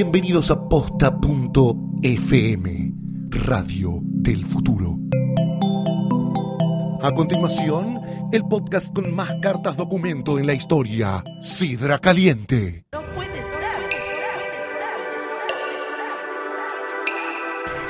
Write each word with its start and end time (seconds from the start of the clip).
Bienvenidos 0.00 0.48
a 0.52 0.68
posta.fm, 0.68 1.10
Radio 3.30 3.98
del 4.04 4.46
Futuro. 4.46 4.94
A 7.02 7.10
continuación, 7.10 8.00
el 8.30 8.44
podcast 8.44 8.94
con 8.94 9.12
más 9.12 9.28
cartas 9.42 9.76
documento 9.76 10.38
en 10.38 10.46
la 10.46 10.54
historia, 10.54 11.24
Sidra 11.42 11.98
Caliente. 11.98 12.84
No 12.92 13.00
puede 13.00 13.28
ser. 13.28 13.42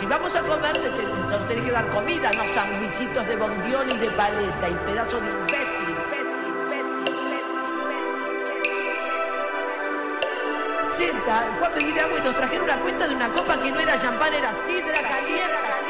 Si 0.01 0.07
vamos 0.07 0.35
a 0.35 0.41
comer, 0.41 0.81
nos 1.29 1.47
tenés 1.47 1.63
que 1.63 1.73
dar 1.73 1.91
comida, 1.91 2.31
no 2.33 2.55
sandwichitos 2.55 3.29
de 3.29 3.37
bondiol 3.37 3.87
y 3.87 3.99
de 3.99 4.11
paleta 4.13 4.71
y 4.71 4.75
pedazos 4.87 5.21
de 5.21 5.29
imbécil. 10.99 11.13
Senta, 11.13 11.43
fue 11.59 11.67
a 11.67 11.71
pedir 11.75 12.01
agua 12.01 12.19
y 12.19 12.23
nos 12.23 12.35
trajeron 12.35 12.65
una 12.65 12.77
cuenta 12.79 13.07
de 13.07 13.15
una 13.15 13.29
copa 13.29 13.63
que 13.63 13.71
no 13.71 13.81
era 13.81 13.99
champán, 13.99 14.35
era 14.35 14.53
sidra 14.67 15.01
caliente, 15.03 15.88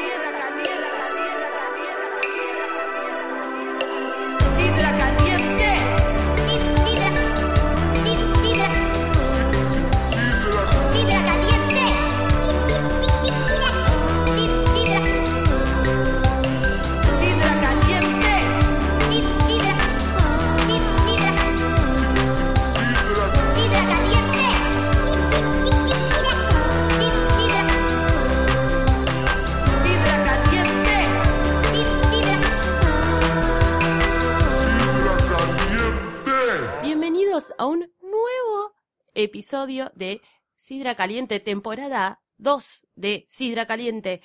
episodio 39.23 39.91
de 39.95 40.21
Sidra 40.55 40.95
Caliente, 40.95 41.39
temporada 41.39 42.21
2 42.37 42.87
de 42.95 43.25
Sidra 43.27 43.65
Caliente. 43.65 44.21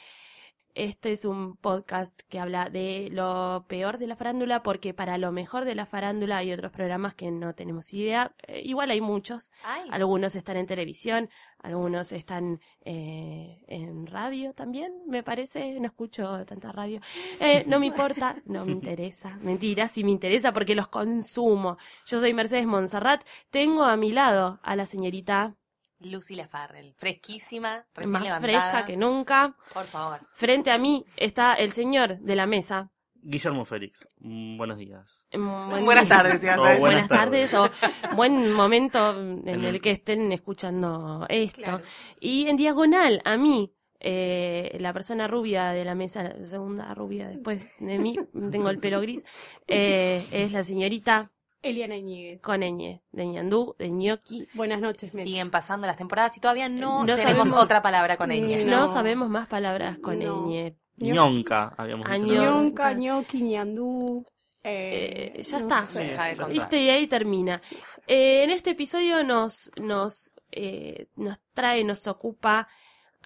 Este 0.75 1.13
es 1.13 1.25
un 1.25 1.57
podcast 1.57 2.21
que 2.29 2.41
habla 2.41 2.69
de 2.69 3.09
lo 3.13 3.65
peor 3.69 3.99
de 3.99 4.09
la 4.09 4.17
farándula, 4.17 4.63
porque 4.63 4.93
para 4.93 5.19
lo 5.19 5.31
mejor 5.31 5.65
de 5.65 5.77
la 5.77 5.87
farándula 5.87 6.39
hay 6.39 6.53
otros 6.53 6.73
programas 6.73 7.15
que 7.15 7.31
no 7.31 7.55
tenemos 7.55 7.93
idea. 7.93 8.35
Eh, 8.49 8.63
igual 8.65 8.91
hay 8.91 9.01
muchos. 9.01 9.53
Algunos 9.91 10.35
están 10.35 10.57
en 10.57 10.67
televisión, 10.67 11.31
algunos 11.65 12.13
están 12.13 12.61
eh, 12.85 13.65
en 13.69 14.07
radio 14.07 14.53
también, 14.53 14.93
me 15.07 15.23
parece. 15.23 15.81
No 15.81 15.87
escucho 15.87 16.45
tanta 16.45 16.71
radio. 16.73 17.01
Eh, 17.41 17.65
no 17.67 17.81
me 17.81 17.87
importa, 17.87 18.37
no 18.45 18.67
me 18.67 18.73
interesa. 18.73 19.39
Mentira, 19.43 19.89
sí 19.89 20.05
me 20.05 20.11
interesa 20.11 20.53
porque 20.53 20.75
los 20.75 20.89
consumo. 20.89 21.79
Yo 22.05 22.21
soy 22.21 22.35
Mercedes 22.35 22.67
Monserrat. 22.67 23.27
Tengo 23.49 23.85
a 23.85 23.97
mi 23.97 24.13
lado 24.13 24.61
a 24.63 24.77
la 24.77 24.85
señorita 24.85 25.57
Lucy 26.01 26.35
Lafarrell, 26.37 26.93
fresquísima, 26.99 27.87
recién 27.95 28.13
más 28.13 28.23
levantada. 28.23 28.71
fresca 28.71 28.87
que 28.87 28.99
nunca. 28.99 29.57
Por 29.73 29.87
favor. 29.87 30.21
Frente 30.33 30.71
a 30.71 30.77
mí 30.77 31.07
está 31.17 31.55
el 31.55 31.73
señor 31.73 32.19
de 32.19 32.37
la 32.37 32.45
mesa. 32.45 32.91
Guillermo 33.27 33.65
Félix, 33.65 34.07
mm, 34.21 34.59
buenos 34.59 34.77
días. 34.77 35.25
Mm, 35.33 35.71
buen 35.71 35.85
Buenas 35.87 36.07
día. 36.09 36.17
tardes, 36.19 36.45
ibas 36.45 36.59
a 36.59 36.63
Oh, 36.63 36.65
decir. 36.67 36.81
Buenas 36.81 37.09
Buenas 37.09 37.25
tardes 37.25 37.55
o 37.55 37.71
buen 38.17 38.53
momento 38.53 39.11
en 39.19 39.43
En 39.49 39.65
el 39.65 39.77
el- 39.77 39.81
que 39.81 39.93
estén 39.93 40.31
escuchando 40.33 41.25
esto. 41.31 41.63
Claro. 41.63 41.81
Y 42.21 42.47
en 42.49 42.57
diagonal 42.57 43.23
a 43.25 43.37
mí, 43.39 43.73
eh, 44.01 44.77
la 44.79 44.93
persona 44.93 45.27
rubia 45.27 45.71
de 45.71 45.85
la 45.87 45.95
mesa, 45.95 46.23
la 46.23 46.47
segunda 46.47 46.93
rubia 46.95 47.29
después 47.29 47.67
de 47.81 47.99
mí, 47.99 48.17
tengo 48.51 48.69
el 48.69 48.79
pelo 48.79 49.01
gris, 49.01 49.25
eh, 49.69 50.23
es 50.31 50.53
la 50.53 50.63
señorita 50.63 51.31
Eliana 51.63 51.97
Iñiguez. 51.97 52.43
Coneñe, 52.43 53.03
de 53.11 53.25
ñandú, 53.25 53.75
de 53.79 53.89
ñoqui. 53.89 54.47
Buenas 54.53 54.81
noches, 54.83 55.15
Mecha. 55.15 55.25
Siguen 55.27 55.51
pasando 55.51 55.87
las 55.87 55.97
temporadas 55.97 56.37
y 56.37 56.41
todavía 56.41 56.69
no, 56.69 57.07
No 57.07 57.17
tenemos 57.17 57.49
sabemos- 57.49 57.65
otra 57.65 57.81
palabra 57.81 58.19
con 58.19 58.31
ella. 58.33 58.63
No. 58.67 58.81
No 58.83 58.89
sabemos 58.89 59.31
más 59.31 59.47
palabras 59.47 59.97
coneñe. 59.99 60.73
Ño- 60.73 60.77
Ñonca, 60.97 61.75
habíamos 61.77 62.09
dicho. 62.11 62.25
Ñonca, 62.35 62.93
ñoqui, 62.95 63.43
ñandú. 63.43 64.25
Eh, 64.63 65.33
Eh, 65.37 65.43
ya 65.43 65.59
no 65.59 65.67
está. 65.67 65.83
sé. 65.83 66.05
Deja 66.05 66.25
de 66.27 66.37
contar. 66.37 66.53
Viste, 66.53 66.81
y 66.81 66.89
ahí 66.91 67.07
termina. 67.07 67.61
Eh, 68.07 68.45
en 68.45 68.51
este 68.51 68.71
episodio 68.71 69.23
nos, 69.25 69.71
nos, 69.81 70.33
eh, 70.53 71.09
nos 71.17 71.39
trae, 71.53 71.85
nos 71.85 72.07
ocupa 72.07 72.69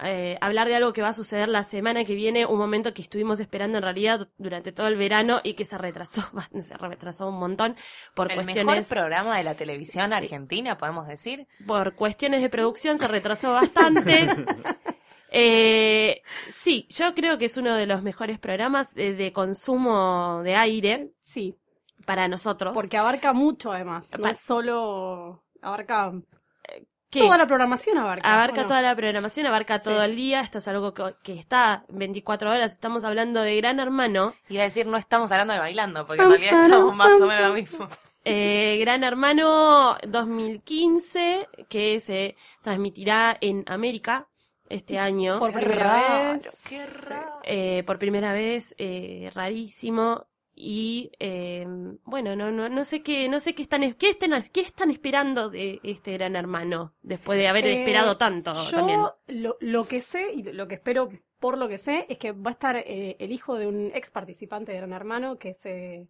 eh, 0.01 0.37
hablar 0.39 0.67
de 0.69 0.75
algo 0.75 0.93
que 0.93 1.01
va 1.01 1.09
a 1.09 1.13
suceder 1.13 1.49
la 1.49 1.63
semana 1.63 2.05
que 2.05 2.13
viene, 2.15 2.45
un 2.45 2.57
momento 2.57 2.93
que 2.93 3.01
estuvimos 3.01 3.41
esperando 3.41 3.77
en 3.77 3.83
realidad 3.83 4.29
durante 4.37 4.71
todo 4.71 4.87
el 4.87 4.95
verano 4.95 5.41
y 5.43 5.55
que 5.55 5.65
se 5.65 5.77
retrasó, 5.77 6.21
se 6.59 6.77
retrasó 6.77 7.27
un 7.27 7.37
montón 7.37 7.75
por 8.15 8.31
El 8.31 8.37
mejor 8.37 8.45
cuestiones, 8.53 8.87
programa 8.87 9.37
de 9.37 9.43
la 9.43 9.55
televisión 9.55 10.07
Sí. 10.07 10.13
argentina, 10.13 10.77
podemos 10.77 11.05
decir. 11.07 11.47
por 11.67 11.95
cuestiones 11.95 12.41
de 12.41 12.49
producción 12.49 12.97
se 12.97 13.07
retrasó 13.09 13.51
bastante. 13.53 14.29
Eh, 15.31 16.21
sí, 16.47 16.87
yo 16.89 17.13
creo 17.13 17.37
que 17.37 17.45
es 17.45 17.57
uno 17.57 17.75
de 17.75 17.85
los 17.85 18.01
mejores 18.01 18.39
programas 18.39 18.93
de, 18.95 19.13
de 19.13 19.31
consumo 19.31 20.41
de 20.43 20.55
aire 20.55 21.11
Sí, 21.21 21.55
para 22.05 22.27
nosotros. 22.27 22.73
porque 22.73 22.97
abarca 22.97 23.33
mucho 23.33 23.71
además. 23.71 24.09
No 24.17 24.23
Pa- 24.23 24.31
es 24.31 24.39
solo. 24.39 25.43
Abarca. 25.61 26.13
¿Qué? 27.11 27.21
Toda 27.21 27.37
la 27.39 27.47
programación 27.47 27.97
abarca. 27.97 28.31
Abarca 28.31 28.67
toda 28.67 28.83
la 28.83 28.95
programación, 28.95 29.47
abarca 29.47 29.79
todo 29.79 29.99
Sí. 29.99 30.05
el 30.09 30.15
día. 30.15 30.41
Esto 30.41 30.59
es 30.59 30.67
algo 30.67 30.93
que, 30.93 31.15
que 31.23 31.33
está 31.39 31.83
24 31.89 32.51
horas. 32.51 32.71
Estamos 32.71 33.03
hablando 33.03 33.41
de 33.41 33.55
Gran 33.57 33.79
Hermano. 33.79 34.35
Iba 34.47 34.61
a 34.61 34.65
decir, 34.65 34.85
no 34.85 34.95
estamos 34.97 35.31
hablando 35.31 35.53
de 35.53 35.59
bailando, 35.59 36.05
porque 36.05 36.21
en 36.21 36.29
realidad 36.29 36.63
estamos 36.65 36.95
más 36.95 37.19
o 37.19 37.25
menos 37.25 37.49
lo 37.49 37.53
mismo. 37.55 37.87
Eh, 38.25 38.77
Gran 38.81 39.03
Hermano 39.03 39.97
2015, 40.07 41.47
que 41.67 41.99
se 41.99 42.35
transmitirá 42.61 43.35
en 43.41 43.63
América 43.67 44.27
este 44.69 44.99
año. 44.99 45.39
Por 45.39 45.51
Qué 45.51 45.57
primera 45.59 45.83
raro, 45.83 46.33
vez. 46.33 46.63
Qué 46.67 46.85
raro. 46.85 47.39
Eh, 47.43 47.83
por 47.85 47.99
primera 47.99 48.33
vez, 48.33 48.75
eh, 48.77 49.29
rarísimo. 49.33 50.27
Y 50.61 51.11
eh, 51.19 51.65
bueno, 52.03 52.35
no, 52.35 52.51
no, 52.51 52.67
no 52.67 52.83
sé 52.83 53.01
qué, 53.01 53.29
no 53.29 53.39
sé 53.39 53.55
qué 53.55 53.61
están, 53.61 53.93
qué 53.93 54.09
están, 54.09 54.49
qué 54.51 54.59
están 54.59 54.91
esperando 54.91 55.49
de 55.49 55.79
este 55.83 56.11
Gran 56.13 56.35
Hermano 56.35 56.93
después 57.01 57.39
de 57.39 57.47
haber 57.47 57.65
Eh, 57.65 57.79
esperado 57.79 58.17
tanto 58.17 58.53
Yo 58.53 58.71
también. 58.71 58.99
Lo, 59.27 59.55
lo 59.61 59.87
que 59.87 60.01
sé 60.01 60.33
y 60.33 60.43
lo 60.43 60.67
que 60.67 60.75
espero 60.75 61.09
por 61.39 61.57
lo 61.57 61.69
que 61.69 61.77
sé 61.77 62.05
es 62.09 62.17
que 62.17 62.33
va 62.33 62.49
a 62.49 62.53
estar 62.53 62.75
eh, 62.75 63.15
el 63.19 63.31
hijo 63.31 63.57
de 63.57 63.67
un 63.67 63.91
ex 63.93 64.11
participante 64.11 64.73
de 64.73 64.79
Gran 64.79 64.91
Hermano, 64.91 65.37
que 65.37 65.51
es 65.51 65.65
eh, 65.65 66.09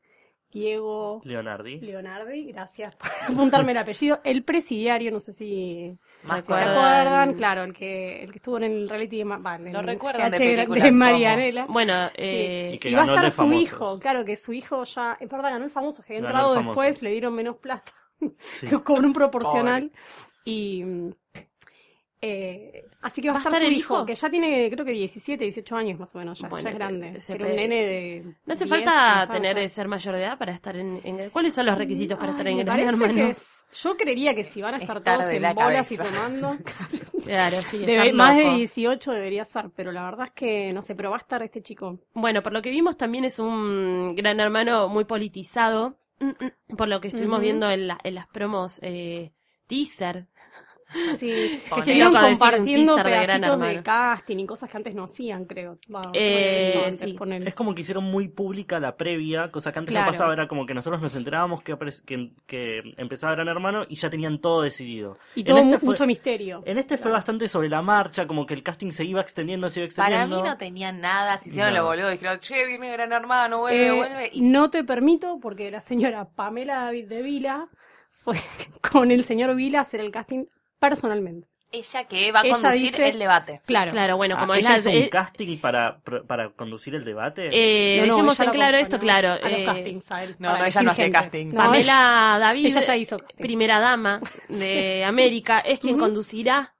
Diego 0.52 1.22
Leonardi. 1.24 1.80
Leonardi. 1.80 2.52
Gracias 2.52 2.96
por 2.96 3.08
apuntarme 3.30 3.72
el 3.74 3.78
apellido. 3.78 4.20
El 4.24 4.44
presidiario, 4.44 5.12
no 5.12 5.20
sé 5.20 5.32
si 5.34 5.96
Más 6.24 6.46
¿Se 6.46 6.54
acuerdan? 6.54 7.34
Claro, 7.34 7.64
el 7.64 7.74
que, 7.74 8.24
el 8.24 8.32
que 8.32 8.38
estuvo 8.38 8.58
en 8.58 8.64
el 8.64 8.90
reality 8.90 9.18
de, 9.18 9.22
el 9.24 9.74
Lo 9.74 9.82
recuerdan 9.82 10.32
de 10.32 10.38
de 10.84 10.90
como- 10.90 11.00
Marianela. 11.00 11.66
Bueno, 11.68 12.08
Sí. 12.08 12.14
eh, 12.18 12.72
Y 12.76 12.80
que 12.80 12.90
y 12.90 12.94
va 12.96 13.02
a 13.02 13.06
estar 13.06 13.30
su 13.32 13.38
Famosos. 13.38 13.62
hijo, 13.62 14.00
claro 14.00 14.26
que 14.26 14.36
su 14.36 14.54
hijo 14.54 14.84
ya, 14.84 15.18
es 15.20 15.30
verdad, 15.30 15.52
ganó 15.52 15.66
el 15.66 15.72
famoso, 15.72 16.02
que 16.04 16.14
había 16.18 16.28
entrado 16.28 16.56
después, 16.56 17.02
le 17.04 17.12
dieron 17.12 17.34
menos 17.36 17.58
plata, 17.58 17.92
Sí. 18.40 18.68
con 18.84 19.06
un 19.06 19.14
proporcional. 19.14 19.92
Y 20.46 20.84
eh, 22.22 22.86
así 23.02 23.22
que 23.22 23.30
va 23.30 23.36
a 23.36 23.38
estar, 23.40 23.54
su 23.56 23.66
el 23.66 23.74
hijo, 23.74 23.96
hijo? 23.96 24.06
que 24.06 24.16
ya 24.16 24.30
tiene 24.30 24.70
creo 24.70 24.84
que 24.86 24.92
17, 24.92 25.44
18 25.46 25.76
años 25.78 26.00
más 26.00 26.14
o 26.16 26.18
menos, 26.18 26.38
ya, 26.40 26.50
Bueno, 26.50 26.64
ya 26.64 26.70
es 26.72 26.76
grande. 26.76 27.22
se 27.22 27.34
Pero 27.34 27.46
pe- 27.46 27.52
un 27.52 27.56
nene 27.58 27.76
de 27.86 28.24
no 28.46 28.54
hace 28.54 28.66
10, 28.66 28.70
falta 28.86 29.28
tener 29.32 29.58
eh, 29.58 29.70
ser 29.70 29.88
mayor 29.88 30.16
de 30.16 30.22
edad 30.24 30.38
para 30.38 30.52
estar 30.54 30.76
en, 30.76 31.00
en- 31.06 31.30
¿Cuáles 31.30 31.54
son 31.54 31.66
los 31.66 31.78
requisitos 31.78 32.18
para 32.20 32.32
estar 32.32 32.48
en 32.48 32.58
me 32.58 32.64
Gran 32.66 32.80
Hermano? 32.82 33.14
que 33.14 33.30
es- 33.30 33.66
yo 33.74 33.96
creería 33.96 34.36
que 34.36 34.44
si 34.44 34.62
van 34.62 34.74
a 34.74 34.78
estar 34.80 34.98
Estar 34.98 35.20
todos 35.20 35.32
en 35.32 35.42
la 35.42 35.54
bolas 35.54 35.92
y 35.92 35.98
tomando, 35.98 36.58
Claro, 37.26 37.62
sí, 37.62 37.78
debe- 37.80 37.98
estar 38.08 38.14
más 38.14 38.36
de 38.36 38.44
loco. 38.44 38.56
18 38.58 39.12
debería 39.14 39.46
ser, 39.46 39.70
pero 39.76 39.92
la 39.92 40.04
verdad 40.04 40.28
es 40.28 40.34
que 40.34 40.74
no 40.74 40.82
sé, 40.82 40.96
pero 40.96 41.12
va 41.12 41.18
a 41.18 41.20
estar 41.20 41.42
este 41.44 41.62
chico. 41.62 42.00
Bueno, 42.14 42.42
por 42.44 42.52
lo 42.54 42.62
que 42.62 42.70
vimos 42.70 42.98
también 42.98 43.24
es 43.26 43.40
un 43.40 44.16
Gran 44.16 44.40
Hermano 44.40 44.90
muy 44.90 45.06
politizado, 45.06 45.98
mm, 46.20 46.26
mm, 46.28 46.76
por 46.76 46.88
lo 46.90 47.00
que 47.00 47.10
estuvimos 47.10 47.40
viendo 47.40 47.70
en, 47.70 47.88
la- 47.88 48.00
en 48.04 48.16
las 48.16 48.28
promos 48.28 48.80
eh, 48.82 49.32
teaser. 49.68 50.28
Sí, 51.18 51.62
estuvieron 51.78 52.16
compartiendo 52.16 52.96
de 52.96 53.04
pedacitos 53.04 53.60
de, 53.60 53.84
casting 53.84 54.38
y 54.40 54.46
cosas 54.46 54.70
que 54.72 54.78
antes 54.78 54.96
no 54.96 55.04
hacían, 55.04 55.46
creo. 55.46 55.78
Eh, 56.14 56.72
no 56.76 56.82
sé, 56.82 56.86
antes, 56.86 57.00
sí. 57.02 57.14
ponele. 57.14 57.48
Es 57.48 57.56
como 57.56 57.76
que 57.76 57.82
hicieron 57.82 58.04
muy 58.06 58.28
pública 58.28 58.80
la 58.80 58.98
previa, 58.98 59.52
cosa 59.52 59.72
que 59.72 59.80
antes 59.80 59.92
Claro. 59.92 60.08
no 60.08 60.12
pasaba, 60.12 60.34
era 60.34 60.48
como 60.48 60.66
que 60.66 60.74
nosotros 60.74 61.02
nos 61.02 61.16
enterábamos 61.16 61.62
que, 61.64 61.74
apare- 61.74 62.04
que, 62.06 62.32
que 62.48 62.82
empezaba 62.98 63.34
Gran 63.34 63.48
Hermano 63.48 63.84
y 63.88 63.96
ya 63.96 64.10
tenían 64.10 64.40
todo 64.40 64.62
decidido. 64.64 65.18
Y 65.36 65.42
En 65.42 65.46
todo 65.46 65.58
este 65.60 65.80
fue- 65.80 65.90
mucho 65.90 66.08
misterio. 66.08 66.64
En 66.66 66.78
este 66.78 66.98
fue 66.98 67.12
bastante 67.12 67.48
sobre 67.48 67.70
la 67.70 67.82
marcha, 67.82 68.26
como 68.28 68.46
que 68.46 68.54
el 68.54 68.64
casting 68.64 68.92
se 68.92 69.06
iba 69.06 69.22
extendiendo, 69.22 69.70
se 69.70 69.82
iba 69.82 69.90
Para 69.96 70.10
extendiendo. 70.16 70.44
mí 70.44 70.50
no 70.50 70.58
tenían 70.58 71.00
nada, 71.02 71.38
se 71.38 71.50
hicieron 71.50 71.74
No. 71.74 71.80
lo 71.82 71.86
boludo, 71.88 72.10
dijeron, 72.10 72.40
che, 72.40 72.66
viene 72.66 72.92
gran 72.92 73.12
hermano, 73.12 73.60
vuelve, 73.60 73.88
Eh, 73.88 73.92
vuelve. 73.92 74.30
Y 74.34 74.42
No 74.42 74.70
te 74.70 74.84
permito, 74.84 75.40
porque 75.40 75.70
la 75.72 75.82
señora 75.82 76.28
Pamela 76.30 76.86
David 76.86 77.08
de 77.08 77.22
Vila 77.22 77.68
fue 78.10 78.36
con 78.92 79.12
el 79.12 79.24
señor 79.24 79.56
Vila 79.56 79.80
a 79.80 79.82
hacer 79.82 80.00
el 80.00 80.12
casting 80.12 80.46
personalmente. 80.80 81.48
ella 81.72 82.04
que 82.06 82.32
va 82.32 82.40
a 82.40 82.44
Ella 82.46 82.54
conducir 82.54 82.92
dice- 82.92 83.10
el 83.10 83.20
debate. 83.20 83.62
Claro. 83.66 83.92
Claro, 83.92 84.18
bueno, 84.18 84.36
Ah, 84.38 84.40
como 84.40 84.54
es 84.56 84.62
¿Ella 84.62 84.72
la... 84.72 84.78
hizo 84.80 84.90
un 84.90 84.96
eh, 84.96 85.10
casting 85.10 85.58
para, 85.60 86.00
para 86.28 86.50
conducir 86.50 86.96
el 86.96 87.06
debate? 87.06 87.50
eh, 87.52 88.04
No, 88.08 88.24
no, 88.24 88.32
en 88.32 88.50
claro 88.50 88.78
esto, 88.78 88.98
claro. 88.98 89.34
A 89.34 89.38
los 89.50 89.60
eh, 89.60 89.66
castings, 89.66 90.12
a 90.12 90.24
él, 90.24 90.36
no, 90.40 90.58
no, 90.58 90.66
ella 90.66 90.82
no 90.82 90.90
hace 90.92 91.12
castings. 91.12 91.54
No, 91.54 91.60
Pamela 91.62 92.38
David, 92.40 92.66
ella 92.66 92.80
ya 92.82 92.96
hizo 92.98 93.20
casting. 93.20 93.44
primera 93.44 93.80
dama 93.80 94.20
de 94.50 95.04
América, 95.06 95.60
es 95.60 95.80
quien 95.80 96.00
conducirá 96.00 96.74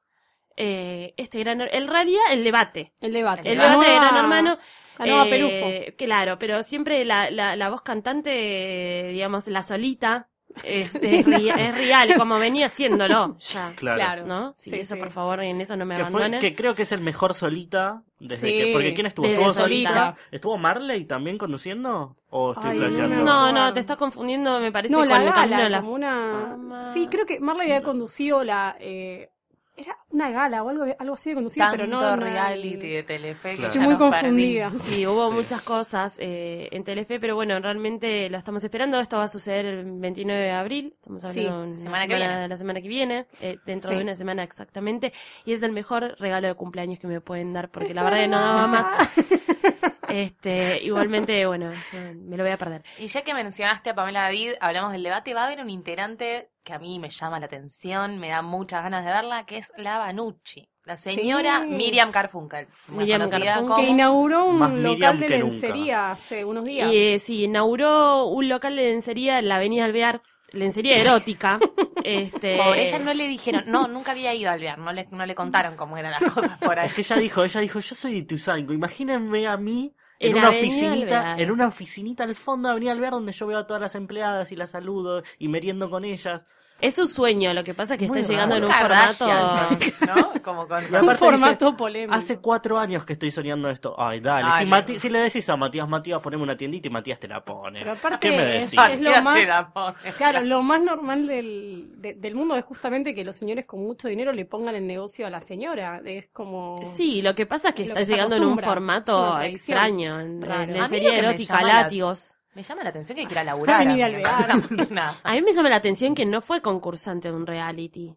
eh, 0.58 1.14
este 1.18 1.40
gran... 1.40 1.62
En 1.62 1.88
realidad, 1.88 2.22
el 2.32 2.44
debate. 2.44 2.94
el 3.00 3.14
debate. 3.14 3.52
El 3.52 3.58
debate 3.60 3.86
de 3.88 3.96
nueva- 3.96 4.10
Gran 4.10 4.18
Hermano. 4.18 4.58
La 4.98 5.06
nueva 5.06 5.28
eh, 5.28 5.30
Pelufo. 5.30 5.96
Claro, 5.98 6.40
pero 6.40 6.64
siempre 6.64 7.06
la, 7.06 7.30
la, 7.30 7.56
la 7.56 7.70
voz 7.70 7.84
cantante, 7.84 9.08
digamos, 9.12 9.48
la 9.48 9.62
solita, 9.62 10.30
es, 10.64 10.96
es, 10.96 11.28
es 11.28 11.78
real, 11.78 12.16
como 12.18 12.40
venía 12.40 12.66
haciéndolo 12.68 13.38
ya. 13.40 13.72
Claro. 13.76 13.96
Claro. 13.98 14.26
¿No? 14.26 14.54
Sí, 14.58 14.72
Sí, 14.72 14.76
eso 14.78 14.96
sí. 14.96 15.00
por 15.00 15.12
favor, 15.12 15.42
en 15.42 15.62
eso 15.62 15.76
no 15.78 15.86
me 15.86 15.96
Que, 15.96 16.02
fue, 16.06 16.10
abandonen. 16.10 16.40
que 16.40 16.56
creo 16.56 16.76
que 16.76 16.82
es 16.84 16.92
el 16.92 17.02
mejor 17.02 17.34
solita 17.34 18.02
desde 18.20 18.48
Sí, 18.48 18.58
que 18.58 18.72
porque 18.74 18.94
quién 18.94 19.06
estuvo 19.08 19.26
estuvo 19.28 19.54
solita. 19.54 19.90
solita 19.90 20.16
estuvo 20.32 20.58
Marley 20.58 21.06
también 21.06 21.38
conduciendo 21.38 22.16
o 22.30 22.52
estoy 22.54 22.72
Ay, 22.72 22.80
no 22.80 22.86
flasheando. 22.88 23.24
No, 23.24 23.52
no, 23.52 23.74
te 23.74 23.80
estás 23.80 23.98
confundiendo, 23.98 24.60
me 24.60 24.72
parece, 24.72 24.92
No, 24.94 25.00
con 25.00 25.10
la 25.10 25.24
el 25.24 25.34
camino 25.34 25.52
gala, 25.52 25.64
de 25.64 25.70
la 25.70 25.80
como 25.82 25.94
una... 25.94 26.92
Sí, 26.94 27.08
creo 27.10 27.26
que 27.26 27.40
Marley 27.40 27.72
había 27.72 27.84
conducido 27.84 28.44
la... 28.44 28.76
eh, 28.80 29.30
Era 29.78 29.98
una 30.12 30.32
gala 30.32 30.64
o 30.64 30.70
algo, 30.70 30.86
algo 30.98 31.14
así 31.14 31.30
de 31.30 31.36
conducido, 31.36 31.66
Tanto 31.66 31.78
pero 31.78 31.88
no... 31.88 32.00
no- 32.02 32.16
reality 32.24 32.76
de 32.90 33.04
Telefe. 33.04 33.52
que 33.52 33.56
Claro. 33.58 33.68
Estoy 33.74 33.82
muy 33.88 33.96
perdí. 33.96 34.10
confundida. 34.12 34.72
Sí, 34.76 35.06
hubo 35.08 35.28
Sí. 35.30 35.34
muchas 35.36 35.62
cosas 35.62 36.18
eh, 36.20 36.68
en 36.72 36.84
Telefe, 36.84 37.20
pero 37.20 37.36
bueno, 37.36 37.60
realmente 37.60 38.30
lo 38.30 38.38
estamos 38.38 38.64
esperando. 38.64 39.00
Esto 39.00 39.18
va 39.18 39.24
a 39.26 39.28
suceder 39.28 39.66
el 39.66 39.86
29 40.00 40.42
de 40.42 40.52
abril. 40.52 40.94
Estamos 41.00 41.22
Sí, 41.22 41.46
hablando 41.46 41.72
de 41.72 41.78
semana 41.78 42.08
que 42.08 42.16
viene. 42.16 42.48
la 42.48 42.58
semana 42.58 42.82
que 42.82 42.88
viene, 42.88 43.26
eh, 43.42 43.58
dentro 43.66 43.90
Sí. 43.92 43.96
de 43.98 44.02
una 44.02 44.16
semana 44.16 44.44
exactamente. 44.44 45.14
Y 45.46 45.54
es 45.54 45.62
el 45.64 45.72
mejor 45.72 46.16
regalo 46.20 46.48
de 46.48 46.56
cumpleaños 46.56 47.00
que 47.00 47.08
me 47.08 47.22
pueden 47.22 47.54
dar, 47.54 47.70
porque 47.70 47.94
la 47.94 48.04
verdad 48.04 48.20
que 48.20 48.28
no 48.28 48.40
daba 48.40 48.68
más. 48.68 48.86
Este, 50.10 50.84
igualmente, 50.84 51.46
bueno, 51.46 51.72
me 52.16 52.36
lo 52.36 52.44
voy 52.44 52.52
a 52.52 52.58
perder. 52.58 52.82
Y 52.98 53.06
ya 53.06 53.22
que 53.22 53.36
mencionaste 53.36 53.92
a 53.92 53.96
Pamela 53.96 54.22
David, 54.24 54.54
hablamos 54.60 54.92
del 54.92 55.04
debate, 55.04 55.36
va 55.36 55.44
a 55.44 55.46
haber 55.46 55.60
un 55.62 55.70
integrante 55.70 56.50
que 56.64 56.74
a 56.74 56.80
mí 56.80 56.98
me 56.98 57.12
llama 57.12 57.40
la 57.40 57.46
atención, 57.46 58.18
me 58.18 58.30
da 58.30 58.42
muchas 58.42 58.82
ganas 58.82 59.06
de 59.06 59.12
verla, 59.12 59.46
que 59.46 59.58
es 59.60 59.72
la 59.78 59.99
Banucci, 60.00 60.68
la 60.86 60.98
señora 60.98 61.62
Sí. 61.64 61.70
Miriam 61.70 62.12
Carfunkel. 62.12 62.66
más 62.68 62.90
Miriam 62.98 63.30
Carfunkel. 63.30 63.76
Que 63.86 63.92
inauguró 63.92 64.48
Más 64.50 64.70
un 64.72 64.76
Miriam 64.84 64.94
local 65.16 65.20
de 65.20 65.30
lencería 65.30 66.12
hace 66.12 66.44
unos 66.46 66.66
días. 66.66 66.92
Y 66.92 66.98
eh, 66.98 67.20
sí, 67.20 67.44
inauguró 67.46 68.26
un 68.26 68.50
local 68.50 68.76
de 68.76 68.86
lencería 68.92 69.40
en 69.40 69.48
la 69.48 69.56
Avenida 69.58 69.86
Alvear, 69.86 70.22
lencería 70.52 70.98
erótica. 71.02 71.60
este, 72.04 72.58
Pobre, 72.58 72.84
ella 72.84 73.00
no 73.00 73.14
le 73.14 73.28
dijeron, 73.28 73.64
no, 73.68 73.88
nunca 73.88 74.12
había 74.14 74.34
ido 74.34 74.50
a 74.50 74.54
alvear, 74.54 74.78
no 74.80 74.92
le, 74.94 75.06
no 75.12 75.26
le 75.26 75.36
contaron 75.36 75.76
cómo 75.76 75.98
eran 75.98 76.12
las 76.20 76.34
cosas 76.34 76.58
por 76.58 76.80
ahí. 76.80 76.88
Es 76.88 76.94
que 76.96 77.02
ella 77.02 77.16
dijo, 77.18 77.44
ella 77.44 77.62
dijo, 77.62 77.80
yo 77.80 77.96
soy 77.96 78.12
de 78.14 78.18
Ituzaingó, 78.20 78.74
imagínenme 78.74 79.48
a 79.48 79.58
mí 79.58 79.94
en, 80.22 80.32
En 80.32 80.38
una 80.38 80.50
oficinita, 80.50 81.20
Alvear. 81.20 81.42
en 81.42 81.52
una 81.52 81.68
oficinita 81.68 82.24
al 82.24 82.36
fondo 82.36 82.68
de 82.68 82.72
Avenida 82.74 82.92
Alvear 82.92 83.14
donde 83.14 83.32
yo 83.32 83.48
veo 83.48 83.60
a 83.60 83.68
todas 83.68 83.82
las 83.82 83.96
empleadas 83.96 84.52
y 84.52 84.56
las 84.56 84.72
saludo 84.72 85.24
y 85.38 85.48
meriendo 85.48 85.90
con 85.90 86.04
ellas. 86.04 86.44
Es 86.82 86.96
su 86.96 87.08
sueño, 87.08 87.54
lo 87.54 87.64
que 87.64 87.74
pasa 87.74 87.96
es 87.96 88.00
que 88.00 88.08
Muy 88.08 88.20
está 88.20 88.32
llegando 88.32 88.56
en 88.56 88.64
un 88.64 88.70
Kardashian, 88.72 89.58
formato... 89.58 90.32
¿no? 90.36 90.42
Como 90.42 90.68
con... 90.68 90.78
Un 90.86 91.16
formato 91.18 91.66
dice, 91.66 91.78
polémico. 91.78 92.14
Hace 92.16 92.40
cuatro 92.40 92.80
años 92.80 93.04
que 93.06 93.14
estoy 93.14 93.32
soñando 93.32 93.70
esto. 93.70 93.96
Ay, 93.98 94.22
dale. 94.22 94.48
Ay, 94.50 94.64
si, 94.66 94.70
no. 94.70 94.76
Mati- 94.78 94.98
si 95.00 95.10
le 95.10 95.20
decís 95.20 95.50
a 95.50 95.58
Matías, 95.58 95.90
Matías, 95.90 96.22
poneme 96.22 96.42
una 96.44 96.56
tiendita 96.56 96.88
y 96.88 96.92
Matías 96.92 97.20
te 97.20 97.28
la 97.28 97.44
pone. 97.44 97.80
Pero 97.80 97.92
aparte 97.92 98.20
¿Qué 98.30 98.38
me 98.38 98.58
es- 98.58 98.72
decís? 98.72 98.80
es 98.94 99.02
lo 99.02 99.10
Matías 99.10 99.24
más- 99.24 99.40
te 99.40 99.46
la 99.46 99.70
pone. 99.74 99.96
Claro, 100.18 100.42
lo 100.42 100.64
más 100.64 100.82
normal 100.82 101.28
del, 101.28 101.92
de- 101.98 102.14
del 102.14 102.36
mundo 102.36 102.56
es 102.56 102.64
justamente 102.64 103.14
que 103.14 103.26
los 103.26 103.36
señores 103.36 103.66
con 103.66 103.82
mucho 103.82 104.08
dinero 104.08 104.32
le 104.32 104.46
pongan 104.46 104.76
el 104.76 104.88
negocio 104.88 105.28
a 105.28 105.30
la 105.30 105.42
señora. 105.42 106.02
Es 106.06 106.28
como... 106.32 106.80
Sí, 106.82 107.22
lo 107.22 107.36
que 107.36 107.46
pasa 107.46 107.70
es 107.70 107.76
que 107.76 107.82
Es 107.84 107.88
está 107.90 108.00
que 108.00 108.06
llegando 108.06 108.36
en 108.38 108.46
un 108.46 108.58
formato 108.58 109.40
extraño, 109.42 110.20
en 110.22 110.42
Raro. 110.42 110.74
Me 110.90 111.18
erótica, 111.20 111.62
látigos. 111.62 112.38
Me 112.56 112.64
llama 112.64 112.84
la 112.84 112.90
atención 112.90 113.16
que 113.18 113.26
quiera 113.26 113.44
laburar. 113.46 113.86
Que 114.70 114.88
nada. 114.90 115.14
A 115.24 115.34
mí 115.34 115.42
me 115.42 115.54
llama 115.54 115.70
la 115.70 115.76
atención 115.78 116.16
que 116.16 116.26
no 116.26 116.42
fue 116.42 116.62
concursante 116.62 117.30
de 117.30 117.34
un 117.36 117.46
reality. 117.48 118.16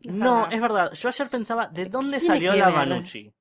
No, 0.00 0.48
es 0.48 0.60
verdad. 0.60 0.92
Yo 0.92 1.08
ayer 1.08 1.28
pensaba, 1.28 1.66
¿de 1.66 1.86
dónde 1.86 2.20
salió 2.20 2.54
la 2.54 2.66
ver? 2.66 2.74
Banucci? 2.74 3.32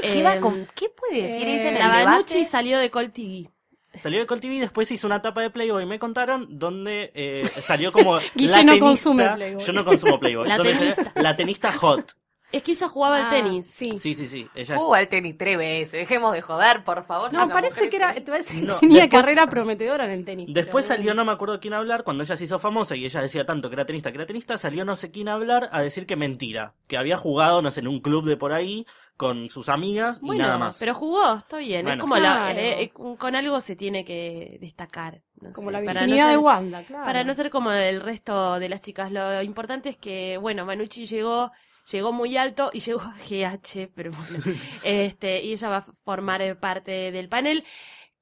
¿Qué, 0.00 0.20
Eh, 0.20 0.22
va 0.22 0.38
con- 0.38 0.68
¿Qué 0.76 0.88
puede 0.90 1.22
decir 1.22 1.46
eh, 1.48 1.56
ella 1.56 1.68
en 1.70 1.74
el 1.76 1.80
La 1.80 1.88
Banucci 1.88 2.34
debate? 2.34 2.44
salió 2.50 2.78
de 2.78 2.90
Col 2.90 3.10
TV. 3.10 3.50
Salió 3.94 4.20
de 4.20 4.26
Col 4.26 4.40
TV, 4.40 4.58
después 4.60 4.90
hizo 4.90 5.06
una 5.06 5.20
tapa 5.20 5.42
de 5.42 5.50
Playboy, 5.50 5.84
me 5.84 5.98
contaron, 5.98 6.46
donde 6.58 7.10
eh, 7.14 7.42
salió 7.62 7.92
como 7.92 8.16
Guille 8.34 8.50
la 8.58 8.62
no 8.62 8.72
tenista- 8.72 8.80
consume 8.86 9.28
Playboy. 9.34 9.64
Yo 9.64 9.72
no 9.72 9.84
consumo 9.84 10.20
Playboy. 10.20 10.48
Salió 10.48 10.94
la 11.16 11.36
tenista 11.36 11.72
hot. 11.72 12.12
Es 12.52 12.62
que 12.62 12.72
ella 12.72 12.88
jugaba 12.88 13.16
al 13.16 13.22
Ah, 13.22 13.30
tenis. 13.30 13.66
Sí. 13.66 13.98
Sí, 13.98 14.14
sí, 14.14 14.28
sí. 14.28 14.46
Ella 14.54 14.76
Jugó 14.76 14.94
al 14.94 15.08
tenis 15.08 15.36
tres 15.38 15.56
veces, 15.56 15.92
dejemos 15.92 16.32
de 16.32 16.42
joder, 16.42 16.84
por 16.84 17.02
favor. 17.04 17.32
No, 17.32 17.48
parece 17.48 17.88
que 17.88 17.96
era, 17.96 18.12
te 18.14 18.30
No, 18.62 18.78
tenía 18.78 19.02
después- 19.02 19.08
carrera 19.22 19.46
prometedora 19.46 20.04
en 20.04 20.10
el 20.10 20.24
tenis. 20.24 20.48
Después 20.52 20.84
pero- 20.86 20.96
salió, 20.98 21.14
no 21.14 21.24
me 21.24 21.32
acuerdo 21.32 21.58
quién 21.60 21.72
hablar, 21.74 22.04
cuando 22.04 22.22
ella 22.24 22.36
se 22.36 22.44
hizo 22.44 22.58
famosa 22.58 22.94
y 22.94 23.04
ella 23.06 23.22
decía 23.22 23.46
tanto 23.46 23.70
que 23.70 23.74
era 23.76 23.86
tenista, 23.86 24.10
que 24.12 24.18
era 24.18 24.26
tenista, 24.26 24.58
salió 24.58 24.84
no 24.84 24.96
sé 24.96 25.10
quién 25.10 25.28
a 25.28 25.34
hablar 25.34 25.70
a 25.72 25.80
decir 25.80 26.06
que 26.06 26.14
mentira, 26.16 26.74
que 26.88 26.96
había 26.98 27.16
jugado, 27.16 27.62
no 27.62 27.70
sé, 27.70 27.80
en 27.80 27.88
un 27.88 28.00
club 28.00 28.26
de 28.26 28.36
por 28.36 28.52
ahí 28.52 28.86
con 29.16 29.48
sus 29.50 29.68
amigas 29.68 30.20
y 30.22 30.30
nada 30.36 30.58
más. 30.58 30.76
pero 30.78 30.94
jugó, 30.94 31.34
está 31.36 31.58
bien. 31.58 31.84
Bueno, 31.84 32.02
es 32.02 32.08
como 32.10 32.16
la, 32.16 32.32
Claro. 32.52 32.58
eh, 32.58 32.82
eh, 32.82 32.92
con 32.92 33.34
algo 33.36 33.60
se 33.60 33.76
tiene 33.76 34.04
que 34.04 34.58
destacar. 34.60 35.22
no 35.40 35.50
Como 35.52 35.68
sé, 35.68 35.72
la 35.72 35.78
para 35.80 35.92
no 35.92 36.06
virginidad 36.06 36.24
ser- 36.26 36.32
de 36.32 36.38
Wanda, 36.38 36.82
claro. 36.84 37.04
Para 37.04 37.24
no 37.24 37.34
ser 37.34 37.50
como 37.50 37.72
el 37.72 38.00
resto 38.00 38.58
de 38.60 38.68
las 38.68 38.80
chicas, 38.80 39.10
lo 39.10 39.42
importante 39.42 39.88
es 39.88 39.96
que, 39.96 40.38
bueno, 40.38 40.64
Manucci 40.66 41.06
llegó, 41.06 41.50
llegó 41.90 42.12
muy 42.12 42.36
alto 42.36 42.70
y 42.72 42.80
llegó 42.80 43.00
a 43.02 43.16
GH, 43.18 43.90
pero 43.94 44.12
bueno, 44.12 44.44
este, 44.84 45.42
y 45.42 45.52
ella 45.52 45.68
va 45.68 45.76
a 45.78 45.82
formar 46.04 46.42
eh, 46.42 46.54
parte 46.54 47.10
del 47.12 47.28
panel. 47.28 47.64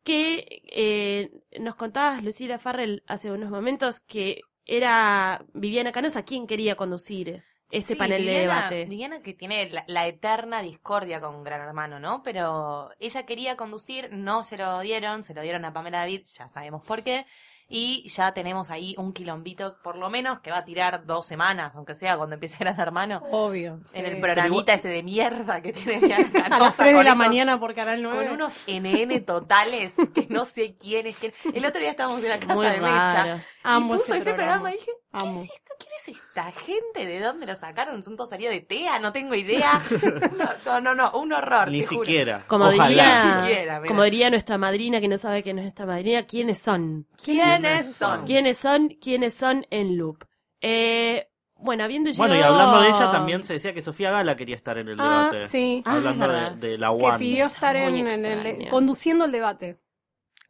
Que 0.03 0.63
eh, 0.73 1.31
nos 1.61 1.77
contabas, 1.77 2.23
Lucila 2.25 2.59
Farrell, 2.59 3.03
hace 3.07 3.31
unos 3.31 3.51
momentos, 3.51 4.01
que 4.01 4.43
era 4.65 5.45
Viviana 5.53 5.93
Canosa 5.93 6.25
quien 6.25 6.47
quería 6.47 6.77
conducir 6.77 7.45
este 7.71 7.95
Sí, 7.95 7.97
panel 7.97 8.25
de 8.25 8.33
debate. 8.33 8.85
Viviana 8.87 9.21
que 9.23 9.35
tiene 9.35 9.69
la, 9.71 9.85
la 9.87 10.07
eterna 10.07 10.63
discordia 10.63 11.21
con 11.21 11.43
Gran 11.45 11.61
Hermano, 11.61 12.01
¿no? 12.01 12.23
Pero 12.23 12.91
ella 12.99 13.27
quería 13.27 13.57
conducir, 13.57 14.11
no 14.13 14.45
se 14.45 14.57
lo 14.57 14.81
dieron, 14.81 15.23
se 15.25 15.35
lo 15.35 15.43
dieron 15.43 15.65
a 15.65 15.73
Pamela 15.73 15.99
David, 16.01 16.23
ya 16.37 16.49
sabemos 16.49 16.85
por 16.85 17.03
qué. 17.03 17.27
Y 17.73 18.09
ya 18.09 18.35
tenemos 18.35 18.69
ahí 18.71 18.97
un 18.99 19.13
quilombito, 19.13 19.77
por 19.83 19.95
lo 19.97 20.11
menos, 20.11 20.41
que 20.41 20.51
va 20.51 20.59
a 20.59 20.65
tirar 20.65 21.07
dos 21.07 21.25
semanas, 21.25 21.77
aunque 21.77 21.95
sea 21.95 22.17
cuando 22.17 22.35
empiece 22.35 22.57
Gran 22.59 22.79
Hermano. 22.81 23.23
Obvio. 23.31 23.79
sí. 23.85 23.97
En 23.99 24.07
el 24.07 24.21
programita 24.21 24.73
ese 24.75 24.89
de 24.89 25.05
mierda 25.05 25.61
que 25.63 25.73
tiene 25.73 25.99
Viviana 26.01 26.29
A 26.35 26.49
las 26.49 26.49
Canosa 26.49 26.77
3 26.83 26.89
de 26.89 26.95
con 26.97 27.05
la 27.05 27.11
esos- 27.13 27.19
mañana 27.19 27.61
por 27.61 27.75
Canal 27.75 28.03
9. 28.03 28.25
Con 28.27 28.35
unos 28.35 28.59
NN 28.67 29.25
totales 29.25 29.95
que 30.13 30.27
no 30.29 30.45
sé 30.45 30.75
quién 30.81 31.07
es 31.07 31.19
quién. 31.19 31.33
El 31.55 31.65
otro 31.65 31.81
día 31.81 31.91
estábamos 31.91 32.23
en 32.25 32.29
la 32.31 32.39
casa 32.41 32.55
Muy 32.55 32.67
de 32.67 32.81
Mecha. 32.81 33.45
Amo 33.63 33.95
y 33.95 33.99
puso 33.99 34.15
ese 34.15 34.23
ese 34.23 34.35
programa, 34.35 34.71
programa. 34.71 34.71
y 34.71 34.79
dije, 34.79 34.91
¿qué 35.13 35.29
es 35.41 35.53
esto? 35.55 35.73
¿Quién 35.79 35.93
es 35.99 36.09
esta 36.09 36.53
gente? 36.53 37.07
¿De 37.07 37.21
dónde 37.21 37.47
lo 37.47 37.55
sacaron? 37.55 38.03
¿Son 38.03 38.17
todos 38.17 38.31
salidos 38.31 38.53
de 38.55 38.61
TEA? 38.61 38.99
No 39.01 39.13
tengo 39.13 39.35
idea. 39.35 39.81
No, 40.67 40.81
no, 40.81 40.95
no, 40.95 41.11
un 41.13 41.33
horror. 41.33 41.71
Ni 41.71 41.81
te 41.81 41.87
juro. 41.89 42.05
siquiera. 42.05 42.45
Como 42.47 42.65
Ojalá. 42.67 42.87
diría, 42.89 43.25
Ni 43.25 43.41
siquiera, 43.49 43.81
mira. 43.81 43.89
como 43.89 44.03
diría 44.05 44.31
nuestra 44.31 44.57
madrina 44.59 45.01
que 45.01 45.09
no 45.09 45.19
sabe 45.19 45.43
que 45.43 45.53
no 45.53 45.61
es 45.61 45.65
nuestra 45.65 45.85
madrina, 45.87 46.25
¿quiénes 46.27 46.59
son? 46.59 47.07
¿Quiénes 47.23 47.95
son? 47.97 48.25
¿Quiénes 48.25 48.57
son? 48.59 48.89
¿Quiénes 49.01 49.35
son 49.35 49.67
en 49.71 49.97
loop? 49.97 50.25
Eh, 50.61 51.29
bueno, 51.57 51.85
habiendo 51.85 52.11
Bueno, 52.17 52.35
y 52.35 52.39
llegado- 52.39 52.59
hablando 52.61 52.81
de 52.83 52.89
ella, 52.89 53.11
también 53.13 53.43
se 53.45 53.55
decía 53.55 53.75
que 53.75 53.83
Sofía 53.83 54.11
Gala 54.11 54.37
quería 54.37 54.57
estar 54.57 54.79
en 54.79 54.89
el 54.89 54.97
Ah, 55.01 55.29
debate. 55.33 55.49
sí. 55.49 55.83
Ah, 55.85 55.97
Hablando 55.97 56.29
de, 56.57 56.79
la 56.79 56.89
Que 56.89 57.05
One. 57.05 57.19
pidió 57.19 57.47
estar 57.47 57.77
en, 57.77 58.07
el, 58.09 58.69
conduciendo 58.69 59.25
el 59.25 59.33
debate. 59.33 59.79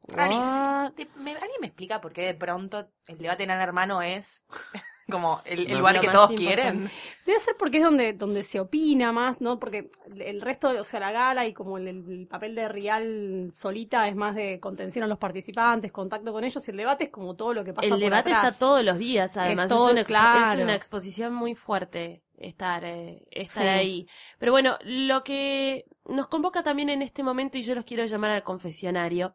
Rarísimo. 0.09 0.93
De- 0.97 1.09
me- 1.17 1.33
¿Alguien 1.33 1.61
me 1.61 1.67
explica 1.69 2.01
por 2.01 2.13
qué 2.13 2.23
de 2.23 2.35
pronto 2.35 2.89
el 3.07 3.19
debate 3.19 3.43
en 3.45 3.49
Gran 3.49 3.61
Hermano 3.61 4.03
es 4.03 4.45
como 5.11 5.41
el, 5.45 5.67
el 5.67 5.73
No, 5.73 5.79
lugar 5.81 6.01
que 6.01 6.09
todos 6.09 6.31
importante. 6.31 6.37
quieren? 6.63 6.91
Debe 7.27 7.39
ser 7.41 7.57
porque 7.59 7.79
es 7.79 7.85
donde, 7.85 8.13
donde 8.13 8.43
se 8.43 8.61
opina 8.61 9.13
más, 9.13 9.41
¿no? 9.41 9.59
Porque 9.59 9.91
el 10.17 10.41
resto, 10.41 10.69
o 10.71 10.85
sea, 10.85 11.01
la 11.01 11.11
gala 11.13 11.47
y 11.47 11.53
como 11.53 11.79
el, 11.79 11.89
el 11.89 12.27
papel 12.29 12.55
de 12.55 12.69
Real 12.69 13.51
solita 13.53 14.07
es 14.09 14.15
más 14.17 14.35
de 14.35 14.59
contención 14.61 15.05
a 15.05 15.09
los 15.09 15.19
participantes, 15.19 15.91
contacto 15.93 16.33
con 16.33 16.45
ellos, 16.45 16.67
y 16.67 16.71
el 16.71 16.77
debate 16.77 17.05
es 17.05 17.11
como 17.11 17.35
todo 17.35 17.55
lo 17.55 17.65
que 17.65 17.73
pasa 17.75 17.87
El 17.87 17.91
por 17.93 18.01
debate 18.01 18.33
atrás. 18.33 18.53
está 18.55 18.59
todos 18.67 18.85
los 18.85 18.99
días, 18.99 19.37
además. 19.37 19.65
Es, 19.67 19.69
todo, 19.77 19.91
una, 19.91 20.05
claro. 20.05 20.59
es 20.59 20.65
una 20.65 20.75
exposición 20.75 21.35
muy 21.35 21.55
fuerte 21.55 22.23
estar, 22.37 22.85
eh, 22.85 23.27
estar 23.31 23.65
Sí. 23.65 23.69
ahí. 23.69 24.09
Pero 24.39 24.53
bueno, 24.53 24.79
lo 24.85 25.23
que 25.25 25.85
nos 26.07 26.29
convoca 26.29 26.63
también 26.63 26.89
en 26.89 27.03
este 27.03 27.23
momento, 27.23 27.59
y 27.59 27.63
yo 27.63 27.75
los 27.75 27.85
quiero 27.85 28.05
llamar 28.07 28.31
al 28.31 28.43
confesionario, 28.45 29.35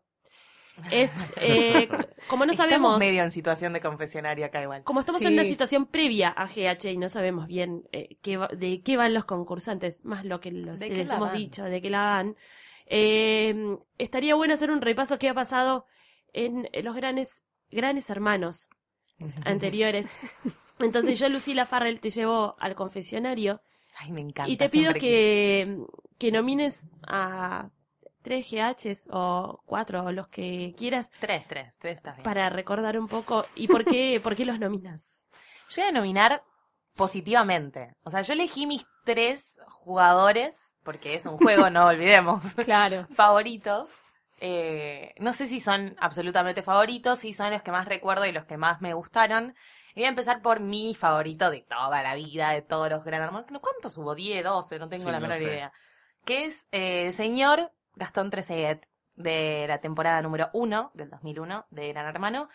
es, 0.91 1.13
eh, 1.41 1.87
como 2.27 2.45
no 2.45 2.51
Estamos 2.51 2.71
sabemos... 2.71 2.99
medio 2.99 3.23
en 3.23 3.31
situación 3.31 3.73
de 3.73 3.81
confesionario 3.81 4.45
acá 4.45 4.61
igual. 4.61 4.83
Como 4.83 4.99
estamos 4.99 5.21
Sí. 5.21 5.27
en 5.27 5.33
una 5.33 5.43
situación 5.43 5.85
previa 5.85 6.29
a 6.29 6.47
GH 6.47 6.91
y 6.91 6.97
no 6.97 7.09
sabemos 7.09 7.47
bien 7.47 7.87
eh, 7.91 8.17
qué 8.21 8.37
va- 8.37 8.49
de 8.49 8.81
qué 8.81 8.97
van 8.97 9.13
los 9.13 9.25
concursantes, 9.25 10.03
más 10.03 10.25
lo 10.25 10.39
que 10.39 10.51
los- 10.51 10.79
¿De 10.79 10.89
qué 10.89 10.95
les 10.95 11.11
hemos 11.11 11.31
dicho, 11.33 11.63
de 11.63 11.81
qué 11.81 11.89
la 11.89 12.03
dan, 12.03 12.35
eh, 12.87 13.77
estaría 13.97 14.35
bueno 14.35 14.53
hacer 14.53 14.69
un 14.71 14.81
repaso 14.81 15.17
que 15.17 15.29
ha 15.29 15.33
pasado 15.33 15.85
en 16.33 16.67
los 16.83 16.95
grandes, 16.95 17.43
grandes 17.71 18.09
hermanos 18.09 18.69
anteriores. 19.45 20.07
Entonces 20.79 21.17
yo, 21.17 21.29
Lucila 21.29 21.65
Farrell, 21.65 21.99
te 22.01 22.09
llevo 22.09 22.55
al 22.59 22.75
confesionario 22.75 23.61
Ay, 23.97 24.11
me 24.11 24.19
encanta. 24.19 24.51
Y 24.51 24.57
te 24.57 24.67
pido 24.67 24.93
que, 24.93 25.77
que 26.17 26.29
nomines 26.31 26.89
a 27.07 27.69
tres 28.25 28.47
GHs 28.51 29.07
o 29.11 29.61
cuatro 29.65 30.03
o 30.03 30.11
los 30.11 30.27
que 30.27 30.73
quieras. 30.77 31.09
Tres, 31.21 31.47
tres, 31.47 31.77
tres 31.79 31.97
está 31.99 32.11
bien. 32.13 32.23
para 32.23 32.49
recordar 32.49 32.99
un 32.99 33.07
poco 33.07 33.45
y 33.55 33.67
por 33.69 33.85
qué, 33.85 34.19
por 34.23 34.35
qué 34.35 34.43
los 34.45 34.59
nominas. 34.59 35.25
Yo 35.69 35.81
voy 35.83 35.89
a 35.89 35.91
nominar 35.93 36.43
positivamente. 36.95 37.93
O 38.03 38.09
sea, 38.09 38.21
yo 38.21 38.33
elegí 38.33 38.65
mis 38.67 38.85
tres 39.03 39.59
jugadores, 39.67 40.77
porque 40.83 41.15
es 41.15 41.25
un 41.25 41.37
juego, 41.37 41.69
no 41.69 41.87
olvidemos, 41.87 42.43
Claro. 42.65 43.07
favoritos. 43.15 43.89
Eh, 44.41 45.13
no 45.19 45.31
sé 45.31 45.47
si 45.47 45.59
son 45.61 45.95
absolutamente 45.99 46.61
favoritos, 46.61 47.19
si 47.19 47.33
son 47.33 47.51
los 47.51 47.61
que 47.61 47.71
más 47.71 47.85
recuerdo 47.87 48.25
y 48.25 48.31
los 48.33 48.45
que 48.45 48.57
más 48.57 48.81
me 48.81 48.93
gustaron. 48.93 49.55
Y 49.93 49.99
voy 50.01 50.05
a 50.05 50.09
empezar 50.09 50.41
por 50.41 50.59
mi 50.59 50.93
favorito 50.93 51.49
de 51.49 51.61
toda 51.61 52.03
la 52.03 52.15
vida, 52.15 52.49
de 52.49 52.61
todos 52.61 52.89
los 52.89 53.03
Gran 53.05 53.21
Hermanos. 53.21 53.47
¿Cuántos 53.61 53.97
hubo? 53.97 54.13
¿10, 54.15 54.43
12? 54.43 54.79
No 54.79 54.89
tengo 54.89 55.05
Sí, 55.05 55.09
la 55.11 55.19
no 55.19 55.27
menor 55.27 55.37
sé. 55.37 55.45
idea. 55.45 55.71
Que 56.25 56.45
es 56.45 56.67
eh, 56.71 57.05
el 57.05 57.13
señor 57.13 57.71
Gastón 57.95 58.29
Trezeguet, 58.29 58.87
de 59.15 59.65
la 59.67 59.79
temporada 59.79 60.21
número 60.21 60.49
1 60.53 60.91
del 60.93 61.09
2001 61.09 61.67
de 61.69 61.89
Gran 61.89 62.07
Hermano, 62.07 62.49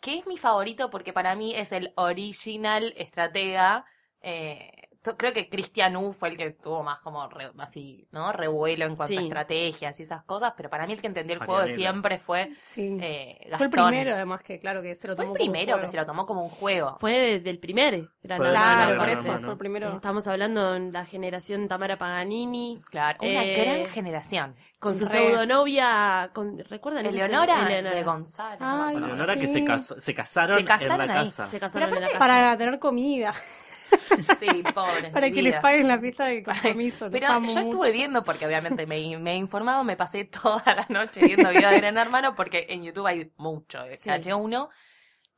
que 0.00 0.18
es 0.18 0.26
mi 0.26 0.38
favorito 0.38 0.90
porque 0.90 1.12
para 1.12 1.34
mí 1.34 1.54
es 1.54 1.72
el 1.72 1.92
original 1.96 2.94
estratega. 2.96 3.84
Eh, 4.20 4.87
creo 5.16 5.32
que 5.32 5.48
Cristian 5.48 5.96
U 5.96 6.12
fue 6.12 6.28
el 6.30 6.36
que 6.36 6.50
tuvo 6.50 6.82
más 6.82 6.98
como 7.00 7.28
re- 7.28 7.52
así, 7.58 8.06
¿no? 8.12 8.32
Revuelo 8.32 8.84
en 8.84 8.96
cuanto 8.96 9.18
a 9.18 9.22
estrategias 9.22 9.98
y 10.00 10.02
esas 10.02 10.22
cosas, 10.24 10.52
pero 10.56 10.68
para 10.70 10.86
mí 10.86 10.92
el 10.92 11.00
que 11.00 11.06
entendió 11.06 11.34
el 11.34 11.38
juego 11.38 11.54
de 11.60 11.66
Marianela. 11.68 11.90
siempre 11.92 12.18
fue 12.18 12.50
Sí. 12.64 12.98
eh, 13.00 13.38
Gastón. 13.50 13.58
Fue 13.58 13.64
el 13.66 13.70
primero, 13.90 14.14
además, 14.14 14.42
que 14.42 14.58
claro 14.60 14.82
que 14.82 14.94
se 14.94 15.08
lo 15.08 15.16
Fue 15.16 15.24
tomó 15.24 15.34
el 15.36 15.38
como 15.38 15.46
un 15.48 15.52
primero 15.52 15.66
que 15.76 15.80
juego. 15.80 15.90
se 15.90 15.96
lo 15.96 16.06
tomó 16.06 16.26
como 16.26 16.42
un 16.44 16.50
juego. 16.50 16.96
Fue 16.96 17.12
de- 17.12 17.40
del 17.40 17.58
primer 17.58 18.08
Gran 18.22 18.38
Fue. 18.38 18.50
Claro, 18.50 18.98
por 18.98 19.08
eso 19.08 19.38
fue 19.38 19.52
el 19.52 19.58
primero. 19.58 19.92
Estamos 19.94 20.26
hablando 20.28 20.72
de 20.72 20.92
la 20.92 21.04
generación 21.04 21.68
Tamara 21.68 21.96
Paganini, 21.98 22.80
Claro, 22.90 23.18
una 23.22 23.44
Eh, 23.44 23.64
gran 23.64 23.86
generación. 23.92 24.54
con 24.78 24.96
su 24.96 25.06
pseudonovia, 25.06 26.30
con, 26.32 26.58
¿recuerdan? 26.58 27.06
ese? 27.06 27.14
Eleonora, 27.16 27.66
Eleonora. 27.66 27.94
de 27.96 28.02
Gonzalo. 28.04 28.56
Ay, 28.60 28.96
acuerdo. 28.96 29.06
Leonora 29.08 29.36
que 29.36 29.46
se, 29.46 29.64
casó- 29.64 29.98
se 30.00 30.14
casaron, 30.14 30.58
Se 30.58 30.64
casaron 30.64 31.00
en 31.02 31.08
la 31.08 31.14
ahí. 31.20 31.24
casa. 31.26 31.46
Se 31.46 31.58
casaron 31.60 31.88
en 31.94 32.00
la 32.02 32.06
casa. 32.08 32.18
Para 32.18 32.56
tener 32.58 32.78
comida, 32.78 33.32
Sí, 34.38 34.62
pobre. 34.74 35.10
para 35.12 35.30
que 35.30 35.42
les 35.42 35.56
paguen 35.56 35.88
la 35.88 35.98
fiesta 35.98 36.26
de 36.26 36.42
compromiso. 36.42 37.08
Pero 37.10 37.26
yo 37.28 37.40
mucho. 37.40 37.60
estuve 37.60 37.90
viendo, 37.92 38.24
porque 38.24 38.46
obviamente 38.46 38.86
me, 38.86 39.18
me 39.18 39.32
he 39.32 39.36
informado, 39.36 39.84
me 39.84 39.96
pasé 39.96 40.24
toda 40.42 40.62
la 40.66 40.86
noche 40.88 41.20
viendo 41.24 41.48
videos 41.50 41.70
de 41.72 41.78
Gran 41.80 41.98
Hermano, 41.98 42.34
porque 42.34 42.66
en 42.68 42.84
YouTube 42.84 43.06
hay 43.06 43.32
mucho 43.36 43.82
de 43.82 43.96
Sí. 43.96 44.08
H1. 44.10 44.68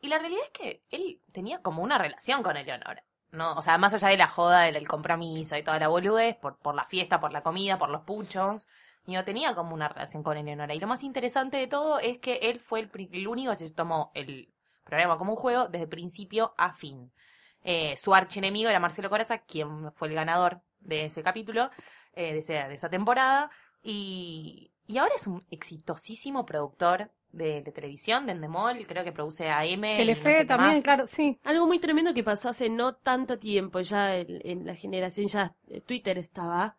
Y 0.02 0.08
la 0.08 0.18
realidad 0.18 0.42
es 0.44 0.50
que 0.50 0.82
él 0.90 1.20
tenía 1.32 1.60
como 1.62 1.82
una 1.82 1.98
relación 1.98 2.42
con 2.42 2.56
Eleonora. 2.56 3.04
¿no? 3.32 3.52
O 3.54 3.62
sea, 3.62 3.78
más 3.78 3.94
allá 3.94 4.08
de 4.08 4.16
la 4.16 4.26
joda, 4.26 4.62
del, 4.62 4.74
del 4.74 4.88
compromiso 4.88 5.56
y 5.56 5.62
toda 5.62 5.78
la 5.78 5.88
boludez, 5.88 6.36
por, 6.36 6.58
por 6.58 6.74
la 6.74 6.84
fiesta, 6.84 7.20
por 7.20 7.32
la 7.32 7.42
comida, 7.42 7.78
por 7.78 7.88
los 7.90 8.02
puchos, 8.02 8.66
yo 9.06 9.24
tenía 9.24 9.54
como 9.54 9.74
una 9.74 9.88
relación 9.88 10.22
con 10.22 10.36
Eleonora. 10.36 10.74
Y 10.74 10.80
lo 10.80 10.86
más 10.86 11.02
interesante 11.02 11.56
de 11.56 11.66
todo 11.66 11.98
es 12.00 12.18
que 12.18 12.36
él 12.42 12.60
fue 12.60 12.80
el, 12.80 12.90
el 13.12 13.28
único 13.28 13.50
que 13.50 13.56
se 13.56 13.70
tomó 13.70 14.10
el 14.14 14.52
programa 14.84 15.16
como 15.18 15.32
un 15.32 15.38
juego 15.38 15.68
desde 15.68 15.86
principio 15.86 16.54
a 16.58 16.72
fin. 16.72 17.12
Eh, 17.64 17.94
su 17.96 18.14
archienemigo 18.14 18.70
era 18.70 18.80
Marcelo 18.80 19.10
Coraza, 19.10 19.38
quien 19.38 19.92
fue 19.92 20.08
el 20.08 20.14
ganador 20.14 20.60
de 20.80 21.04
ese 21.06 21.22
capítulo, 21.22 21.70
eh, 22.14 22.32
de, 22.32 22.38
ese- 22.38 22.52
de 22.68 22.74
esa 22.74 22.88
temporada. 22.88 23.50
Y, 23.82 24.70
y 24.86 24.98
ahora 24.98 25.12
es 25.16 25.26
un 25.26 25.44
exitosísimo 25.50 26.44
productor 26.46 27.10
de, 27.32 27.62
de 27.62 27.70
televisión, 27.72 28.26
de 28.26 28.32
Endemol, 28.32 28.86
creo 28.86 29.04
que 29.04 29.12
produce 29.12 29.48
AM. 29.50 29.80
no 29.82 29.96
Telefe 29.96 30.32
sé 30.38 30.44
también, 30.46 30.74
más. 30.76 30.82
claro, 30.82 31.06
sí. 31.06 31.38
Algo 31.44 31.66
muy 31.66 31.78
tremendo 31.78 32.12
que 32.12 32.24
pasó 32.24 32.48
hace 32.48 32.68
no 32.68 32.94
tanto 32.94 33.38
tiempo, 33.38 33.80
ya 33.80 34.16
en, 34.16 34.40
en 34.44 34.66
la 34.66 34.74
generación, 34.74 35.28
ya 35.28 35.54
eh, 35.68 35.80
Twitter 35.80 36.18
estaba, 36.18 36.76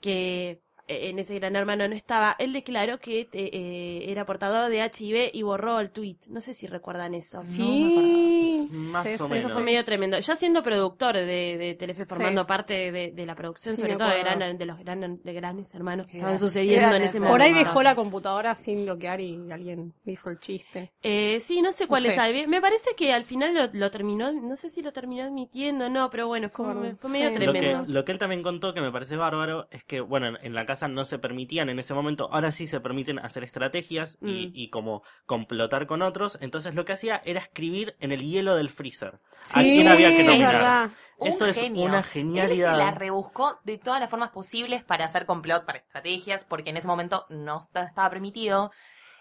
que 0.00 0.62
eh, 0.86 1.08
en 1.08 1.18
ese 1.18 1.34
gran 1.36 1.56
hermano 1.56 1.88
no 1.88 1.94
estaba. 1.94 2.36
Él 2.38 2.52
declaró 2.52 3.00
que 3.00 3.22
eh, 3.22 3.28
eh, 3.32 4.04
era 4.08 4.26
portador 4.26 4.70
de 4.70 4.80
HIV 4.84 5.30
y 5.32 5.42
borró 5.42 5.80
el 5.80 5.90
tweet. 5.90 6.18
No 6.28 6.40
sé 6.40 6.54
si 6.54 6.66
recuerdan 6.66 7.14
eso. 7.14 7.40
Sí. 7.40 8.33
Más 8.70 9.06
Sí, 9.06 9.14
o 9.14 9.18
sí, 9.18 9.22
menos. 9.24 9.38
Eso 9.44 9.48
fue 9.54 9.62
medio 9.62 9.84
tremendo. 9.84 10.18
Ya 10.18 10.36
siendo 10.36 10.62
productor 10.62 11.14
de, 11.16 11.56
de 11.58 11.74
Telefe, 11.78 12.04
formando 12.04 12.42
Sí. 12.42 12.46
parte 12.48 12.92
de, 12.92 13.12
de 13.12 13.26
la 13.26 13.34
producción, 13.34 13.74
Sí, 13.76 13.80
sobre 13.82 13.96
todo 13.96 14.08
de, 14.08 14.20
acuerdo. 14.20 14.38
gran- 14.38 14.58
de 14.58 14.66
los 14.66 14.78
gran- 14.78 15.22
de 15.22 15.32
grandes 15.32 15.74
hermanos 15.74 16.06
que 16.06 16.18
estaban 16.18 16.34
grandes- 16.34 16.40
sucediendo 16.40 16.94
en 16.96 17.02
ese 17.02 17.20
momento. 17.20 17.32
Por 17.34 17.42
ahí 17.42 17.52
dejó 17.54 17.82
la 17.82 17.94
computadora 17.94 18.54
sin 18.54 18.84
bloquear 18.84 19.20
y 19.20 19.50
alguien 19.50 19.92
hizo 20.06 20.30
el 20.30 20.38
chiste. 20.38 20.92
Eh, 21.02 21.38
sí, 21.40 21.62
no 21.62 21.72
sé 21.72 21.86
cuál 21.86 22.02
No 22.04 22.08
es. 22.10 22.14
sé. 22.14 22.20
Albi- 22.20 22.46
Me 22.46 22.60
parece 22.60 22.90
que 22.96 23.12
al 23.12 23.24
final 23.24 23.54
lo, 23.54 23.68
lo 23.72 23.90
terminó, 23.90 24.32
no 24.32 24.56
sé 24.56 24.68
si 24.68 24.82
lo 24.82 24.92
terminó 24.92 25.24
admitiendo, 25.24 25.88
no, 25.88 26.10
pero 26.10 26.26
bueno, 26.26 26.48
fue, 26.50 26.66
Como- 26.66 26.96
fue 26.96 27.10
medio 27.10 27.28
sí. 27.34 27.44
Lo 27.44 27.52
que, 27.52 27.58
tremendo. 27.60 27.84
lo 27.92 28.04
que 28.04 28.12
él 28.12 28.18
también 28.18 28.42
contó 28.42 28.74
que 28.74 28.80
me 28.80 28.90
parece 28.92 29.16
bárbaro 29.16 29.66
es 29.70 29.84
que, 29.84 30.00
bueno, 30.00 30.36
en, 30.40 30.54
la 30.54 30.66
casa 30.66 30.88
no 30.88 31.04
se 31.04 31.18
permitían 31.18 31.68
en 31.68 31.78
ese 31.78 31.94
momento, 31.94 32.28
ahora 32.32 32.52
sí 32.52 32.66
se 32.66 32.80
permiten 32.80 33.18
hacer 33.18 33.42
estrategias 33.44 34.18
y, 34.22 34.46
Mm. 34.48 34.50
y 34.54 34.70
como 34.70 35.02
complotar 35.26 35.86
con 35.86 36.02
otros, 36.02 36.38
entonces 36.40 36.74
lo 36.74 36.84
que 36.84 36.92
hacía 36.92 37.20
era 37.24 37.40
escribir 37.40 37.96
en 37.98 38.12
el 38.12 38.20
hielo 38.22 38.53
del 38.56 38.70
freezer. 38.70 39.20
¿A 39.54 39.62
Sí, 39.62 39.74
quién 39.74 39.88
había 39.88 40.08
que 40.08 40.20
es 40.20 40.26
nominar? 40.26 40.90
Un 41.18 41.28
Eso 41.28 41.46
es 41.46 41.58
una 41.70 41.98
Él 41.98 42.04
genialidad. 42.04 42.72
se 42.72 42.78
la 42.78 42.90
rebuscó 42.90 43.60
de 43.64 43.78
todas 43.78 44.00
las 44.00 44.10
formas 44.10 44.30
posibles 44.30 44.82
para 44.82 45.04
hacer 45.04 45.26
complot, 45.26 45.64
para 45.64 45.78
estrategias, 45.78 46.44
porque 46.44 46.70
en 46.70 46.76
ese 46.76 46.88
momento 46.88 47.26
no 47.28 47.60
esta- 47.60 47.84
estaba 47.84 48.10
permitido. 48.10 48.72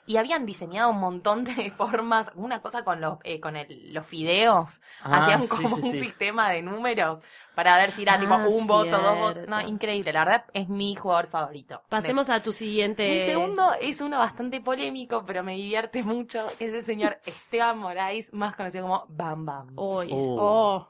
Y 0.06 0.18
habían 0.18 0.46
diseñado 0.46 0.90
un 0.90 1.00
montón 1.00 1.46
de 1.46 1.72
formas, 1.78 2.30
una 2.36 2.62
cosa 2.62 2.84
con 2.84 3.00
los, 3.00 3.20
eh, 3.24 3.40
con 3.40 3.56
el- 3.56 3.94
los 3.94 4.06
fideos, 4.06 4.82
Ah, 5.02 5.24
hacían 5.24 5.44
sí, 5.44 5.48
como 5.48 5.76
sí, 5.78 5.82
un 5.82 5.92
sí. 5.92 6.00
sistema 6.02 6.50
de 6.50 6.62
números 6.62 7.20
para 7.56 7.78
ver 7.78 7.92
si 7.92 8.02
era 8.02 8.16
Ah, 8.16 8.20
tipo 8.20 8.36
un 8.36 8.68
voto, 8.68 8.98
dos 9.02 9.18
votos. 9.18 9.48
No, 9.48 9.62
increíble, 9.62 10.12
la 10.12 10.26
verdad 10.26 10.46
es 10.54 10.68
mi 10.68 10.96
jugador 10.96 11.28
favorito. 11.28 11.82
Pasemos 11.88 12.30
a 12.30 12.42
tu 12.42 12.52
siguiente. 12.52 13.08
Mi 13.14 13.20
segundo 13.22 13.72
es 13.80 14.02
uno 14.02 14.20
bastante 14.20 14.60
polémico, 14.60 15.24
pero 15.26 15.44
me 15.44 15.54
divierte 15.56 16.04
mucho, 16.04 16.48
que 16.58 16.66
es 16.66 16.74
el 16.74 16.84
señor 16.84 17.18
Esteban 17.26 17.78
Moraes, 17.78 18.34
más 18.34 18.56
conocido 18.56 18.84
como 18.86 19.06
Bam 19.10 19.46
Bam. 19.46 19.74
Oye, 19.78 20.12
Uh, 20.14 20.38
Oh, 20.40 20.90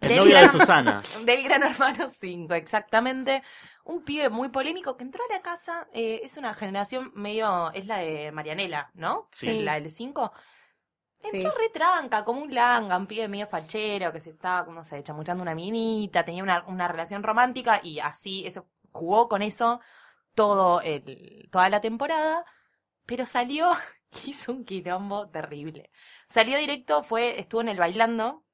el 0.00 0.16
novio 0.16 0.34
de 0.34 0.40
gran- 0.40 0.52
Susana. 0.52 1.02
Del 1.24 1.42
Gran 1.44 1.62
Hermano 1.62 2.08
5, 2.08 2.54
exactamente. 2.54 3.42
Un 3.84 4.04
pibe 4.04 4.28
muy 4.30 4.48
polémico 4.48 4.96
que 4.96 5.04
entró 5.04 5.22
a 5.28 5.32
la 5.34 5.42
casa. 5.42 5.88
eh, 5.92 6.20
es 6.24 6.36
una 6.36 6.54
generación 6.54 7.12
medio. 7.14 7.70
Es 7.72 7.86
la 7.86 7.98
de 7.98 8.30
Marianela, 8.32 8.90
¿no? 8.94 9.28
Sí. 9.32 9.60
La 9.60 9.74
del 9.74 9.90
5. 9.90 10.32
sí. 11.18 11.36
Entró 11.38 11.52
retranca, 11.56 12.24
como 12.24 12.42
un 12.42 12.54
langa, 12.54 12.96
un 12.96 13.06
pibe 13.06 13.28
medio 13.28 13.46
fachero 13.46 14.12
que 14.12 14.20
se 14.20 14.30
estaba, 14.30 14.70
no 14.72 14.84
sé, 14.84 15.02
chamuchando 15.02 15.42
una 15.42 15.54
minita, 15.54 16.24
tenía 16.24 16.42
una, 16.42 16.64
una 16.66 16.88
relación 16.88 17.22
romántica 17.22 17.80
y 17.82 18.00
así, 18.00 18.44
eso 18.46 18.68
jugó 18.92 19.28
con 19.28 19.42
eso 19.42 19.80
todo 20.34 20.80
el, 20.82 21.48
toda 21.50 21.68
la 21.70 21.80
temporada, 21.80 22.44
pero 23.06 23.26
salió, 23.26 23.70
hizo 24.26 24.52
un 24.52 24.64
quilombo 24.64 25.28
terrible. 25.30 25.90
Salió 26.28 26.58
directo, 26.58 27.02
fue, 27.04 27.38
estuvo 27.40 27.60
en 27.62 27.68
el 27.68 27.78
bailando, 27.78 28.44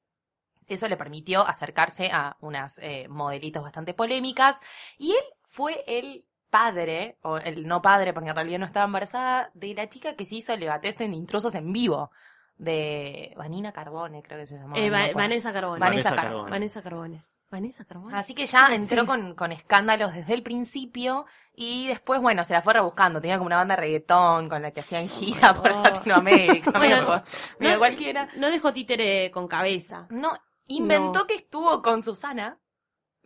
eso 0.69 0.89
le 0.89 0.97
permitió 0.97 1.47
acercarse 1.47 2.11
a 2.13 2.37
unas 2.41 2.79
eh, 2.79 3.07
modelitos 3.09 3.63
bastante 3.63 3.95
polémicas, 3.95 4.61
y 4.99 5.13
él 5.13 5.25
fue 5.47 5.83
el 5.87 6.25
padre, 6.51 7.19
o 7.23 7.37
el 7.39 7.67
no 7.67 7.83
padre, 7.83 8.13
porque 8.15 8.31
en 8.31 8.35
realidad 8.37 8.59
no 8.59 8.67
estaba 8.67 8.87
embarazada, 8.87 9.51
de 9.55 9.75
la 9.75 9.89
chica 9.89 10.15
que 10.15 10.25
se 10.25 10.37
hizo 10.37 10.53
el 10.55 10.61
legateste 10.61 11.05
en 11.05 11.15
intrusos 11.15 11.55
en 11.55 11.73
vivo, 11.73 12.11
de 12.57 13.35
Vanina 13.37 13.73
Carbone, 13.73 14.23
creo 14.23 14.39
que 14.39 14.47
se 14.47 14.57
llamaba. 14.57 14.79
eh, 14.81 14.91
no. 14.91 15.15
Vanessa 15.15 15.53
Carbone. 15.53 15.79
Vanessa 15.81 16.15
Carbone. 16.15 16.51
Vanessa 16.51 16.83
Carbone. 16.83 17.25
Vanessa 17.51 17.85
Carbone. 17.87 18.15
Así 18.19 18.35
que 18.35 18.45
ya 18.47 18.67
Sí. 18.67 18.75
entró 18.75 19.07
con, 19.07 19.35
con 19.35 19.53
escándalos 19.53 20.13
desde 20.13 20.35
el 20.35 20.43
principio 20.43 21.25
y 21.55 21.87
después, 21.87 22.21
bueno, 22.21 22.45
se 22.45 22.53
la 22.53 22.61
fue 22.61 22.75
rebuscando. 22.75 23.21
Tenía 23.23 23.39
como 23.39 23.47
una 23.47 23.57
banda 23.57 23.75
de 23.77 23.81
reggaetón 23.83 24.49
con 24.51 24.61
la 24.61 24.71
que 24.73 24.81
hacían 24.81 25.09
gira 25.09 25.55
por 25.55 25.71
Oh. 25.73 25.83
Latinoamérica, 25.83 26.71
Bueno, 26.79 27.23
medio 27.59 27.73
no- 27.75 27.79
cualquiera. 27.79 28.29
No 28.37 28.51
dejó 28.51 28.73
títere 28.73 29.31
con 29.31 29.49
cabeza. 29.49 30.07
No, 30.11 30.33
inventó 30.69 31.21
No. 31.21 31.27
que 31.27 31.35
estuvo 31.35 31.83
con 31.83 32.03
Susana. 32.03 32.59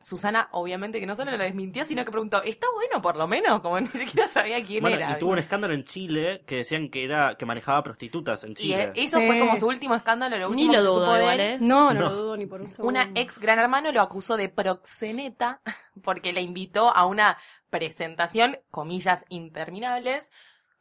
Susana, 0.04 0.48
obviamente, 0.50 0.98
que 0.98 1.06
no 1.06 1.14
solo 1.14 1.30
lo 1.30 1.38
desmintió, 1.38 1.84
sino 1.84 2.04
que 2.04 2.10
preguntó, 2.10 2.42
¿está 2.42 2.66
bueno 2.74 3.00
por 3.00 3.14
lo 3.14 3.28
menos? 3.28 3.60
Como 3.60 3.78
ni 3.80 3.86
siquiera 3.86 4.26
sabía 4.26 4.64
quién 4.64 4.80
Bueno, 4.82 4.96
era. 4.96 5.12
y 5.12 5.18
tuvo 5.20 5.30
un 5.30 5.38
escándalo 5.38 5.74
en 5.74 5.84
Chile 5.84 6.42
que 6.44 6.56
decían 6.56 6.88
que 6.90 7.04
era 7.04 7.36
que 7.38 7.46
manejaba 7.46 7.84
prostitutas 7.84 8.42
en 8.42 8.50
Y 8.50 8.54
Chile. 8.54 8.82
eh, 8.82 8.92
eso 8.96 9.18
Sí. 9.20 9.26
fue 9.28 9.38
como 9.38 9.56
su 9.56 9.68
último 9.68 9.94
escándalo, 9.94 10.36
lo 10.38 10.48
Ni 10.50 10.64
último 10.64 10.72
lo 10.72 10.78
que 10.78 10.82
se 10.82 10.88
dudo 10.88 11.00
supo 11.04 11.12
de 11.14 11.20
igual, 11.22 11.40
él. 11.40 11.50
¿eh? 11.52 11.58
No, 11.60 11.94
no, 11.94 12.00
No. 12.00 12.08
lo 12.10 12.16
dudo 12.16 12.36
ni 12.36 12.46
por 12.46 12.60
un 12.62 12.66
segundo. 12.68 12.88
Una 12.88 13.12
ex 13.14 13.38
gran 13.38 13.60
hermano 13.60 13.92
lo 13.92 14.00
acusó 14.00 14.36
de 14.36 14.48
proxeneta 14.48 15.62
porque 16.02 16.32
le 16.32 16.40
invitó 16.40 16.90
a 16.96 17.06
una 17.06 17.38
presentación, 17.70 18.58
comillas, 18.72 19.24
interminables, 19.28 20.32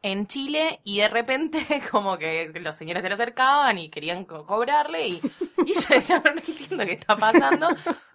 en 0.04 0.28
Chile 0.28 0.80
y 0.84 1.00
de 1.00 1.08
repente 1.08 1.66
como 1.92 2.18
que 2.18 2.52
los 2.56 2.76
señores 2.76 3.04
se 3.04 3.10
le 3.10 3.16
acercaban 3.16 3.78
y 3.78 3.90
querían 3.90 4.26
co- 4.26 4.46
cobrarle 4.46 5.08
y, 5.08 5.22
y 5.66 5.74
yo 5.74 5.82
decía, 5.90 6.22
no, 6.24 6.34
no 6.34 6.42
entiendo 6.46 6.86
qué 6.86 6.94
está 6.94 7.16
pasando. 7.16 7.70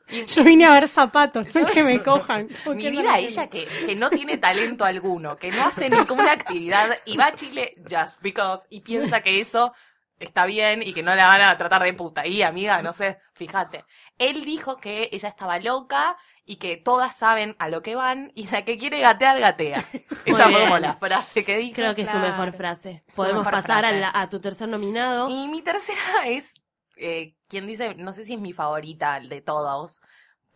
Y 0.08 0.24
Yo 0.24 0.44
vine 0.44 0.66
a 0.66 0.70
ver 0.72 0.86
zapatos, 0.88 1.54
no 1.54 1.66
que 1.72 1.82
me 1.82 2.02
cojan. 2.02 2.48
¿Por 2.64 2.76
mi 2.76 2.84
no 2.84 2.90
vida 2.90 3.12
lo 3.12 3.16
ella 3.16 3.48
que, 3.48 3.66
que 3.86 3.94
no 3.96 4.08
tiene 4.10 4.36
talento 4.38 4.84
alguno, 4.84 5.36
que 5.36 5.50
no 5.50 5.64
hace 5.64 5.90
ninguna 5.90 6.32
actividad 6.32 6.96
y 7.06 7.16
va 7.16 7.26
a 7.26 7.34
Chile 7.34 7.74
just 7.90 8.20
because 8.22 8.66
y 8.70 8.80
piensa 8.80 9.20
que 9.20 9.40
eso 9.40 9.72
está 10.18 10.46
bien 10.46 10.82
y 10.82 10.92
que 10.92 11.02
no 11.02 11.14
la 11.14 11.26
van 11.28 11.40
a 11.42 11.56
tratar 11.58 11.82
de 11.82 11.92
puta. 11.92 12.26
Y 12.26 12.42
amiga, 12.42 12.82
no 12.82 12.92
sé, 12.92 13.18
fíjate. 13.35 13.85
Él 14.18 14.44
dijo 14.44 14.76
que 14.76 15.08
ella 15.12 15.28
estaba 15.28 15.58
loca 15.58 16.16
y 16.44 16.56
que 16.56 16.76
todas 16.76 17.16
saben 17.16 17.56
a 17.58 17.68
lo 17.68 17.82
que 17.82 17.96
van 17.96 18.32
y 18.35 18.46
la 18.49 18.64
que 18.64 18.78
quiere 18.78 19.00
gatear, 19.00 19.38
gatea. 19.40 19.85
Esa 20.25 20.49
fue 20.50 20.61
como 20.61 20.78
la 20.78 20.94
frase 20.94 21.44
que 21.44 21.56
dijo. 21.58 21.75
Creo 21.76 21.94
que 21.94 22.02
es 22.02 22.11
su 22.11 22.18
mejor 22.18 22.52
frase. 22.52 23.02
Su 23.08 23.16
Podemos 23.16 23.44
mejor 23.44 23.52
pasar 23.52 23.85
a, 23.85 23.92
la- 23.92 24.11
a 24.14 24.28
tu 24.28 24.40
tercer 24.40 24.68
nominado. 24.68 25.28
Y 25.28 25.49
mi 25.49 25.62
tercera 25.62 26.00
es, 26.26 26.54
eh, 26.96 27.35
quien 27.49 27.66
dice, 27.66 27.94
no 27.96 28.12
sé 28.12 28.25
si 28.25 28.35
es 28.35 28.40
mi 28.40 28.52
favorita 28.52 29.20
de 29.20 29.40
todos, 29.40 30.00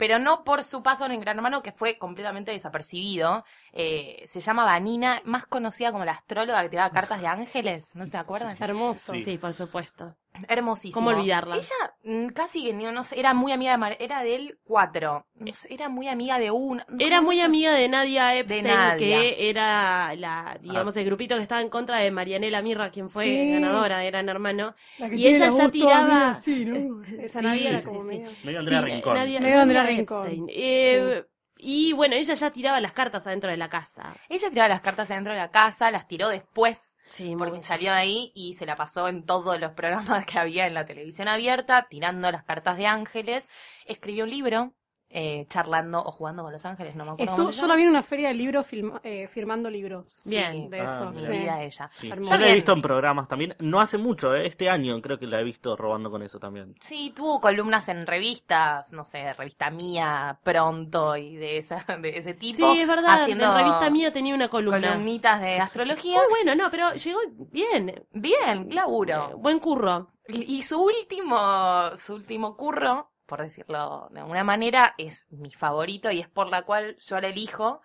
pero 0.00 0.19
no 0.19 0.45
por 0.45 0.64
su 0.64 0.83
paso 0.83 1.04
en 1.04 1.12
el 1.12 1.21
Gran 1.21 1.37
Hermano, 1.37 1.62
que 1.62 1.73
fue 1.73 1.99
completamente 1.99 2.52
desapercibido. 2.52 3.45
Eh, 3.75 4.23
se 4.26 4.40
llama 4.40 4.64
Vanina, 4.64 5.21
más 5.26 5.45
conocida 5.45 5.92
como 5.92 6.07
la 6.07 6.12
astróloga 6.12 6.62
que 6.62 6.71
tiraba 6.71 6.90
cartas 6.90 7.21
de 7.21 7.26
ángeles, 7.26 7.95
¿no 7.95 8.07
se 8.07 8.16
acuerdan? 8.16 8.57
Hermoso. 8.59 9.12
Sí, 9.14 9.37
por 9.37 9.52
supuesto. 9.52 10.16
Hermosísimo. 10.49 10.94
¿Cómo 10.94 11.10
olvidarla? 11.16 11.56
Ella 11.56 11.94
mm, 12.04 12.28
casi 12.28 12.64
que 12.64 12.72
no, 12.72 12.92
no 12.92 13.04
sé, 13.04 13.18
era 13.18 13.34
muy 13.34 13.52
amiga 13.52 13.72
de 13.72 13.78
Mar 13.78 13.96
era 14.00 14.22
del 14.22 14.58
4. 14.64 15.26
No 15.34 15.52
sé, 15.52 15.72
era 15.75 15.88
muy 15.88 16.08
amiga 16.08 16.38
de 16.38 16.50
una. 16.50 16.87
no, 16.88 16.96
Era 16.99 17.16
¿cómo 17.16 17.28
muy 17.28 17.40
amiga 17.40 17.72
de 17.72 17.88
Nadia 17.88 18.34
Epstein, 18.37 18.64
Nadia. 18.66 18.96
que 19.20 19.50
era 19.50 20.14
la, 20.16 20.58
digamos, 20.62 20.96
el 20.96 21.04
grupito 21.04 21.37
que 21.37 21.42
estaba 21.42 21.60
en 21.60 21.68
contra 21.68 21.99
de 21.99 22.10
Marianela 22.10 22.62
Mirra, 22.62 22.90
quien 22.90 23.08
fue 23.08 23.25
Sí. 23.25 23.50
ganadora 23.52 23.99
de 23.99 24.06
Gran 24.06 24.28
Hermano. 24.28 24.75
Y 25.12 25.26
ella 25.26 25.50
la 25.50 25.56
ya 25.56 25.68
tiraba- 25.68 26.30
así, 26.30 26.64
¿no? 26.64 27.02
Esa 27.20 27.40
Sí, 27.40 27.46
Nadia 27.46 27.68
era 27.70 27.82
sí, 27.82 27.88
como 27.88 28.00
sí. 28.02 28.06
medio- 28.06 28.30
Medio 28.44 28.58
Andrea 28.60 28.78
Sí, 28.80 28.84
Rincón. 28.87 29.14
Nadia, 29.14 29.40
Medio 29.40 29.60
Andrea 29.60 29.82
Nadia 29.82 29.96
Rincón. 29.99 30.26
Epstein. 30.26 30.46
Eh, 30.49 31.25
Y 31.62 31.93
bueno, 31.93 32.14
ella 32.14 32.35
ya 32.35 32.50
tiraba 32.50 32.81
las 32.81 32.93
cartas 32.93 33.26
adentro 33.26 33.50
de 33.50 33.57
la 33.57 33.69
casa. 33.69 34.14
Ella 34.29 34.49
tiraba 34.49 34.69
las 34.69 34.81
cartas 34.81 35.11
adentro 35.11 35.33
de 35.33 35.38
la 35.38 35.50
casa, 35.50 35.90
las 35.90 36.09
tiró 36.09 36.29
después 36.29 36.97
Sí, 37.11 37.35
porque 37.37 37.61
salió 37.64 37.90
de 37.90 37.99
ahí 37.99 38.33
y 38.37 38.55
se 38.55 38.67
la 38.67 38.76
pasó 38.76 39.09
en 39.09 39.26
todos 39.26 39.59
los 39.59 39.73
programas 39.73 40.25
que 40.26 40.38
había 40.38 40.69
en 40.69 40.75
la 40.75 40.87
televisión 40.87 41.26
abierta, 41.26 41.88
tirando 41.90 42.31
las 42.31 42.45
cartas 42.45 42.79
de 42.79 42.87
ángeles. 42.87 43.49
Escribió 43.85 44.23
un 44.23 44.31
libro, 44.31 44.75
eh, 45.12 45.45
charlando 45.49 46.00
o 46.02 46.12
jugando 46.12 46.43
con 46.45 46.52
los 46.52 46.64
ángeles, 46.64 46.95
no 46.95 47.05
me 47.05 47.11
acuerdo. 47.11 47.25
Estuvo, 47.33 47.47
cómo 47.47 47.52
se 47.52 47.61
yo 47.62 47.67
la 47.67 47.75
vi 47.75 47.83
en 47.83 47.88
una 47.88 48.02
feria 48.05 48.29
de 48.29 48.35
libros 48.35 48.67
eh, 49.02 49.26
firmando 49.29 49.69
libros. 49.69 50.23
Bien. 50.25 50.71
De 50.71 50.81
Ah, 50.81 50.85
eso, 51.12 51.29
mira. 51.31 51.57
sí. 51.59 51.64
Ella. 51.64 51.88
Sí. 51.88 52.09
Yo 52.09 52.14
la 52.17 52.35
he 52.37 52.38
Bien. 52.38 52.55
visto 52.55 52.73
en 52.73 52.81
programas 52.83 53.26
también. 53.29 53.57
No 53.59 53.81
hace 53.81 53.99
mucho, 53.99 54.35
¿eh? 54.35 54.47
este 54.47 54.71
año 54.71 55.00
creo 55.02 55.19
que 55.19 55.26
la 55.26 55.40
he 55.40 55.45
visto 55.45 55.75
robando 55.76 56.11
con 56.11 56.23
eso 56.23 56.38
también. 56.38 56.75
Sí, 56.81 57.12
tuvo 57.14 57.40
columnas 57.40 57.88
en 57.88 58.07
revistas, 58.07 58.93
no 58.93 59.05
sé, 59.05 59.33
revista 59.35 59.69
mía, 59.71 60.38
pronto 60.45 61.17
y 61.17 61.37
de, 61.37 61.59
esa, 61.59 61.85
de 62.00 62.17
ese 62.17 62.35
tipo. 62.35 62.73
Sí, 62.73 62.81
es 62.81 62.88
verdad. 62.88 63.23
haciendo 63.23 63.45
En 63.50 63.64
revista 63.64 63.90
mía 63.90 64.12
tenía 64.12 64.35
una 64.35 64.49
columna. 64.49 64.81
columnitas 64.93 65.40
de 65.40 65.59
astrología. 65.59 66.19
Muy 66.19 66.29
bueno, 66.45 66.55
no, 66.55 66.71
pero 66.71 66.95
llegó 66.95 67.19
bien. 67.50 68.07
Bien, 68.12 68.69
Eh, 68.71 68.75
laburo. 68.75 69.37
buen 69.38 69.59
curro. 69.59 70.12
Y 70.29 70.62
su 70.62 70.81
último, 70.81 71.37
su 71.97 72.14
último 72.14 72.57
curro, 72.57 73.10
por 73.30 73.40
decirlo 73.40 74.08
de 74.10 74.20
alguna 74.20 74.42
manera, 74.44 74.94
es 74.99 75.26
mi 75.30 75.50
favorito 75.52 76.10
y 76.10 76.18
es 76.20 76.28
por 76.28 76.50
la 76.50 76.62
cual 76.62 76.96
yo 76.99 77.20
la 77.20 77.28
elijo. 77.28 77.80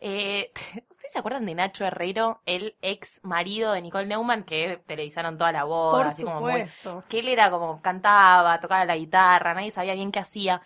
Eh, 0.00 0.50
¿Ustedes 0.90 1.12
se 1.12 1.18
acuerdan 1.18 1.44
de 1.46 1.54
Nacho 1.54 1.84
Herrero, 1.84 2.42
el 2.46 2.76
ex 2.82 3.20
marido 3.24 3.72
de 3.72 3.82
Nicole 3.82 4.06
Neumann, 4.06 4.44
que 4.44 4.82
televisaron 4.86 5.36
toda 5.38 5.52
la 5.52 5.64
boda? 5.64 5.98
Por 5.98 6.06
así 6.06 6.24
como 6.24 6.40
muy- 6.40 6.52
supuesto. 6.52 7.04
que 7.08 7.18
él 7.18 7.28
era 7.28 7.50
como 7.50 7.80
cantaba, 7.80 8.58
tocaba 8.58 8.84
la 8.86 8.96
guitarra, 8.96 9.52
nadie 9.54 9.70
sabía 9.70 9.94
bien 9.94 10.10
qué 10.10 10.18
hacía. 10.18 10.62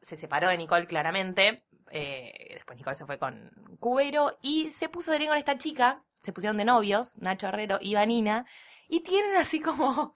Se 0.00 0.16
separó 0.16 0.48
de 0.48 0.56
Nicole 0.58 0.86
claramente. 0.86 1.64
eh, 1.90 2.50
después 2.54 2.76
Nicole 2.78 2.96
se 2.96 3.06
fue 3.06 3.18
con 3.18 3.50
Cubero 3.80 4.30
y 4.42 4.68
se 4.70 4.88
puso 4.88 5.12
de 5.12 5.26
con 5.26 5.36
esta 5.38 5.58
chica. 5.58 6.02
Se 6.20 6.32
pusieron 6.32 6.56
de 6.56 6.64
novios, 6.64 7.16
Nacho 7.18 7.48
Herrero 7.48 7.78
y 7.80 7.94
Vanina. 7.94 8.44
Y 8.88 9.00
tienen 9.00 9.36
así 9.36 9.60
como. 9.60 10.14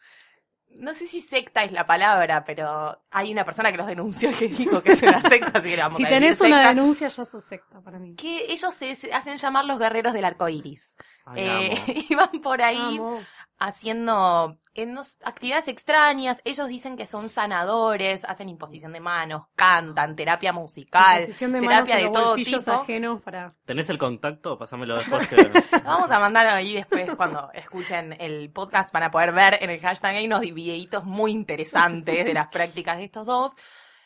No 0.76 0.94
sé 0.94 1.06
si 1.06 1.20
secta 1.20 1.62
es 1.64 1.72
la 1.72 1.86
palabra, 1.86 2.44
pero 2.44 3.00
hay 3.10 3.32
una 3.32 3.44
persona 3.44 3.70
que 3.70 3.76
los 3.78 3.86
denunció 3.86 4.30
que 4.36 4.48
dijo 4.48 4.82
que 4.82 4.92
es 4.92 5.02
una 5.02 5.22
secta, 5.22 5.58
así 5.58 5.70
que 5.70 5.76
vamos 5.76 5.96
Si 5.96 6.04
a 6.04 6.08
tenés 6.08 6.40
una 6.40 6.56
secta, 6.56 6.68
denuncia, 6.70 7.08
ya 7.08 7.24
sos 7.24 7.44
secta 7.44 7.80
para 7.82 7.98
mí. 7.98 8.14
Que 8.16 8.52
ellos 8.52 8.74
se, 8.74 8.96
se 8.96 9.12
hacen 9.12 9.36
llamar 9.36 9.64
los 9.64 9.78
guerreros 9.78 10.12
del 10.12 10.24
arco 10.24 10.48
iris. 10.48 10.96
Ay, 11.24 11.42
Eh, 11.44 11.74
amo. 11.76 11.84
y 12.10 12.14
van 12.14 12.30
por 12.42 12.62
ahí 12.62 12.96
Amo. 12.98 13.20
haciendo 13.58 14.58
en 14.74 14.98
actividades 15.24 15.68
extrañas. 15.68 16.40
Ellos 16.44 16.68
dicen 16.68 16.96
que 16.96 17.06
son 17.06 17.28
sanadores, 17.28 18.24
hacen 18.24 18.48
imposición 18.48 18.92
de 18.92 19.00
manos, 19.00 19.46
cantan, 19.54 20.16
terapia 20.16 20.52
musical, 20.52 21.20
Posición 21.20 21.52
de 21.52 21.60
manos 21.60 21.88
terapia 21.88 22.06
de 22.06 22.12
todo 22.12 22.28
bolsillos 22.28 22.64
tipo. 22.64 22.76
ajenos 22.76 23.22
para... 23.22 23.54
¿Tenés 23.64 23.90
el 23.90 23.98
contacto? 23.98 24.58
Pásamelo 24.58 24.96
después. 24.96 25.28
Que... 25.32 25.80
Vamos 25.84 26.10
a 26.10 26.18
mandar 26.18 26.46
ahí 26.48 26.74
después 26.74 27.08
cuando 27.16 27.50
escuchen 27.52 28.16
el 28.18 28.50
podcast 28.50 28.92
para 28.92 29.10
poder 29.10 29.32
ver 29.32 29.58
en 29.60 29.70
el 29.70 29.80
hashtag 29.80 30.16
hay 30.16 30.26
unos 30.26 30.40
videitos 30.40 31.04
muy 31.04 31.30
interesantes 31.30 32.24
de 32.24 32.34
las 32.34 32.48
prácticas 32.48 32.98
de 32.98 33.04
estos 33.04 33.24
dos. 33.24 33.52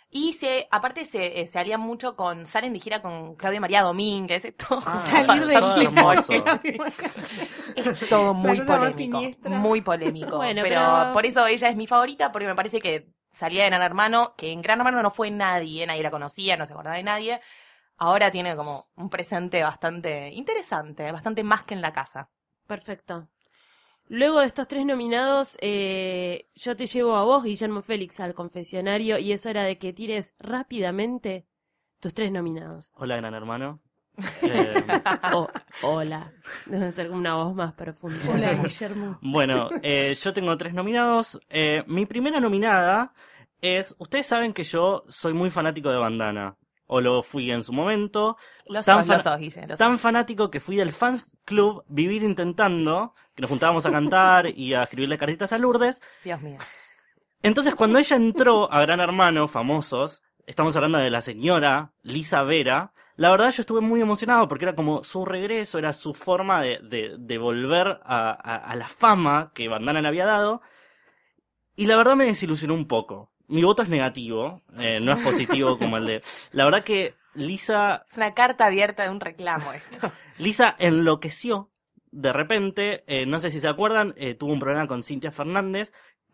Y 0.09 0.35
se, 0.35 0.69
aparte 0.71 1.05
se, 1.05 1.41
eh, 1.41 1.47
se 1.47 1.59
alían 1.59 1.81
mucho 1.81 2.15
con, 2.15 2.47
salen 2.47 2.73
de 2.73 2.79
gira 2.79 3.03
con 3.03 3.35
Claudia 3.35 3.61
María 3.61 3.83
Domínguez, 3.83 4.45
es 4.45 4.57
todo, 4.57 4.81
Ah, 4.87 5.03
Salir 5.11 5.47
de 5.47 5.59
todo 5.59 6.23
gira. 6.23 6.61
Es 7.77 8.01
todo 8.09 8.35
muy 8.35 8.61
polémico, 8.63 9.23
muy 9.45 9.81
polémico. 9.83 10.37
Bueno, 10.39 10.63
pero, 10.63 10.81
pero- 10.81 11.13
por 11.13 11.27
eso 11.27 11.47
ella 11.47 11.69
es 11.69 11.77
mi 11.77 11.87
favorita, 11.87 12.33
porque 12.33 12.47
me 12.47 12.55
parece 12.55 12.81
que 12.81 13.13
salía 13.31 13.65
de 13.65 13.71
Gran 13.71 13.83
Hermano, 13.83 14.35
que 14.37 14.51
en 14.53 14.63
Gran 14.63 14.79
Hermano 14.79 15.03
no 15.03 15.11
fue 15.11 15.31
nadie, 15.31 15.87
nadie 15.87 16.03
la 16.03 16.11
conocía, 16.11 16.57
no 16.57 16.67
se 16.67 16.73
acordaba 16.73 16.97
de 16.97 17.03
nadie. 17.03 17.41
Ahora 17.99 18.31
tiene 18.31 18.57
como 18.57 18.87
un 18.97 19.09
presente 19.09 19.63
bastante 19.63 20.31
interesante, 20.33 21.11
bastante 21.13 21.43
más 21.43 21.63
que 21.65 21.75
en 21.75 21.81
la 21.83 21.93
casa. 21.93 22.29
Perfecto. 22.67 23.29
Luego 24.09 24.41
de 24.41 24.47
estos 24.47 24.69
tres 24.69 24.87
nominados, 24.87 25.57
eh, 25.61 26.49
yo 26.55 26.77
te 26.77 26.87
llevo 26.87 27.17
a 27.17 27.25
vos, 27.25 27.43
Guillermo 27.43 27.83
Félix, 27.83 28.21
al 28.21 28.35
confesionario 28.35 29.19
y 29.19 29.33
es 29.33 29.47
hora 29.47 29.65
de 29.65 29.79
que 29.79 29.93
tires 29.93 30.35
rápidamente 30.39 31.47
tus 32.01 32.15
tres 32.15 32.31
nominados. 32.31 32.93
Hola, 32.95 33.17
gran 33.17 33.35
hermano. 33.35 33.81
Eh, 34.43 34.85
Oh, 35.33 35.49
hola. 35.83 36.31
Debe 36.67 36.91
ser 36.93 37.11
una 37.11 37.35
voz 37.35 37.55
más 37.55 37.73
profunda. 37.75 38.19
Hola, 38.33 38.55
Guillermo. 38.55 39.19
bueno, 39.23 39.69
eh, 39.83 40.17
yo 40.21 40.33
tengo 40.33 40.57
tres 40.57 40.75
nominados. 40.75 41.39
Eh, 41.51 41.85
mi 41.87 42.07
primera 42.07 42.41
nominada 42.41 43.13
es. 43.61 43.95
Ustedes 43.99 44.27
saben 44.27 44.53
que 44.53 44.65
yo 44.65 45.05
soy 45.09 45.33
muy 45.35 45.51
fanático 45.51 45.91
de 45.91 45.99
Bandana. 45.99 46.57
O 46.89 47.01
lo 47.01 47.21
fui 47.25 47.51
en 47.51 47.65
su 47.65 47.73
momento. 47.73 48.37
Lo 48.69 48.81
Tan 48.83 48.99
sos, 49.01 49.09
lo 49.09 49.15
fan- 49.15 49.23
sos, 49.25 49.39
Guille, 49.41 49.67
lo 49.67 49.77
Tan 49.77 49.93
sos. 49.95 50.01
fanático 50.01 50.51
que 50.53 50.61
fui 50.61 50.77
del 50.77 50.93
fans 50.93 51.37
club 51.45 51.83
Vivir 51.89 52.23
Intentando, 52.23 53.13
que 53.35 53.41
nos 53.43 53.51
juntábamos 53.51 53.85
a 53.87 53.91
cantar 53.91 54.47
y 54.47 54.73
a 54.75 54.85
escribirle 54.85 55.19
cartitas 55.19 55.53
a 55.53 55.59
Lourdes. 55.59 56.01
Dios 56.23 56.41
mío. 56.41 56.59
Entonces, 57.43 57.75
cuando 57.75 57.99
ella 57.99 58.15
entró 58.17 58.73
a 58.73 58.81
Gran 58.83 59.01
Hermano, 59.01 59.49
famosos, 59.49 60.23
estamos 60.47 60.77
hablando 60.77 60.99
de 60.99 61.11
la 61.11 61.21
señora 61.23 61.93
Lisa 62.03 62.43
Vera, 62.45 62.93
la 63.17 63.31
verdad 63.31 63.51
yo 63.51 63.61
estuve 63.63 63.81
muy 63.81 64.01
emocionado 64.01 64.47
porque 64.49 64.65
era 64.67 64.75
como 64.75 65.03
su 65.05 65.25
regreso, 65.25 65.79
era 65.79 65.93
su 65.93 66.15
forma 66.15 66.61
de, 66.63 66.81
de, 66.83 67.17
de 67.19 67.39
volver 67.39 68.01
a, 68.05 68.31
a- 68.31 68.57
a 68.57 68.77
la 68.77 68.89
fama 68.89 69.53
que 69.55 69.69
Bandana 69.69 70.01
le 70.03 70.09
había 70.09 70.27
dado. 70.27 70.61
Y 71.75 71.87
la 71.87 71.97
verdad 71.97 72.17
me 72.17 72.27
desilusionó 72.27 72.75
un 72.75 72.87
poco. 72.89 73.31
Mi 73.49 73.63
voto 73.63 73.83
es 73.83 73.89
negativo, 73.89 74.63
eh, 74.79 74.99
no 75.01 75.13
es 75.13 75.23
positivo 75.23 75.79
como 75.79 75.99
el 75.99 76.07
de... 76.07 76.23
La 76.53 76.65
verdad 76.65 76.83
que 76.83 77.15
Lisa 77.35 78.03
Es 78.09 78.17
una 78.17 78.35
carta 78.35 78.67
abierta 78.67 79.05
de 79.05 79.11
un 79.11 79.21
reclamo 79.21 79.73
esto. 79.73 80.11
Lisa 80.39 80.75
enloqueció. 80.79 81.71
De 82.11 82.33
repente, 82.33 83.05
eh, 83.07 83.27
no 83.27 83.39
sé 83.39 83.51
si 83.51 83.61
se 83.61 83.69
acuerdan, 83.69 84.15
eh, 84.17 84.35
tuvo 84.35 84.53
un 84.53 84.59
problema 84.59 84.87
con 84.87 85.03
Cintia 85.03 85.31
Fernández, 85.33 85.93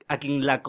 a 0.09 0.19
quien 0.19 0.47
la, 0.47 0.63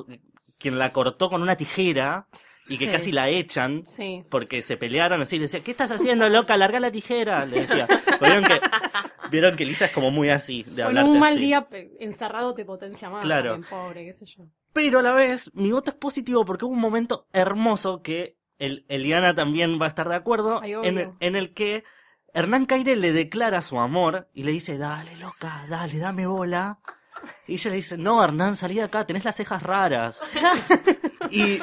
quien 0.57 0.79
la 0.79 0.91
cortó 0.91 1.29
con 1.29 1.41
una 1.43 1.55
tijera 1.55 2.27
y 2.67 2.77
que 2.77 2.85
Sí. 2.85 2.91
casi 2.91 3.11
la 3.11 3.29
echan 3.29 3.85
Sí. 3.85 4.23
porque 4.29 4.61
se 4.61 4.77
pelearon 4.77 5.21
así. 5.21 5.37
Le 5.37 5.43
decía, 5.43 5.61
¿qué 5.63 5.71
estás 5.71 5.91
haciendo, 5.91 6.29
loca? 6.29 6.55
Larga 6.57 6.79
la 6.79 6.91
tijera. 6.91 7.45
Le 7.45 7.61
decía. 7.61 7.87
Vieron 8.21 8.43
que, 8.45 8.61
vieron 9.31 9.55
que 9.55 9.65
Lisa 9.65 9.85
es 9.85 9.91
como 9.91 10.11
muy 10.11 10.29
así, 10.29 10.63
de 10.63 10.71
Con 10.83 10.85
hablarte 10.85 11.09
un 11.11 11.19
mal 11.19 11.33
así. 11.33 11.41
día 11.41 11.67
encerrado 11.99 12.53
te 12.53 12.65
potencia 12.65 13.09
más. 13.09 13.23
Claro. 13.23 13.59
pobre, 13.69 14.05
qué 14.05 14.13
sé 14.13 14.25
yo. 14.25 14.45
Pero 14.73 14.99
a 14.99 15.01
la 15.03 15.11
vez, 15.13 15.51
mi 15.53 15.71
voto 15.71 15.91
es 15.91 15.97
positivo 15.97 16.45
porque 16.45 16.65
hubo 16.65 16.73
un 16.73 16.79
momento 16.79 17.27
hermoso 17.33 18.01
que 18.01 18.37
el, 18.59 18.85
Eliana 18.87 19.35
también 19.35 19.79
va 19.79 19.85
a 19.85 19.89
estar 19.89 20.07
de 20.09 20.15
acuerdo, 20.15 20.61
Ay, 20.61 20.75
obvio. 20.75 20.89
en, 20.89 20.97
el- 20.99 21.09
en 21.19 21.35
el 21.35 21.53
que 21.53 21.83
Hernán 22.33 22.65
Caire 22.65 22.95
le 22.95 23.11
declara 23.11 23.61
su 23.61 23.79
amor 23.79 24.29
y 24.33 24.43
le 24.43 24.51
dice, 24.53 24.77
dale, 24.77 25.15
loca, 25.17 25.65
dale, 25.69 25.99
dame 25.99 26.25
bola. 26.25 26.79
Y 27.47 27.53
ella 27.55 27.69
le 27.71 27.77
dice, 27.77 27.97
no, 27.97 28.23
Hernán, 28.23 28.55
salí 28.55 28.75
de 28.75 28.83
acá, 28.83 29.05
tenés 29.05 29.23
las 29.25 29.35
cejas 29.35 29.61
raras. 29.61 30.19
y 31.29 31.59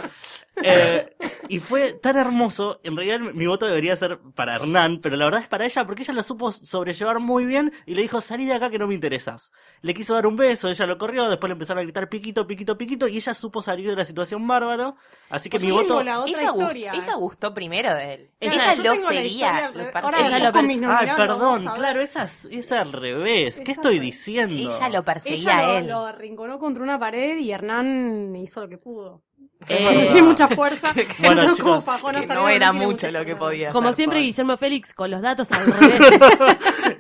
eh, 0.63 1.17
Y 1.49 1.59
fue 1.59 1.93
tan 1.95 2.17
hermoso, 2.17 2.81
en 2.85 2.97
realidad 2.97 3.19
mi 3.35 3.47
voto 3.47 3.67
debería 3.67 3.97
ser 3.97 4.19
para 4.35 4.57
Hernán, 4.57 5.01
pero 5.03 5.17
la 5.17 5.25
verdad 5.25 5.41
es 5.43 5.49
para 5.49 5.65
ella 5.65 5.85
porque 5.85 6.03
ella 6.03 6.15
lo 6.15 6.23
supo 6.23 6.53
sobrellevar 6.53 7.19
muy 7.19 7.45
bien 7.45 7.73
y 7.87 7.95
le 7.95 8.03
dijo, 8.03 8.21
salí 8.21 8.47
de 8.47 8.55
acá 8.55 8.71
que 8.71 8.79
no 8.79 8.87
me 8.87 8.95
interesas. 8.95 9.53
Le 9.83 9.93
quiso 9.95 10.15
dar 10.15 10.27
un 10.27 10.37
beso, 10.37 10.69
ella 10.69 10.87
lo 10.87 10.97
corrió, 10.99 11.29
después 11.29 11.49
le 11.49 11.55
empezaron 11.55 11.81
a 11.81 11.83
gritar 11.85 12.09
piquito, 12.09 12.47
piquito, 12.47 12.79
piquito 12.79 13.09
y 13.09 13.17
ella 13.17 13.35
supo 13.35 13.63
salir 13.63 13.89
de 13.91 13.97
la 13.97 14.05
situación 14.05 14.47
bárbaro. 14.47 14.97
Así 15.29 15.49
que 15.51 15.57
Pues 15.59 15.65
mi 15.65 15.71
voto... 15.73 16.03
la 16.05 16.21
otra 16.21 16.31
ella, 16.31 16.51
gust- 16.53 16.61
historia. 16.61 16.93
ella 16.95 17.15
gustó 17.17 17.53
primero 17.55 17.95
de 17.95 18.15
él. 18.15 18.31
Ella- 18.39 18.73
Ella, 18.73 18.83
lo 18.83 18.99
seguía. 18.99 19.71
lo 19.71 19.93
perseguía. 19.93 20.27
Ella 20.27 20.39
lo 20.39 20.53
con 20.53 20.65
perse- 20.65 20.69
mis 20.69 20.83
Ay, 20.83 21.09
perdón, 21.17 21.65
claro, 21.75 22.03
esa 22.03 22.25
es, 22.25 22.45
es 22.51 22.73
al 22.73 22.93
revés. 22.93 23.61
¿Qué 23.65 23.73
Es 23.73 23.79
estoy 23.79 23.99
diciendo? 23.99 24.55
Ella 24.55 24.89
lo 24.89 25.05
perseguía 25.05 25.37
Ella 25.37 25.59
a 25.59 25.79
él. 25.79 25.89
lo 25.89 25.99
arrinconó 26.07 26.59
contra 26.59 26.83
una 26.83 26.99
pared 26.99 27.37
y 27.39 27.51
Hernán 27.51 28.35
hizo 28.37 28.61
lo 28.61 28.69
que 28.69 28.79
pudo. 28.79 29.23
Eh, 29.69 30.09
Tiene 30.11 30.23
mucha 30.23 30.49
fuerza. 30.49 30.89
Bueno, 31.19 31.43
Pero 31.43 31.55
chicos, 31.55 31.85
como 31.85 32.13
no 32.13 32.49
era 32.49 32.73
mucho 32.73 32.87
mucha 32.89 33.11
lo 33.11 33.25
que 33.25 33.37
podía 33.37 33.69
Como 33.71 33.89
hacer, 33.89 33.97
siempre, 33.97 34.17
pobre. 34.19 34.27
Guillermo 34.27 34.57
Félix 34.57 34.95
con 34.95 35.11
los 35.11 35.21
datos 35.21 35.53
al 35.53 35.67
revés. 35.73 36.01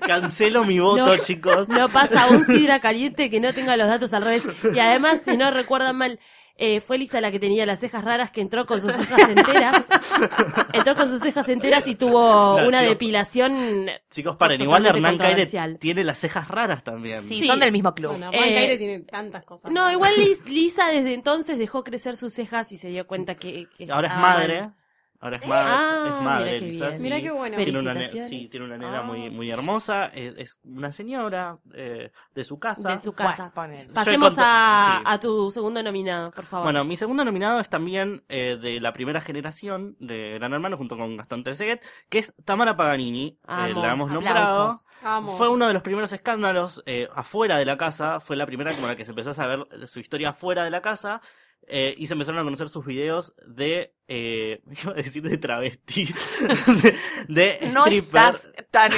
Cancelo 0.07 0.65
mi 0.65 0.79
voto, 0.79 1.07
No. 1.07 1.17
chicos. 1.17 1.69
No 1.69 1.89
pasa 1.89 2.27
un 2.29 2.45
sidra 2.45 2.81
caliente 2.81 3.31
que 3.31 3.41
no 3.41 3.53
tenga 3.53 3.77
los 3.77 3.89
datos 3.89 4.13
al 4.13 4.23
revés. 4.25 4.47
Y 4.75 4.79
además, 4.79 5.23
si 5.25 5.37
no 5.37 5.51
recuerdan 5.51 5.97
mal, 5.97 6.19
eh, 6.63 6.81
fue 6.83 6.99
Lisa 6.99 7.21
la 7.23 7.31
que 7.31 7.41
tenía 7.41 7.65
las 7.65 7.81
cejas 7.81 8.05
raras 8.05 8.31
que 8.31 8.43
entró 8.43 8.67
con 8.67 8.81
sus 8.81 8.93
cejas 8.95 9.29
enteras. 9.31 9.87
Entró 10.75 10.95
con 10.95 11.09
sus 11.09 11.21
cejas 11.21 11.49
enteras 11.49 11.87
y 11.87 11.95
tuvo 11.95 12.59
No, 12.61 12.69
una 12.69 12.81
chicos. 12.81 12.89
depilación. 12.91 13.87
Chicos, 14.11 14.37
paren, 14.37 14.61
igual 14.61 14.85
Hernán 14.87 15.17
Caire 15.19 15.47
tiene 15.79 16.05
las 16.05 16.19
cejas 16.19 16.47
raras 16.49 16.85
también. 16.85 17.23
Sí, 17.23 17.41
Sí. 17.41 17.47
son 17.47 17.61
del 17.61 17.73
mismo 17.73 17.95
club. 17.95 18.13
Bueno, 18.13 18.31
Eh, 18.33 18.37
Hernán 18.37 18.55
Caire 18.55 18.79
tiene 18.79 19.01
tantas 19.01 19.45
cosas. 19.45 19.73
No, 19.73 19.91
igual 19.91 20.13
Lis- 20.17 20.45
Lisa 20.47 20.89
desde 20.89 21.15
entonces 21.15 21.59
dejó 21.59 21.83
crecer 21.83 22.17
sus 22.17 22.33
cejas 22.35 22.71
y 22.73 22.77
se 22.77 22.89
dio 22.89 23.07
cuenta 23.07 23.35
que. 23.35 23.67
que 23.79 23.91
Ahora 23.91 24.09
es 24.09 24.15
madre. 24.19 24.61
mal. 24.61 24.75
Ahora 25.23 25.37
es 25.37 25.47
madre. 25.47 25.71
Ah, 25.71 26.05
es 26.17 26.23
madre, 26.25 26.61
mira 26.63 26.93
sí. 26.93 27.03
Mira 27.03 27.21
qué 27.21 27.31
bueno. 27.31 27.57
Tiene 27.59 27.79
una, 27.79 28.09
sí, 28.09 28.49
tiene 28.51 28.65
una 28.67 28.79
nena 28.79 29.01
Ah. 29.01 29.03
muy, 29.03 29.29
muy 29.29 29.51
hermosa. 29.51 30.07
Es, 30.07 30.35
es 30.39 30.61
una 30.65 30.93
señora 30.93 31.59
eh, 31.75 32.11
de 32.35 32.45
su 32.45 32.59
casa. 32.59 32.91
De 32.93 32.97
su 32.99 33.13
casa. 33.13 33.53
Bueno. 33.55 33.93
Pasemos 33.93 34.39
a, 34.39 34.43
conta- 34.43 34.97
sí. 34.99 35.03
a 35.05 35.21
tu 35.21 35.51
segundo 35.51 35.83
nominado, 35.83 36.31
por 36.31 36.47
favor. 36.47 36.65
Bueno, 36.65 36.85
mi 36.85 36.97
segundo 36.97 37.23
nominado 37.25 37.61
es 37.61 37.69
también 37.69 38.23
eh, 38.31 38.57
de 38.57 38.81
la 38.81 38.95
primera 38.95 39.21
generación 39.21 39.95
de 40.01 40.39
Gran 40.39 40.55
Hermano, 40.55 40.79
junto 40.79 40.97
con 40.97 41.17
Gastón 41.19 41.45
Trezeguet, 41.45 41.83
que 42.09 42.21
es 42.21 42.35
Tamara 42.47 42.77
Paganini. 42.77 43.29
Eh, 43.29 43.37
Amo. 43.47 43.83
la 43.83 43.93
hemos 43.93 44.11
nombrado. 44.11 44.71
Amo. 45.03 45.37
Fue 45.37 45.51
uno 45.51 45.67
de 45.67 45.75
los 45.75 45.83
primeros 45.83 46.13
escándalos 46.15 46.83
eh, 46.87 47.09
afuera 47.15 47.59
de 47.59 47.67
la 47.67 47.77
casa. 47.77 48.21
Fue 48.21 48.37
la 48.37 48.47
primera 48.47 48.73
como 48.75 48.87
la 48.87 48.97
que 48.97 49.05
se 49.05 49.11
empezó 49.11 49.31
a 49.31 49.35
saber 49.35 49.67
su 49.87 50.01
historia 50.01 50.31
afuera 50.31 50.65
de 50.65 50.71
la 50.71 50.81
casa. 50.81 51.21
Eh, 51.71 51.95
y 51.97 52.07
se 52.07 52.15
empezaron 52.15 52.41
a 52.41 52.45
conocer 52.45 52.69
sus 52.69 52.85
videos 52.85 53.33
de. 53.47 53.95
Eh, 54.09 54.61
iba 54.83 54.93
a 54.93 54.95
decir 54.97 55.23
de 55.23 55.39
travesti. 55.39 56.05
de, 56.07 56.97
de 57.61 57.71
No 57.73 57.85
stripper. 57.87 58.21
estás 58.21 58.51
tan, 58.71 58.91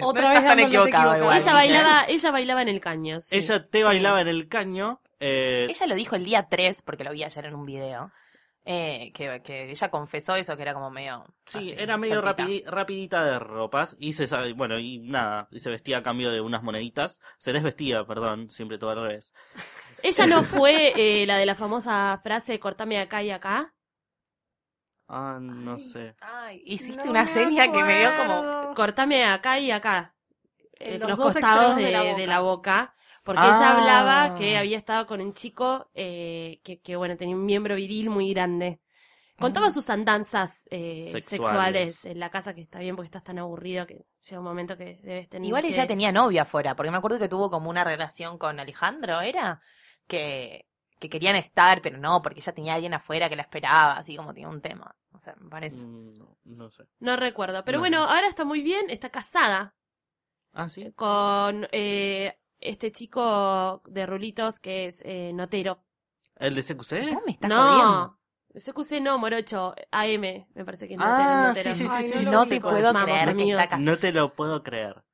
Otra 0.00 0.30
vez 0.34 0.44
tan 0.44 0.60
equivocado 0.60 0.86
equivocado. 0.86 1.18
igual. 1.18 1.38
ella 1.38 1.52
bailaba, 1.52 2.04
ella 2.08 2.30
bailaba 2.30 2.62
en 2.62 2.68
el 2.68 2.80
caño. 2.80 3.20
sí. 3.20 3.36
Ella 3.36 3.66
te 3.68 3.78
Sí. 3.78 3.84
bailaba 3.84 4.20
en 4.20 4.28
el 4.28 4.48
caño. 4.48 5.00
eh, 5.20 5.66
Ella 5.68 5.86
lo 5.86 5.94
dijo 5.94 6.16
el 6.16 6.24
día 6.24 6.46
3, 6.50 6.82
porque 6.82 7.04
lo 7.04 7.12
vi 7.12 7.22
ayer 7.24 7.44
en 7.46 7.54
un 7.54 7.66
video. 7.66 8.10
Eh, 8.64 9.12
que, 9.14 9.42
que 9.42 9.70
ella 9.70 9.90
confesó 9.90 10.36
eso, 10.36 10.56
que 10.56 10.62
era 10.62 10.74
como 10.74 10.90
medio. 10.90 11.24
Sí, 11.46 11.72
así, 11.72 11.74
era 11.76 11.98
medio 11.98 12.22
rapidita 12.22 13.22
de 13.24 13.38
ropas 13.38 13.96
y 14.00 14.14
se 14.14 14.26
sabe, 14.26 14.54
bueno, 14.54 14.78
y 14.78 14.98
nada, 14.98 15.46
y 15.50 15.58
se 15.58 15.68
vestía 15.70 15.98
a 15.98 16.02
cambio 16.02 16.30
de 16.30 16.40
unas 16.40 16.62
moneditas, 16.62 17.20
se 17.38 17.52
desvestía, 17.52 18.04
perdón, 18.06 18.50
siempre 18.50 18.78
todo 18.78 18.90
al 18.90 19.02
revés. 19.08 19.32
Ella 20.02 20.26
no 20.28 20.42
fue 20.44 20.92
eh, 21.22 21.26
la 21.26 21.36
de 21.36 21.46
la 21.46 21.54
famosa 21.56 22.18
frase 22.22 22.60
cortame 22.60 23.00
acá 23.00 23.22
y 23.22 23.30
acá. 23.32 23.74
Ah, 25.08 25.38
no 25.40 25.78
sé. 25.78 26.14
Ay, 26.20 26.62
hiciste 26.66 27.08
No 27.08 27.10
una 27.10 27.26
seña 27.26 27.70
que 27.70 27.84
me 27.84 27.98
dio 28.00 28.16
como. 28.16 28.48
Cortame 28.74 29.24
acá 29.24 29.58
y 29.60 29.70
acá. 29.70 30.14
En 30.80 30.98
Eh, 30.98 30.98
los 31.00 31.08
los, 31.08 31.18
dos 31.18 31.32
costados 31.32 31.38
extremos 31.38 31.76
de, 31.76 31.84
de 31.84 31.92
la 31.92 32.02
boca. 32.02 32.14
de 32.14 32.26
la 32.26 32.40
boca. 32.40 32.94
Porque 33.24 33.40
Ah. 33.42 33.48
ella 33.56 33.76
hablaba 33.76 34.36
que 34.36 34.56
había 34.58 34.76
estado 34.76 35.06
con 35.06 35.20
un 35.20 35.32
chico 35.34 35.90
eh, 35.94 36.60
que, 36.62 36.80
que, 36.80 36.94
bueno, 36.96 37.16
tenía 37.16 37.34
un 37.34 37.44
miembro 37.44 37.74
viril 37.74 38.10
muy 38.10 38.32
grande. 38.32 38.80
Contaba 39.38 39.70
sus 39.72 39.90
andanzas 39.90 40.68
eh, 40.70 41.02
Sexuales. 41.10 41.24
sexuales. 41.24 42.04
en 42.04 42.20
la 42.20 42.30
casa, 42.30 42.54
que 42.54 42.60
está 42.60 42.78
bien 42.78 42.94
porque 42.94 43.06
estás 43.08 43.24
tan 43.24 43.38
aburrido 43.40 43.84
que 43.86 44.06
llega 44.20 44.38
un 44.38 44.44
momento 44.44 44.76
que 44.76 45.00
debes 45.02 45.28
tener 45.28 45.46
Igual 45.48 45.62
que- 45.62 45.68
ella 45.70 45.86
tenía 45.88 46.12
novia 46.12 46.42
afuera, 46.42 46.76
porque 46.76 46.92
me 46.92 46.98
acuerdo 46.98 47.18
que 47.18 47.28
tuvo 47.28 47.50
como 47.50 47.68
una 47.68 47.82
relación 47.82 48.38
con 48.38 48.60
Alejandro, 48.60 49.20
¿era? 49.22 49.60
Que, 50.06 50.66
que 51.00 51.08
querían 51.08 51.34
estar, 51.34 51.82
pero 51.82 51.98
no, 51.98 52.22
porque 52.22 52.38
ella 52.40 52.52
tenía 52.54 52.72
a 52.72 52.76
alguien 52.76 52.94
afuera 52.94 53.28
que 53.28 53.34
la 53.36 53.42
esperaba, 53.42 53.96
así 53.96 54.14
como 54.16 54.32
tenía 54.34 54.48
un 54.48 54.60
tema. 54.60 54.94
O 55.12 55.18
sea, 55.18 55.34
me 55.40 55.48
parece. 55.50 55.84
Mm, 55.84 56.12
No, 56.14 56.36
no 56.44 56.70
sé. 56.70 56.84
No 57.00 57.16
recuerdo. 57.16 57.64
Pero 57.64 57.78
No 57.78 57.82
bueno, 57.82 58.06
sé. 58.06 58.14
ahora 58.14 58.28
está 58.28 58.44
muy 58.44 58.60
bien, 58.62 58.88
está 58.90 59.08
casada 59.10 59.74
Ah, 60.52 60.68
sí. 60.68 60.92
con 60.92 61.66
eh, 61.72 62.38
este 62.64 62.90
chico 62.90 63.82
de 63.86 64.06
rulitos 64.06 64.58
que 64.60 64.86
es 64.86 65.02
eh, 65.04 65.32
notero. 65.32 65.84
¿El 66.36 66.54
de 66.54 66.62
CQC? 66.62 67.08
¿Cómo 67.10 67.22
me 67.26 67.32
estás 67.32 67.50
jodiendo? 67.52 67.84
No, 67.84 68.18
CQC 68.56 69.00
no, 69.00 69.18
Morocho, 69.18 69.74
AM, 69.90 70.46
me 70.54 70.64
parece 70.64 70.88
que. 70.88 70.96
Ah, 70.98 71.46
notero. 71.48 71.74
sí, 71.74 71.82
sí, 71.82 71.86
sí, 71.88 71.92
Ay, 71.94 72.08
sí. 72.08 72.14
no 72.24 72.30
No 72.32 72.46
te 72.46 72.60
puedo 72.60 72.92
Vamos, 72.92 73.02
creer 73.04 73.24
que 73.24 73.30
amigos. 73.30 73.62
está. 73.64 73.78
No 73.78 73.96
te 73.98 74.12
lo 74.12 74.34
puedo 74.34 74.62
creer. 74.62 75.04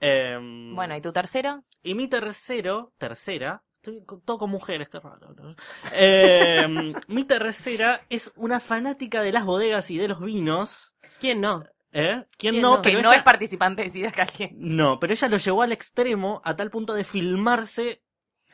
Em, 0.00 0.74
Bueno, 0.74 0.96
¿y 0.96 1.00
tu 1.00 1.12
tercero? 1.12 1.64
Y 1.82 1.94
mi 1.94 2.08
tercero, 2.08 2.92
tercera, 2.98 3.62
estoy 3.76 4.04
con- 4.04 4.20
todo 4.22 4.38
con 4.38 4.50
mujeres, 4.50 4.88
qué 4.88 4.98
raro. 5.00 5.32
¿no? 5.34 5.54
Em, 5.92 6.94
mi 7.08 7.24
tercera 7.24 8.00
es 8.08 8.32
una 8.36 8.60
fanática 8.60 9.22
de 9.22 9.32
las 9.32 9.44
bodegas 9.44 9.90
y 9.90 9.98
de 9.98 10.08
los 10.08 10.20
vinos. 10.20 10.94
¿Quién 11.20 11.40
no? 11.40 11.64
¿Eh? 11.96 12.24
¿Quién 12.36 12.54
¿Quién 12.54 12.60
no? 12.62 12.76
no? 12.76 12.82
Que 12.82 12.90
Pero 12.90 13.02
no 13.02 13.08
ella- 13.10 13.18
es 13.18 13.22
participante 13.22 13.82
de 13.82 13.88
Sida 13.88 14.10
Caliente. 14.10 14.54
No, 14.58 14.98
pero 14.98 15.12
ella 15.12 15.28
lo 15.28 15.36
llevó 15.36 15.62
al 15.62 15.70
extremo 15.72 16.42
a 16.44 16.56
tal 16.56 16.70
punto 16.70 16.92
de 16.92 17.04
filmarse 17.04 18.02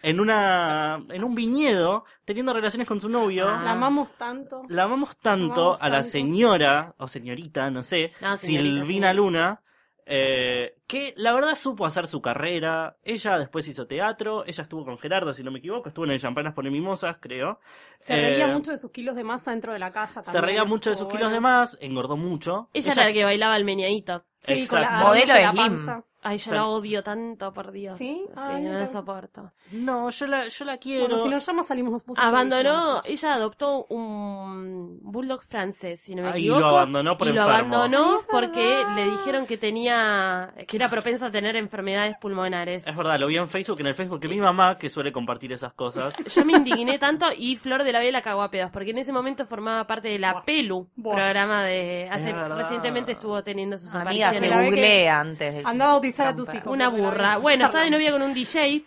en 0.03 0.21
una 0.21 1.03
en 1.09 1.25
un 1.25 1.35
viñedo 1.35 2.05
teniendo 2.25 2.53
relaciones 2.53 2.87
con 2.87 3.01
su 3.01 3.09
novio. 3.09 3.49
Ah. 3.49 3.63
La 3.65 3.73
amamos 3.73 4.13
tanto. 4.19 4.63
La 4.69 4.85
amamos 4.85 5.17
tanto 5.17 5.61
amamos 5.63 5.79
a 5.83 5.89
la 5.89 5.95
tanto. 5.97 6.09
señora 6.11 6.95
o 6.99 7.09
señorita, 7.09 7.71
no 7.71 7.83
sé, 7.83 8.13
No, 8.21 8.37
señorita, 8.37 8.63
Silvina 8.85 8.85
señorita. 8.87 9.13
Luna, 9.15 9.63
eh, 10.13 10.77
que 10.89 11.15
la 11.17 11.33
verdad 11.33 11.55
supo 11.55 11.87
hacer 11.87 12.09
su 12.09 12.21
carrera. 12.21 12.97
Ella 13.05 13.39
después 13.39 13.67
hizo 13.69 13.87
teatro, 13.87 14.45
ella 14.45 14.63
estuvo 14.63 14.85
con 14.85 14.99
Gerardo, 14.99 15.33
si 15.33 15.45
no 15.45 15.53
me 15.53 15.61
equivoco, 15.61 15.89
estuvo 15.89 16.05
en 16.05 16.11
el 16.11 16.21
Champanas 16.21 16.53
por 16.53 16.69
Mimosas, 16.69 17.19
creo. 17.21 17.61
Se 17.99 18.17
reía 18.17 18.47
Eh, 18.47 18.53
mucho 18.53 18.73
de 18.73 18.77
sus 18.77 18.91
kilos 18.91 19.15
de 19.15 19.23
masa 19.23 19.53
dentro 19.53 19.73
de 19.73 19.79
la 19.79 19.93
casa. 19.93 20.23
Se 20.23 20.33
también, 20.33 20.45
reía 20.45 20.63
eso 20.63 20.69
mucho 20.69 20.91
de 20.91 20.97
sus 20.97 21.09
kilos 21.09 21.31
de 21.31 21.39
más, 21.41 21.79
engordó 21.81 22.17
mucho. 22.17 22.69
Ella 22.73 22.93
era 22.93 23.05
la 23.05 23.13
que 23.13 23.25
bailaba 23.25 23.57
el 23.57 23.65
meneadito. 23.65 24.25
Sí, 24.41 24.67
con 24.67 24.81
la. 24.81 25.01
Modelo 25.03 25.33
de 25.35 25.43
la 25.43 25.53
panza. 25.53 26.05
Ay, 26.23 26.37
yo 26.39 26.45
Sí. 26.45 26.51
la 26.51 26.67
odio 26.67 27.03
tanto, 27.03 27.53
por 27.53 27.73
Dios. 27.73 27.97
¿Sí? 27.97 28.23
Sí, 28.29 28.33
Ay, 28.37 28.63
no 28.63 28.73
la 28.73 28.87
soporto. 28.87 29.53
No, 29.73 30.11
yo 30.11 30.27
la, 30.27 30.49
yo 30.49 30.65
la 30.65 30.77
quiero. 30.77 31.07
Bueno, 31.09 31.23
si 31.23 31.29
nos 31.31 31.47
llama 31.47 31.63
salimos 31.63 32.03
yo, 32.07 32.13
Abandonó, 32.19 33.01
ella 33.07 33.35
adoptó 33.35 33.87
un 33.89 34.99
bulldog 35.03 35.43
francés, 35.45 36.01
si 36.01 36.15
no 36.15 36.23
me 36.23 36.29
Ah, 36.31 36.39
y 36.39 36.47
lo 36.47 36.55
equivoco. 36.57 36.77
abandonó 36.77 37.17
por 37.17 37.29
y 37.29 37.33
lo 37.33 37.41
enfermo. 37.43 37.75
abandonó 37.77 38.05
Ay, 38.07 38.17
es 38.21 38.27
porque 38.31 38.85
le 38.97 39.11
dijeron 39.11 39.47
que 39.47 39.57
tenía, 39.59 40.53
que 40.67 40.77
era 40.77 40.89
propenso 40.89 41.27
a 41.27 41.31
tener 41.31 41.57
enfermedades 41.57 42.17
pulmonares. 42.21 42.87
Es 42.87 42.97
verdad, 42.97 43.19
lo 43.19 43.27
vi 43.27 43.37
en 43.37 43.49
Facebook, 43.49 43.81
en 43.81 43.87
el 43.87 43.95
Facebook 43.95 44.21
de 44.21 44.29
mi 44.29 44.41
mamá, 44.41 44.77
que 44.77 44.91
suele 44.91 45.13
compartir 45.13 45.53
esas 45.53 45.73
cosas. 45.73 46.15
Yo 46.35 46.45
me 46.45 46.53
indigné 46.55 46.99
tanto 46.99 47.27
y 47.37 47.57
Flor 47.57 47.83
de 47.85 47.93
la 47.93 48.01
Vela 48.01 48.23
cagó 48.23 48.43
a 48.43 48.51
pedos, 48.51 48.71
porque 48.71 48.91
en 48.91 48.99
ese 48.99 49.13
momento 49.13 49.47
formaba 49.47 49.87
parte 49.87 50.09
de 50.09 50.19
la 50.19 50.43
Pelu, 50.45 50.89
Buah. 50.97 51.15
programa 51.17 51.63
de... 51.65 52.09
Hace, 52.11 52.33
recientemente 52.33 53.13
estuvo 53.13 53.43
teniendo 53.43 53.79
sus 53.79 53.95
Amiga, 53.95 54.31
se 54.33 54.37
apariciones. 54.39 54.65
que- 54.65 54.71
googlea 54.71 55.21
antes. 55.21 55.55
de- 55.55 55.63
A 56.19 56.35
tus 56.35 56.53
hijos. 56.55 56.67
Una 56.73 56.89
burra. 56.89 57.37
Bueno, 57.39 57.67
está 57.67 57.81
de 57.81 57.91
novia 57.91 58.11
con 58.13 58.23
un 58.23 58.35
DJ. 58.35 58.83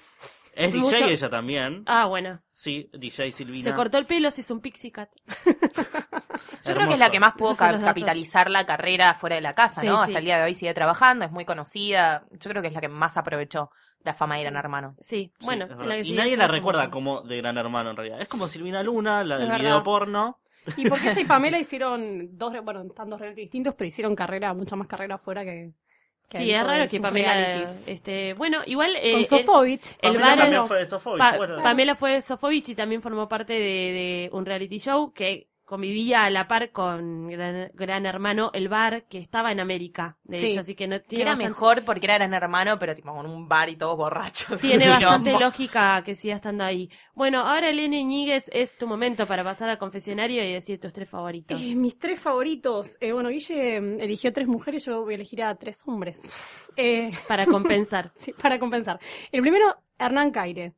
Es 0.55 0.71
DJ 0.71 0.79
Mucho- 0.83 1.05
ella 1.09 1.29
también. 1.29 1.83
Ah, 1.87 2.05
bueno. 2.05 2.39
Sí, 2.53 2.89
DJ 2.93 3.31
Silvina. 3.31 3.63
Se 3.63 3.73
cortó 3.73 3.97
el 3.97 4.05
pelo, 4.05 4.29
se 4.29 4.41
hizo 4.41 4.53
un 4.53 4.59
pixie 4.61 4.91
cut. 4.91 5.09
Yo 6.63 6.73
creo 6.75 6.87
que 6.87 6.93
es 6.93 6.99
la 6.99 7.09
que 7.11 7.19
más 7.19 7.33
pudo 7.33 7.55
ca- 7.55 7.77
capitalizar 7.79 8.49
la 8.49 8.65
carrera 8.65 9.13
fuera 9.15 9.35
de 9.35 9.41
la 9.41 9.53
casa, 9.53 9.81
Sí, 9.81 9.87
¿no? 9.87 9.97
sí. 9.97 10.03
Hasta 10.11 10.19
el 10.19 10.25
día 10.25 10.37
de 10.37 10.43
hoy 10.43 10.55
sigue 10.55 10.73
trabajando, 10.73 11.25
es 11.25 11.31
muy 11.31 11.43
conocida. 11.45 12.23
Yo 12.31 12.49
creo 12.49 12.61
que 12.61 12.69
es 12.69 12.73
la 12.73 12.81
que 12.81 12.87
más 12.87 13.17
aprovechó 13.17 13.69
la 14.03 14.13
fama 14.13 14.35
de 14.37 14.43
Gran 14.43 14.55
Hermano. 14.55 14.95
Sí, 15.01 15.31
Sí, 15.39 15.45
bueno. 15.45 15.65
la 15.67 15.95
que 15.95 15.99
y 16.01 16.03
sigue 16.05 16.17
nadie 16.17 16.37
la 16.37 16.47
recuerda 16.47 16.89
como 16.89 17.21
de 17.21 17.37
Gran 17.37 17.57
Hermano 17.57 17.89
en 17.89 17.97
realidad. 17.97 18.21
Es 18.21 18.27
como 18.27 18.47
Silvina 18.47 18.81
Luna, 18.83 19.23
la 19.23 19.37
del 19.37 19.47
verdad. 19.47 19.59
video 19.59 19.83
porno. 19.83 20.39
Y 20.77 20.87
porque 20.87 21.09
ella 21.09 21.21
y 21.21 21.25
Pamela 21.25 21.59
hicieron 21.59 22.37
dos, 22.37 22.53
bueno, 22.63 22.83
están 22.83 23.09
dos 23.09 23.19
realities 23.19 23.45
distintos, 23.45 23.75
pero 23.75 23.87
hicieron 23.87 24.15
carrera, 24.15 24.53
mucha 24.53 24.75
más 24.77 24.87
carrera 24.87 25.15
afuera 25.15 25.43
que. 25.43 25.73
Que 26.39 26.43
Sí, 26.45 26.51
es 26.51 26.63
raro 26.65 26.81
de 26.83 26.87
que 26.87 26.99
Pamela... 26.99 27.63
Este, 27.87 28.33
bueno, 28.33 28.59
igual... 28.65 28.95
eh, 28.97 29.11
Con 29.11 29.19
el- 29.21 29.25
Sofovich. 29.27 29.91
el 30.01 30.13
Pamela 30.13 30.25
bar- 30.27 30.37
también 30.39 30.67
fue 30.67 30.79
de 30.79 30.85
Sofovich, 30.85 31.19
Pa- 31.19 31.37
bueno. 31.37 31.63
Pamela 31.63 31.95
fue 31.95 32.21
Sofovich 32.21 32.69
y 32.69 32.75
también 32.75 33.01
formó 33.01 33.27
parte 33.29 33.53
de, 33.53 33.59
de 33.59 34.29
un 34.33 34.45
reality 34.45 34.79
show 34.79 35.13
que 35.13 35.47
convivía 35.65 36.25
a 36.25 36.29
la 36.29 36.47
par 36.47 36.71
con 36.71 37.27
Gran, 37.29 37.71
Gran 37.73 38.05
Hermano, 38.05 38.51
el 38.53 38.67
bar 38.69 39.03
que 39.07 39.17
estaba 39.17 39.51
en 39.51 39.59
América, 39.59 40.17
de 40.23 40.37
Sí. 40.39 40.45
hecho, 40.47 40.59
así 40.59 40.75
que 40.75 40.87
no 40.87 40.97
Que 41.01 41.07
tiene 41.07 41.21
era 41.23 41.31
bastante- 41.31 41.49
mejor 41.49 41.85
porque 41.85 42.05
era 42.05 42.15
gran 42.15 42.33
hermano, 42.33 42.77
pero 42.79 42.93
tipo 42.95 43.13
con 43.13 43.25
un 43.25 43.47
bar 43.47 43.69
y 43.69 43.75
todos 43.77 43.95
borrachos. 43.97 44.59
Tiene 44.61 44.89
bastante 44.89 45.31
lógica 45.31 46.01
que 46.03 46.15
siga 46.15 46.35
estando 46.35 46.63
ahí. 46.63 46.89
Bueno, 47.15 47.39
ahora 47.39 47.69
Elena 47.69 47.97
Iñiguez 47.97 48.49
es 48.53 48.77
tu 48.77 48.87
momento 48.87 49.25
para 49.25 49.43
pasar 49.43 49.69
al 49.69 49.77
confesionario 49.77 50.43
y 50.43 50.51
decir 50.53 50.79
tus 50.79 50.91
tres 50.93 51.09
favoritos. 51.09 51.59
Eh, 51.61 51.75
mis 51.75 51.97
tres 51.97 52.19
favoritos. 52.19 52.97
Eh, 52.99 53.13
bueno, 53.13 53.29
Guille 53.29 53.79
mm, 53.81 53.99
eligió 54.01 54.33
tres 54.33 54.47
mujeres, 54.47 54.85
yo 54.85 55.03
voy 55.03 55.13
a 55.13 55.15
elegir 55.15 55.43
a 55.43 55.55
tres 55.55 55.81
hombres. 55.85 56.21
Eh, 56.75 57.11
Para 57.27 57.45
compensar. 57.45 58.11
sí, 58.15 58.33
para 58.33 58.57
compensar. 58.57 58.99
El 59.31 59.41
primero, 59.41 59.75
Hernán 59.99 60.31
Caire. 60.31 60.73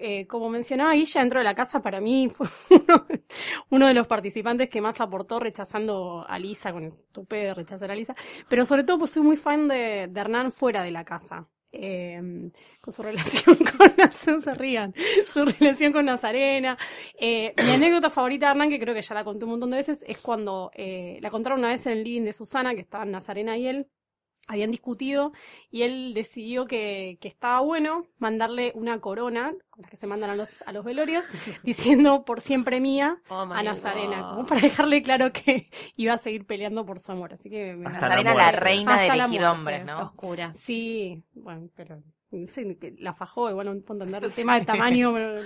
Eh, 0.00 0.28
como 0.28 0.48
mencionaba 0.48 0.92
Guilla, 0.92 1.20
dentro 1.20 1.40
de 1.40 1.44
la 1.44 1.56
casa 1.56 1.82
para 1.82 2.00
mí 2.00 2.30
fue 2.30 2.46
uno, 3.70 3.88
de 3.88 3.94
los 3.94 4.06
participantes 4.06 4.68
que 4.70 4.80
más 4.80 5.00
aportó 5.00 5.40
rechazando 5.40 6.24
a 6.28 6.38
Lisa, 6.38 6.72
con 6.72 6.84
el 6.84 6.92
tupe 7.10 7.36
de 7.36 7.54
rechazar 7.54 7.90
a 7.90 7.96
Lisa. 7.96 8.14
Pero 8.48 8.64
sobre 8.64 8.84
todo 8.84 9.00
pues 9.00 9.10
soy 9.10 9.22
muy 9.24 9.36
fan 9.36 9.66
de, 9.66 10.02
Hernán 10.14 10.52
fuera 10.52 10.82
de 10.82 10.92
la 10.92 11.04
casa. 11.04 11.48
Eh, 11.72 12.50
con 12.80 12.94
su 12.94 13.02
relación 13.02 13.56
con 13.76 13.92
no 13.98 14.40
se 14.40 15.26
su 15.26 15.44
relación 15.44 15.92
con 15.92 16.06
Nazarena. 16.06 16.78
Eh, 17.18 17.52
mi 17.64 17.72
anécdota 17.72 18.08
favorita 18.08 18.46
de 18.46 18.50
Hernán, 18.52 18.70
que 18.70 18.78
creo 18.78 18.94
que 18.94 19.02
ya 19.02 19.14
la 19.16 19.24
conté 19.24 19.44
un 19.44 19.50
montón 19.50 19.70
de 19.72 19.78
veces, 19.78 19.98
es 20.06 20.18
cuando 20.18 20.70
la 20.76 21.30
contaron 21.30 21.58
una 21.58 21.68
vez 21.68 21.84
en 21.86 21.92
el 21.92 22.04
living 22.04 22.22
de 22.22 22.32
Susana, 22.32 22.74
que 22.74 22.82
estaban 22.82 23.10
Nazarena 23.10 23.56
y 23.58 23.66
él, 23.66 23.88
habían 24.48 24.70
discutido 24.70 25.32
y 25.70 25.82
él 25.82 26.12
decidió 26.14 26.66
que, 26.66 27.18
estaba 27.22 27.60
bueno 27.60 28.06
mandarle 28.18 28.72
una 28.74 29.00
corona, 29.00 29.54
las 29.78 29.90
que 29.90 29.96
se 29.96 30.06
mandan 30.06 30.30
a 30.30 30.36
los, 30.36 30.62
a 30.62 30.72
los 30.72 30.84
velorios, 30.84 31.24
diciendo 31.62 32.24
por 32.24 32.40
siempre 32.40 32.80
mía 32.80 33.20
Oh 33.28 33.40
a 33.40 33.62
Nazarena, 33.62 34.22
God. 34.22 34.30
como 34.30 34.46
para 34.46 34.60
dejarle 34.60 35.02
claro 35.02 35.32
que 35.32 35.70
iba 35.96 36.12
a 36.14 36.18
seguir 36.18 36.44
peleando 36.46 36.84
por 36.84 36.98
su 37.00 37.12
amor. 37.12 37.32
Así 37.32 37.48
que 37.48 37.74
me 37.74 37.86
Hasta 37.86 38.00
Nazarena, 38.00 38.34
la 38.34 38.52
la, 38.52 38.52
reina 38.52 38.92
Hasta 38.94 39.02
de 39.02 39.08
la 39.08 39.14
elegir 39.24 39.40
muerte. 39.40 39.58
hombres, 39.58 39.84
¿no? 39.86 40.02
Oscura. 40.02 40.52
Sí, 40.54 41.22
bueno, 41.34 41.68
pero 41.76 42.02
no 42.30 42.46
sé, 42.46 42.76
la 42.98 43.14
fajó, 43.14 43.48
igual 43.48 43.66
no 43.74 43.80
puedo 43.82 44.02
entender 44.02 44.24
el 44.24 44.32
tema 44.34 44.58
de 44.58 44.66
tamaño, 44.66 45.12
pero 45.14 45.40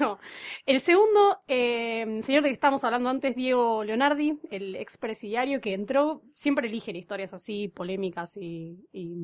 no. 0.00 0.18
El 0.66 0.80
segundo, 0.80 1.38
eh, 1.48 2.02
el 2.02 2.22
señor 2.22 2.42
de 2.42 2.50
que 2.50 2.54
estábamos 2.54 2.84
hablando 2.84 3.08
antes, 3.08 3.34
Diego 3.34 3.82
Leonardi, 3.84 4.38
el 4.50 4.76
expresidiario 4.76 5.60
que 5.60 5.72
entró, 5.72 6.22
siempre 6.34 6.68
elige 6.68 6.90
historias 6.96 7.32
así 7.32 7.68
polémicas 7.68 8.36
y, 8.36 8.86
y, 8.92 9.14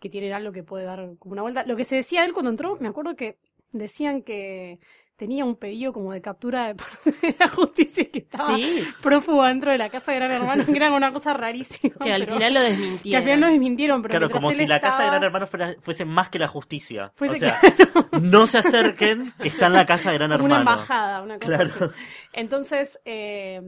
que 0.00 0.08
tienen 0.08 0.32
algo 0.32 0.50
que 0.52 0.62
puede 0.64 0.84
dar 0.84 1.10
como 1.18 1.32
una 1.32 1.42
vuelta. 1.42 1.64
Lo 1.64 1.76
que 1.76 1.84
se 1.84 1.96
decía 1.96 2.20
de 2.22 2.26
él 2.28 2.32
cuando 2.32 2.50
entró, 2.50 2.76
me 2.80 2.88
acuerdo 2.88 3.14
que 3.14 3.38
decían 3.72 4.22
que 4.22 4.80
tenía 5.16 5.44
un 5.44 5.54
pedido 5.56 5.92
como 5.92 6.14
de 6.14 6.22
captura 6.22 6.66
de 6.68 6.74
parte 6.76 7.10
de 7.20 7.36
la 7.38 7.48
justicia 7.48 8.10
que 8.10 8.20
estaba 8.20 8.56
Sí, 8.56 8.82
prófugo 9.02 9.44
dentro 9.44 9.70
de 9.70 9.76
la 9.76 9.90
casa 9.90 10.12
de 10.12 10.18
Gran 10.18 10.30
Hermano, 10.30 10.64
que 10.64 10.72
era 10.74 10.90
una 10.90 11.12
cosa 11.12 11.34
rarísima. 11.34 11.94
que 12.02 12.10
al 12.14 12.22
pero- 12.22 12.36
final 12.36 12.54
lo 12.54 12.60
que 12.60 12.66
desmintieron. 12.70 13.16
al 13.18 13.22
final 13.24 13.40
lo 13.40 13.46
desmintieron, 13.48 14.02
pero 14.02 14.12
Claro, 14.12 14.30
como 14.30 14.50
si 14.52 14.66
la 14.66 14.80
casa 14.80 15.02
de 15.02 15.08
Gran 15.10 15.22
Hermano 15.24 15.46
fuera- 15.46 15.76
fuese 15.80 16.06
más 16.06 16.30
que 16.30 16.38
la 16.38 16.48
justicia. 16.48 17.12
Fuese 17.16 17.34
o 17.36 17.38
sea, 17.38 17.60
no 18.22 18.46
se 18.46 18.58
acerquen, 18.58 19.34
que 19.42 19.48
está 19.48 19.66
en 19.66 19.74
la 19.74 19.84
casa 19.84 20.10
de 20.10 20.16
Gran 20.16 20.30
como 20.30 20.46
una 20.46 20.58
Hermano. 20.60 20.70
embajada, 20.80 21.20
una 21.22 21.38
cosa 21.38 21.54
Claro. 21.58 21.70
así. 21.74 21.94
Entonces, 22.32 22.98
eh, 23.04 23.60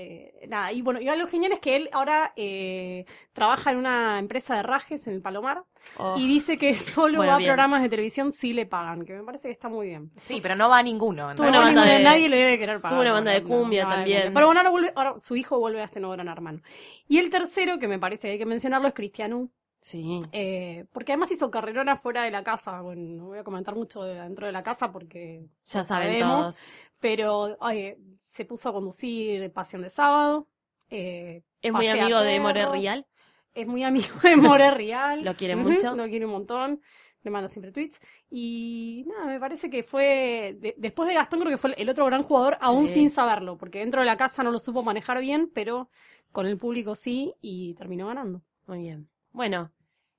eh, 0.00 0.46
nada, 0.48 0.72
y 0.72 0.80
bueno, 0.80 1.00
y 1.00 1.08
algo 1.08 1.26
genial 1.26 1.52
es 1.52 1.58
que 1.58 1.74
él 1.76 1.90
ahora 1.92 2.32
eh, 2.36 3.04
trabaja 3.32 3.72
en 3.72 3.78
una 3.78 4.18
empresa 4.18 4.54
de 4.56 4.62
rajes 4.62 5.06
en 5.08 5.14
el 5.14 5.20
Palomar 5.20 5.64
Oh, 5.96 6.14
y 6.16 6.26
dice 6.28 6.56
que 6.56 6.72
solo 6.74 7.18
Bueno, 7.18 7.32
va 7.32 7.38
a 7.38 7.40
programas 7.44 7.82
de 7.82 7.88
televisión 7.88 8.32
si 8.32 8.52
le 8.52 8.64
pagan, 8.66 9.04
que 9.04 9.12
me 9.14 9.22
parece 9.24 9.48
que 9.48 9.52
está 9.52 9.68
muy 9.68 9.88
bien. 9.88 10.10
Sí, 10.16 10.38
pero 10.40 10.54
no 10.56 10.68
va 10.68 10.78
a 10.78 10.82
ninguno. 10.82 11.34
Tuvo 11.34 11.44
No, 11.46 11.50
una 11.50 11.58
banda 11.60 11.82
ninguno- 11.84 11.98
de- 11.98 12.04
nadie 12.04 12.28
le 12.28 12.36
debe 12.36 12.58
querer 12.58 12.80
pagar. 12.80 12.92
tuvo 12.92 13.00
una 13.00 13.10
no, 13.10 13.14
banda 13.16 13.32
de 13.32 13.42
cumbia 13.42 13.84
no, 13.84 13.90
también. 13.90 14.18
cumbia. 14.22 14.34
Pero 14.34 14.46
bueno, 14.46 14.60
ahora, 14.60 14.70
vuelve, 14.70 14.92
ahora 14.94 15.14
su 15.20 15.34
hijo 15.36 15.58
vuelve 15.58 15.80
a 15.80 15.84
este 15.84 16.00
nuevo 16.00 16.14
gran 16.14 16.28
hermano. 16.28 16.60
Y 17.08 17.18
el 17.18 17.28
tercero, 17.30 17.78
que 17.78 17.88
me 17.88 17.98
parece 17.98 18.28
que 18.28 18.32
hay 18.32 18.38
que 18.38 18.46
mencionarlo, 18.46 18.88
es 18.88 18.94
Cristiano. 18.94 19.50
sí. 19.80 20.22
Eh, 20.32 20.84
porque 20.92 21.12
además 21.12 21.30
hizo 21.32 21.50
carrerona 21.50 21.96
fuera 21.96 22.22
de 22.24 22.30
la 22.30 22.42
casa. 22.44 22.80
Bueno, 22.82 23.02
no 23.16 23.26
voy 23.28 23.38
a 23.38 23.44
comentar 23.44 23.74
mucho 23.74 24.02
de 24.02 24.14
dentro 24.14 24.46
de 24.46 24.52
la 24.52 24.62
casa 24.62 24.90
porque 24.92 25.46
Ya 25.64 25.82
saben 25.84 26.18
sabemos. 26.18 26.42
todos. 26.46 26.64
pero 27.00 27.56
ay, 27.60 27.94
se 28.28 28.44
puso 28.44 28.68
a 28.68 28.72
conducir 28.72 29.50
Pasión 29.52 29.82
de 29.82 29.90
Sábado. 29.90 30.46
eh, 30.90 31.42
Es 31.62 31.72
muy 31.72 31.88
amigo 31.88 32.20
de 32.20 32.38
More 32.40 32.66
Real. 32.66 33.06
Es 33.54 33.66
muy 33.66 33.82
amigo 33.82 34.14
de 34.22 34.36
More 34.36 34.70
Real. 34.76 35.24
Lo 35.24 35.34
quiere 35.34 35.56
mucho. 35.56 35.94
Lo 35.96 36.06
quiere 36.08 36.26
un 36.26 36.32
montón. 36.32 36.80
Le 37.22 37.30
manda 37.30 37.48
siempre 37.48 37.72
tweets. 37.72 38.00
Y 38.30 39.04
nada, 39.08 39.26
me 39.26 39.40
parece 39.40 39.68
que 39.70 39.82
fue. 39.82 40.56
de- 40.60 40.74
después 40.76 41.08
de 41.08 41.14
Gastón, 41.14 41.40
creo 41.40 41.50
que 41.50 41.58
fue 41.58 41.74
el 41.76 41.88
otro 41.88 42.04
gran 42.06 42.22
jugador, 42.22 42.56
aún 42.60 42.86
Sí. 42.86 42.92
sin 42.94 43.10
saberlo. 43.10 43.56
Porque 43.56 43.80
dentro 43.80 44.00
de 44.02 44.06
la 44.06 44.16
casa 44.16 44.42
no 44.42 44.50
lo 44.52 44.58
supo 44.60 44.82
manejar 44.82 45.18
bien, 45.20 45.50
pero 45.52 45.88
con 46.30 46.46
el 46.46 46.56
público 46.58 46.94
sí. 46.94 47.34
Y 47.40 47.74
terminó 47.74 48.06
ganando. 48.08 48.42
Muy 48.66 48.80
bien. 48.80 49.08
Bueno, 49.32 49.72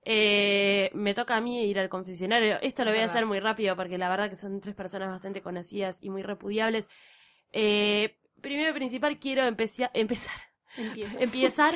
eh, 0.03 0.89
me 0.93 1.13
toca 1.13 1.37
a 1.37 1.41
mí 1.41 1.63
ir 1.65 1.79
al 1.79 1.89
confesionario. 1.89 2.57
Esto 2.61 2.83
lo 2.83 2.91
voy 2.91 2.99
a 3.01 3.05
hacer 3.05 3.25
muy 3.25 3.39
rápido 3.39 3.75
porque 3.75 3.97
la 3.97 4.09
verdad 4.09 4.29
que 4.29 4.35
son 4.35 4.59
tres 4.59 4.75
personas 4.75 5.09
bastante 5.09 5.41
conocidas 5.41 5.99
y 6.01 6.09
muy 6.09 6.23
repudiables. 6.23 6.89
Eh, 7.51 8.17
primero 8.41 8.69
y 8.69 8.73
principal 8.73 9.19
quiero 9.19 9.43
empezar 9.43 9.91
empezar 11.19 11.73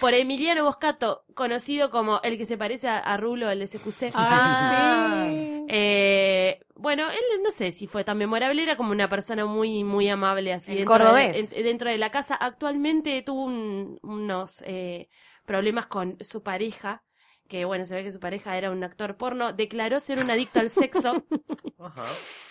por 0.00 0.14
Emiliano 0.14 0.64
Boscato, 0.64 1.24
conocido 1.34 1.90
como 1.90 2.20
el 2.22 2.38
que 2.38 2.46
se 2.46 2.56
parece 2.56 2.88
a, 2.88 2.98
a 2.98 3.16
Rulo, 3.16 3.50
el 3.50 3.58
de 3.58 3.66
CQC. 3.66 4.12
Ah, 4.14 5.26
sí. 5.30 5.64
Eh, 5.68 6.60
bueno, 6.74 7.10
él 7.10 7.18
no 7.42 7.50
sé 7.50 7.70
si 7.72 7.86
fue 7.86 8.02
tan 8.04 8.18
memorable, 8.18 8.62
era 8.62 8.76
como 8.76 8.92
una 8.92 9.08
persona 9.08 9.44
muy, 9.46 9.84
muy 9.84 10.08
amable 10.08 10.52
así 10.52 10.72
El 10.72 10.78
dentro, 10.78 10.94
de, 10.96 11.04
cordobés. 11.04 11.52
en- 11.52 11.62
dentro 11.64 11.90
de 11.90 11.98
la 11.98 12.10
casa. 12.10 12.34
Actualmente 12.34 13.20
tuvo 13.22 13.44
un- 13.44 13.98
unos 14.02 14.62
eh, 14.66 15.08
problemas 15.44 15.86
con 15.86 16.16
su 16.20 16.42
pareja, 16.42 17.02
que 17.48 17.64
bueno, 17.64 17.84
se 17.84 17.94
ve 17.96 18.04
que 18.04 18.12
su 18.12 18.20
pareja 18.20 18.56
era 18.56 18.70
un 18.70 18.82
actor 18.84 19.16
porno, 19.16 19.52
declaró 19.52 19.98
ser 20.00 20.18
un 20.18 20.30
adicto 20.30 20.60
al 20.60 20.70
sexo, 20.70 21.24
Ajá. 21.78 22.04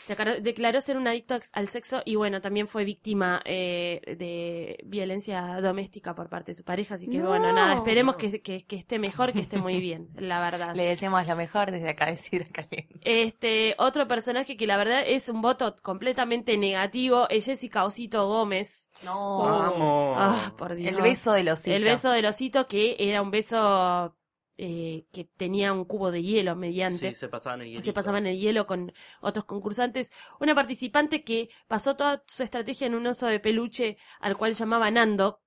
Declaró, 0.09 0.41
declaró 0.41 0.81
ser 0.81 0.97
un 0.97 1.07
adicto 1.07 1.39
al 1.53 1.67
sexo 1.67 2.01
y 2.05 2.15
bueno, 2.15 2.41
también 2.41 2.67
fue 2.67 2.83
víctima 2.83 3.41
eh, 3.45 4.01
de 4.17 4.77
violencia 4.85 5.59
doméstica 5.61 6.15
por 6.15 6.29
parte 6.29 6.51
de 6.51 6.55
su 6.55 6.63
pareja, 6.63 6.95
así 6.95 7.07
que 7.07 7.19
No. 7.19 7.29
bueno, 7.29 7.53
nada, 7.53 7.75
esperemos 7.75 8.15
que, 8.15 8.41
que, 8.41 8.65
que 8.65 8.75
esté 8.75 8.99
mejor, 8.99 9.33
que 9.33 9.39
esté 9.41 9.57
muy 9.57 9.79
bien, 9.79 10.09
la 10.15 10.39
verdad. 10.39 10.75
Le 10.75 10.83
deseamos 10.83 11.25
lo 11.27 11.35
mejor 11.35 11.71
desde 11.71 11.89
acá 11.89 12.07
de 12.07 12.17
Sidra 12.17 12.47
Caliente. 12.51 12.99
Este, 13.01 13.75
otro 13.77 14.07
personaje 14.07 14.57
que 14.57 14.67
la 14.67 14.77
verdad 14.77 15.03
es 15.05 15.29
un 15.29 15.41
voto 15.41 15.75
completamente 15.81 16.57
negativo 16.57 17.27
es 17.29 17.45
Jessica 17.45 17.85
Osito 17.85 18.27
Gómez. 18.27 18.89
No. 19.03 19.37
Vamos. 19.39 20.17
Ah, 20.19 20.53
por 20.57 20.75
Dios. 20.75 20.95
El 20.95 21.01
beso 21.01 21.31
del 21.33 21.49
osito. 21.49 21.75
El 21.75 21.83
beso 21.83 22.11
del 22.11 22.25
osito 22.25 22.67
que 22.67 22.95
era 22.99 23.21
un 23.21 23.31
beso 23.31 24.15
eh, 24.61 25.05
que 25.13 25.23
tenía 25.23 25.71
un 25.71 25.85
cubo 25.85 26.11
de 26.11 26.21
hielo 26.21 26.53
mediante. 26.53 27.13
Sí, 27.13 27.15
se 27.15 27.29
pasaban 27.29 27.61
el 27.61 27.67
hielito. 27.67 27.85
se 27.85 27.93
pasaban 27.93 28.27
el 28.27 28.37
hielo 28.37 28.67
con 28.67 28.91
otros 29.21 29.45
concursantes. 29.45 30.11
Una 30.41 30.53
participante 30.53 31.23
que 31.23 31.49
pasó 31.69 31.95
toda 31.95 32.25
su 32.27 32.43
estrategia 32.43 32.85
en 32.85 32.95
un 32.95 33.07
oso 33.07 33.27
de 33.27 33.39
peluche 33.39 33.97
al 34.19 34.35
cual 34.35 34.55
llamaba 34.55 34.91
Nando. 34.91 35.39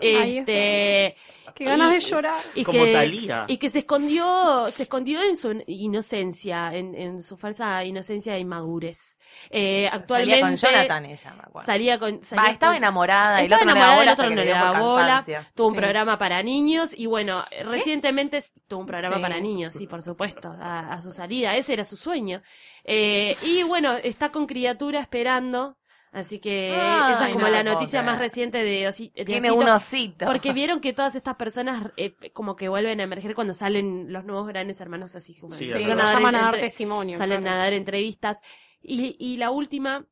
Este, 0.00 1.16
Qué 1.54 1.64
ganas 1.64 1.90
y- 1.90 1.94
de 1.94 2.00
llorar. 2.00 2.42
y 2.54 2.64
Como 2.64 2.84
que, 2.84 3.44
y 3.48 3.56
que 3.58 3.70
se 3.70 3.80
escondió, 3.80 4.70
se 4.70 4.84
escondió 4.84 5.22
en 5.22 5.36
su 5.36 5.62
inocencia, 5.66 6.74
en, 6.74 6.94
en 6.94 7.22
su 7.22 7.36
falsa 7.36 7.84
inocencia 7.84 8.36
e 8.36 8.40
inmadurez. 8.40 9.18
Eh, 9.50 9.88
actualmente 9.92 10.40
Salía 10.40 10.46
con 10.48 10.56
Jonathan 10.56 11.04
ella, 11.06 11.34
me 11.34 11.40
acuerdo. 11.42 11.66
salía 11.66 11.98
con, 11.98 12.24
salía 12.24 12.42
Va, 12.44 12.50
estaba 12.50 12.72
con- 12.72 12.76
enamorada, 12.78 13.38
el 13.38 13.44
estaba 13.44 13.62
otro 13.62 13.66
no 13.66 13.74
le 13.74 13.80
enamorada, 13.80 13.86
daba 13.86 14.00
bola 14.00 14.10
el 14.10 14.12
otro 14.12 14.30
no 14.30 14.44
le 14.44 14.50
daba 14.50 14.80
bola. 14.80 15.44
Tuvo 15.54 15.66
un 15.68 15.74
Sí. 15.74 15.80
programa 15.80 16.18
para 16.18 16.42
niños 16.42 16.92
y 16.96 17.06
bueno, 17.06 17.44
recientemente 17.64 18.42
tuvo 18.66 18.80
un 18.80 18.86
programa 18.86 19.16
Sí. 19.16 19.22
para 19.22 19.40
niños, 19.40 19.74
sí, 19.74 19.86
por 19.86 20.02
supuesto, 20.02 20.54
a, 20.60 20.92
a 20.92 21.00
su 21.00 21.10
salida, 21.12 21.56
ese 21.56 21.72
era 21.74 21.84
su 21.84 21.96
sueño. 21.96 22.42
Eh, 22.84 23.36
y 23.42 23.62
bueno, 23.62 23.94
está 23.96 24.30
con 24.30 24.46
criatura 24.46 25.00
esperando, 25.00 25.76
así 26.12 26.38
que 26.40 26.70
Ay, 26.78 27.12
esa 27.14 27.26
es 27.28 27.32
como 27.34 27.46
no 27.46 27.50
la 27.52 27.62
noticia 27.62 28.02
más 28.02 28.18
reciente 28.18 28.58
de, 28.64 28.88
Osi- 28.88 29.12
de 29.12 29.24
Tiene 29.24 29.50
Osito. 29.50 29.64
un 29.64 29.68
osito. 29.70 30.26
Porque 30.26 30.52
vieron 30.54 30.80
que 30.80 30.92
todas 30.92 31.14
estas 31.14 31.36
personas 31.36 31.90
eh, 31.96 32.14
como 32.32 32.56
que 32.56 32.68
vuelven 32.68 33.00
a 33.00 33.04
emerger 33.04 33.34
cuando 33.34 33.52
salen 33.52 34.12
los 34.12 34.24
nuevos 34.24 34.46
grandes 34.48 34.80
hermanos 34.80 35.14
así 35.14 35.38
como 35.38 35.52
Sí, 35.54 35.66
nos 35.66 36.12
llaman 36.12 36.34
a 36.34 36.40
dar 36.42 36.54
entre- 36.54 36.68
testimonio. 36.68 37.18
salen 37.18 37.42
claro. 37.42 37.56
a 37.56 37.62
dar 37.64 37.72
entrevistas. 37.72 38.40
Y, 38.82 39.14
y 39.18 39.36
la 39.36 39.50
última, 39.50 40.06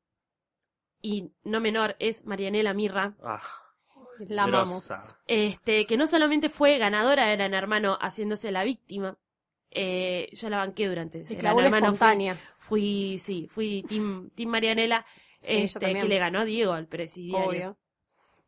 y 1.01 1.33
no 1.45 1.61
menor, 1.61 1.97
es 1.99 2.25
Marianela 2.27 2.75
Mirra, 2.75 3.15
Ah, 3.23 3.41
La 4.19 4.45
amamos. 4.45 5.15
este, 5.27 5.87
que 5.87 5.97
no 5.97 6.07
solamente 6.07 6.49
fue 6.49 6.77
ganadora 6.79 7.27
de 7.27 7.37
Gran 7.37 7.55
Hermano 7.55 7.97
haciéndose 8.01 8.51
la 8.53 8.65
víctima, 8.65 9.17
eh, 9.71 10.29
yo 10.33 10.49
la 10.51 10.59
banqué 10.59 10.89
durante 10.89 11.21
ese 11.21 11.29
Se 11.35 11.35
Gran 11.37 11.59
Hermano. 11.59 11.97
Fui, 12.59 13.19
sí, 13.19 13.47
fui 13.51 13.83
Team, 13.89 14.31
team 14.35 14.51
Marianela, 14.51 15.07
Sí, 15.38 15.55
este, 15.57 15.94
que 15.94 16.05
le 16.05 16.18
ganó 16.18 16.44
Diego 16.44 16.72
al 16.72 16.87
presidiario. 16.88 17.48
Obvio. 17.48 17.79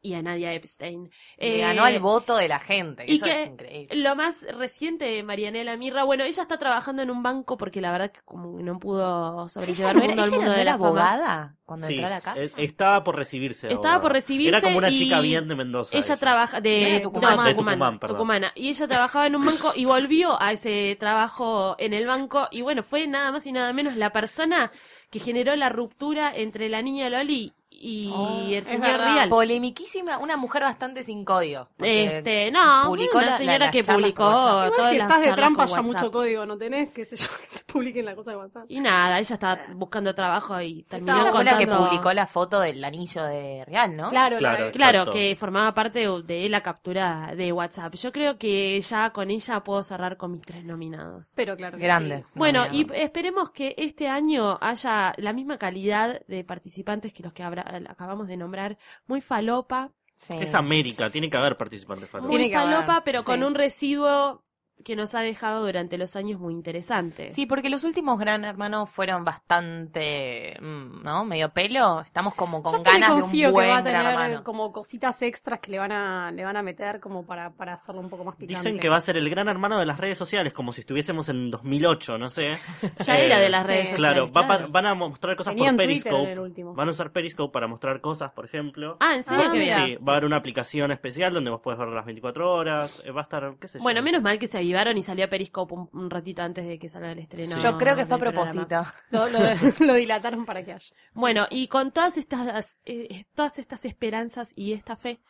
Y 0.02 0.14
a 0.14 0.22
Nadia 0.22 0.52
Epstein. 0.54 1.10
Le 1.38 1.56
Eh, 1.56 1.58
ganó 1.60 1.86
el 1.86 1.98
voto 2.00 2.36
de 2.36 2.48
la 2.48 2.58
gente. 2.60 3.04
y 3.06 3.16
eso 3.16 3.24
que 3.26 3.32
es 3.42 3.46
increíble. 3.48 3.96
Lo 3.96 4.16
más 4.16 4.46
reciente 4.56 5.04
de 5.04 5.22
Marianela 5.22 5.76
Mirra, 5.76 6.04
bueno, 6.04 6.24
ella 6.24 6.42
está 6.42 6.58
trabajando 6.58 7.02
en 7.02 7.10
un 7.10 7.22
banco 7.22 7.56
porque 7.56 7.80
la 7.80 7.92
verdad 7.92 8.10
que 8.12 8.20
como 8.24 8.56
que 8.56 8.62
no 8.62 8.78
pudo 8.78 9.48
sobrellevar 9.48 9.96
¿Ella 9.96 10.04
el 10.06 10.16
mundo 10.16 10.36
ella 10.36 10.44
no 10.46 10.52
de 10.52 10.60
era 10.62 10.72
la 10.72 10.78
fama. 10.78 10.86
abogada 10.88 11.56
cuando 11.64 11.86
Sí, 11.86 11.92
entró 11.94 12.06
a 12.06 12.10
la 12.10 12.20
casa? 12.20 12.40
eh, 12.40 12.50
estaba 12.56 13.04
por 13.04 13.16
recibirse. 13.16 13.66
Estaba 13.68 13.94
abogada. 13.96 14.00
por 14.02 14.12
recibirse 14.12 14.48
Era 14.48 14.60
como 14.62 14.78
una 14.78 14.88
chica 14.88 15.20
bien 15.20 15.48
de 15.48 15.54
Mendoza. 15.54 15.96
Ella 15.96 16.16
trabaja 16.16 16.60
de, 16.60 16.70
De 16.70 16.92
no, 16.94 17.00
Tucumán. 17.02 17.44
De 17.44 17.54
Tucumán. 17.54 18.00
Tucumana. 18.00 18.52
Y 18.54 18.68
ella 18.70 18.88
trabajaba 18.88 19.26
en 19.26 19.36
un 19.36 19.44
banco 19.44 19.72
y 19.74 19.84
volvió 19.86 20.40
a 20.40 20.52
ese 20.52 20.96
trabajo 20.98 21.76
en 21.78 21.94
el 21.94 22.06
banco 22.06 22.48
y 22.50 22.62
bueno, 22.62 22.82
fue 22.82 23.06
nada 23.06 23.30
más 23.32 23.46
y 23.46 23.52
nada 23.52 23.72
menos 23.72 23.96
la 23.96 24.10
persona 24.12 24.72
que 25.10 25.18
generó 25.20 25.56
la 25.56 25.68
ruptura 25.68 26.32
entre 26.34 26.68
la 26.68 26.82
niña 26.82 27.10
Loli 27.10 27.52
y 27.82 28.10
Oh, 28.14 28.40
el 28.46 28.52
es 28.54 28.66
señor 28.66 28.82
verdad. 28.92 29.14
Rial. 29.14 29.28
Polemiquísima, 29.30 30.18
una 30.18 30.36
mujer 30.36 30.62
bastante 30.62 31.02
sin 31.02 31.24
código. 31.24 31.68
Este, 31.78 32.50
no, 32.50 32.82
publicó 32.86 33.18
una 33.18 33.26
la- 33.30 33.38
señora 33.38 33.70
que 33.70 33.82
publicó 33.82 34.22
todas 34.24 34.92
si 34.92 34.98
las 34.98 35.08
estás 35.08 35.24
de 35.24 35.32
trampa 35.32 35.64
ya 35.66 35.80
mucho 35.82 36.12
código 36.12 36.44
no 36.46 36.58
tenés, 36.58 36.90
qué 36.90 37.04
sé 37.04 37.16
yo, 37.16 37.26
que 37.50 37.58
te 37.58 37.64
publiquen 37.72 38.04
la 38.04 38.14
cosa 38.14 38.32
de 38.32 38.36
WhatsApp. 38.36 38.64
Y 38.68 38.80
nada, 38.80 39.18
ella 39.18 39.34
estaba 39.34 39.58
buscando 39.74 40.14
trabajo 40.14 40.60
y 40.60 40.82
terminó 40.82 41.20
Ella 41.20 41.32
fue 41.32 41.42
la 41.44 41.56
que 41.56 41.64
contando- 41.66 41.88
publicó 41.88 42.12
la 42.12 42.26
foto 42.26 42.60
del 42.60 42.84
anillo 42.84 43.24
de 43.24 43.64
Real, 43.64 43.96
¿no? 43.96 44.08
Claro, 44.10 44.36
Claro. 44.38 44.66
la- 44.66 44.70
Claro, 44.72 45.10
que 45.10 45.34
formaba 45.36 45.72
parte 45.74 46.06
de- 46.24 46.48
la 46.50 46.62
captura 46.62 47.32
de 47.34 47.50
WhatsApp. 47.52 47.94
Yo 47.94 48.12
creo 48.12 48.36
que 48.38 48.80
ya 48.82 49.10
con 49.10 49.30
ella 49.30 49.60
puedo 49.64 49.82
cerrar 49.82 50.16
con 50.18 50.32
mis 50.32 50.42
tres 50.42 50.64
nominados. 50.64 51.32
pero 51.34 51.56
claro 51.56 51.78
que 51.78 51.84
Grandes. 51.84 52.26
sí. 52.26 52.38
Bueno, 52.38 52.66
y 52.70 52.86
esperemos 52.94 53.50
que 53.50 53.74
este 53.78 54.08
año 54.08 54.58
haya 54.60 55.14
la 55.16 55.32
misma 55.32 55.56
calidad 55.58 56.20
de 56.26 56.44
participantes 56.44 57.12
que 57.12 57.22
los 57.22 57.32
que 57.32 57.42
habrá- 57.42 57.69
acabamos 57.88 58.28
de 58.28 58.36
nombrar. 58.36 58.78
Muy 59.06 59.20
falopa, 59.20 59.92
Sí. 60.20 60.34
Es 60.38 60.54
América, 60.54 61.10
tiene 61.10 61.30
que 61.30 61.36
haber 61.38 61.56
participantes 61.56 62.10
falopa. 62.10 62.28
Tiene 62.28 62.44
muy 62.44 62.50
haber, 62.50 62.74
falopa, 62.74 63.04
pero 63.04 63.24
con 63.24 63.42
un 63.42 63.54
residuo 63.54 64.44
que 64.84 64.96
nos 64.96 65.14
ha 65.14 65.20
dejado 65.20 65.64
durante 65.64 65.98
los 65.98 66.16
años 66.16 66.40
muy 66.40 66.52
interesante. 66.54 67.30
Sí, 67.30 67.46
porque 67.46 67.68
los 67.70 67.84
últimos 67.84 68.18
Gran 68.18 68.44
Hermanos 68.44 68.88
fueron 68.90 69.24
bastante, 69.24 70.56
mm, 70.60 71.02
¿no? 71.02 71.24
Medio 71.24 71.50
pelo. 71.50 72.00
Estamos 72.00 72.34
como 72.34 72.62
con 72.62 72.78
Yo 72.78 72.82
ganas 72.82 73.16
de 73.16 73.22
un 73.22 73.30
buen 73.30 73.64
que 73.66 73.70
va 73.70 73.78
a 73.78 73.82
Gran 73.82 73.84
tener 73.84 74.06
Hermano. 74.06 74.44
como 74.44 74.72
cositas 74.72 75.20
extras 75.22 75.60
que 75.60 75.70
le 75.70 75.78
van 75.78 75.92
a 75.92 76.30
le 76.32 76.44
van 76.44 76.56
a 76.56 76.62
meter 76.62 77.00
como 77.00 77.24
para, 77.26 77.50
para 77.50 77.74
hacerlo 77.74 78.00
un 78.00 78.08
poco 78.08 78.24
más 78.24 78.36
picante. 78.36 78.54
Dicen 78.54 78.78
que 78.78 78.88
va 78.88 78.96
a 78.96 79.00
ser 79.00 79.16
el 79.16 79.28
gran 79.30 79.48
hermano 79.48 79.78
de 79.78 79.86
las 79.86 79.98
redes 79.98 80.18
sociales, 80.18 80.52
como 80.52 80.72
si 80.72 80.80
estuviésemos 80.82 81.28
en 81.28 81.50
2008, 81.50 82.18
no 82.18 82.28
sé. 82.30 82.58
Ya 83.06 83.18
Eh, 83.18 83.26
era 83.26 83.38
de 83.38 83.48
las 83.48 83.66
redes 83.66 83.88
sí. 83.88 83.96
sociales. 83.96 84.22
Claro, 84.30 84.32
va 84.32 84.46
pa- 84.46 84.66
van 84.66 84.86
a 84.86 84.94
mostrar 84.94 85.36
cosas 85.36 85.54
Tenían 85.54 85.76
por 85.76 85.84
Periscope. 85.84 86.22
en 86.22 86.28
el 86.30 86.38
último. 86.38 86.74
Van 86.74 86.88
a 86.88 86.90
usar 86.92 87.12
Periscope 87.12 87.52
para 87.52 87.66
mostrar 87.66 88.00
cosas, 88.00 88.30
por 88.32 88.44
ejemplo. 88.44 88.96
Ah, 89.00 89.14
¿en 89.16 89.24
serio? 89.24 89.44
Ah. 89.50 89.84
Sí, 89.86 89.96
va 89.96 90.12
a 90.12 90.16
haber 90.16 90.24
una 90.26 90.36
aplicación 90.36 90.90
especial 90.92 91.32
donde 91.34 91.50
vos 91.50 91.60
puedes 91.62 91.78
ver 91.78 91.88
las 91.88 92.04
24 92.04 92.52
horas. 92.52 93.02
eh, 93.04 93.10
va 93.10 93.20
a 93.20 93.24
estar, 93.24 93.54
qué 93.60 93.68
sé 93.68 93.78
yo. 93.78 93.82
Bueno, 93.82 94.02
menos 94.02 94.22
mal 94.22 94.38
que 94.38 94.46
se 94.46 94.58
avivaron 94.70 94.96
y 94.98 95.02
salió 95.02 95.24
a 95.24 95.28
Periscope 95.28 95.74
un, 95.74 95.88
un 95.92 96.10
ratito 96.10 96.42
antes 96.42 96.66
de 96.66 96.78
que 96.78 96.88
salga 96.88 97.12
el 97.12 97.18
estreno. 97.18 97.56
Yo 97.56 97.76
creo 97.78 97.96
que 97.96 98.06
fue 98.06 98.16
a 98.16 98.18
propósito. 98.20 98.82
Lo, 99.10 99.28
lo- 99.28 99.40
lo 99.86 99.94
dilataron 99.94 100.44
para 100.46 100.64
que 100.64 100.72
haya. 100.72 100.94
Bueno, 101.14 101.46
y 101.50 101.68
con 101.68 101.92
todas 101.92 102.16
estas, 102.16 102.78
eh, 102.84 103.24
todas 103.34 103.58
estas 103.58 103.84
esperanzas 103.84 104.52
y 104.54 104.72
esta 104.72 104.96
fe, 104.96 105.20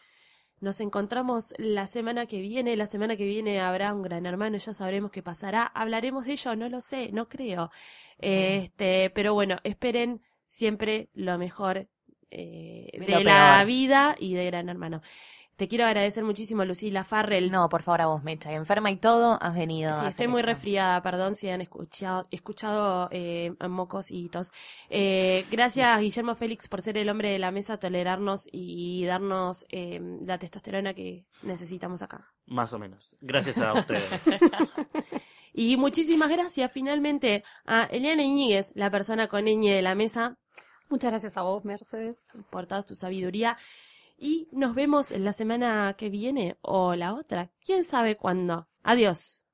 nos 0.60 0.80
encontramos 0.80 1.54
la 1.56 1.86
semana 1.86 2.26
que 2.26 2.40
viene. 2.40 2.76
La 2.76 2.86
semana 2.86 3.16
que 3.16 3.24
viene 3.24 3.60
habrá 3.60 3.94
un 3.94 4.02
gran 4.02 4.26
hermano, 4.26 4.58
ya 4.58 4.74
sabremos 4.74 5.10
qué 5.10 5.22
pasará. 5.22 5.62
Hablaremos 5.64 6.26
de 6.26 6.32
ello, 6.32 6.54
no 6.54 6.68
lo 6.68 6.82
sé, 6.82 7.10
no 7.12 7.28
creo. 7.28 7.70
Este, 8.18 9.10
pero 9.10 9.32
bueno, 9.34 9.56
esperen 9.64 10.20
siempre 10.46 11.08
lo 11.14 11.38
mejor 11.38 11.88
eh, 12.30 12.90
de 12.92 13.06
lo 13.08 13.20
la 13.20 13.64
vida 13.64 14.14
y 14.18 14.34
de 14.34 14.44
Gran 14.46 14.68
Hermano. 14.68 15.00
Te 15.60 15.68
quiero 15.68 15.84
agradecer 15.84 16.24
muchísimo, 16.24 16.64
Lucila 16.64 17.04
Farrell. 17.04 17.50
No, 17.50 17.68
por 17.68 17.82
favor, 17.82 18.00
a 18.00 18.06
vos, 18.06 18.22
Mecha. 18.22 18.50
Enferma 18.50 18.90
y 18.90 18.96
todo, 18.96 19.36
has 19.42 19.54
venido. 19.54 19.92
Sí, 19.92 20.06
a 20.06 20.08
estoy 20.08 20.26
muy 20.26 20.40
esto. 20.40 20.52
resfriada, 20.52 21.02
perdón 21.02 21.34
si 21.34 21.50
han 21.50 21.60
escuchado, 21.60 22.26
escuchado 22.30 23.10
eh, 23.12 23.52
mocos 23.68 24.10
y 24.10 24.30
tos. 24.30 24.52
Eh, 24.88 25.44
gracias, 25.50 26.00
Guillermo 26.00 26.34
Félix, 26.34 26.66
por 26.66 26.80
ser 26.80 26.96
el 26.96 27.10
hombre 27.10 27.28
de 27.28 27.38
la 27.38 27.50
mesa, 27.50 27.76
tolerarnos 27.78 28.48
y 28.50 29.04
darnos 29.04 29.66
eh, 29.68 30.00
la 30.24 30.38
testosterona 30.38 30.94
que 30.94 31.26
necesitamos 31.42 32.00
acá. 32.00 32.32
Más 32.46 32.72
o 32.72 32.78
menos. 32.78 33.14
Gracias 33.20 33.58
a 33.58 33.74
ustedes. 33.74 34.08
Y 35.52 35.76
muchísimas 35.76 36.30
gracias 36.30 36.70
finalmente 36.72 37.42
a 37.66 37.82
Eliana 37.90 38.22
Iñiguez, 38.22 38.72
la 38.76 38.88
persona 38.88 39.26
con 39.26 39.44
ñ 39.44 39.74
de 39.74 39.82
la 39.82 39.94
mesa, 39.94 40.38
Muchas 40.90 41.12
gracias 41.12 41.36
a 41.36 41.42
vos, 41.42 41.64
Mercedes. 41.64 42.24
por 42.50 42.66
toda 42.66 42.82
tu 42.82 42.96
sabiduría. 42.96 43.56
Y 44.22 44.48
nos 44.52 44.74
vemos 44.74 45.12
la 45.12 45.32
semana 45.32 45.94
que 45.96 46.10
viene 46.10 46.58
o 46.60 46.94
la 46.94 47.14
otra. 47.14 47.50
¿Quién 47.64 47.84
sabe 47.84 48.18
cuándo? 48.18 48.68
Adiós. 48.82 49.44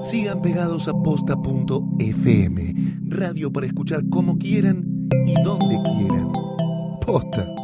Sigan 0.00 0.40
pegados 0.40 0.88
a 0.88 0.92
posta.fm, 0.94 2.74
radio 3.08 3.52
para 3.52 3.66
escuchar 3.66 4.08
como 4.08 4.38
quieran 4.38 5.08
y 5.26 5.34
donde 5.42 5.76
quieran. 5.82 6.32
Posta. 7.06 7.61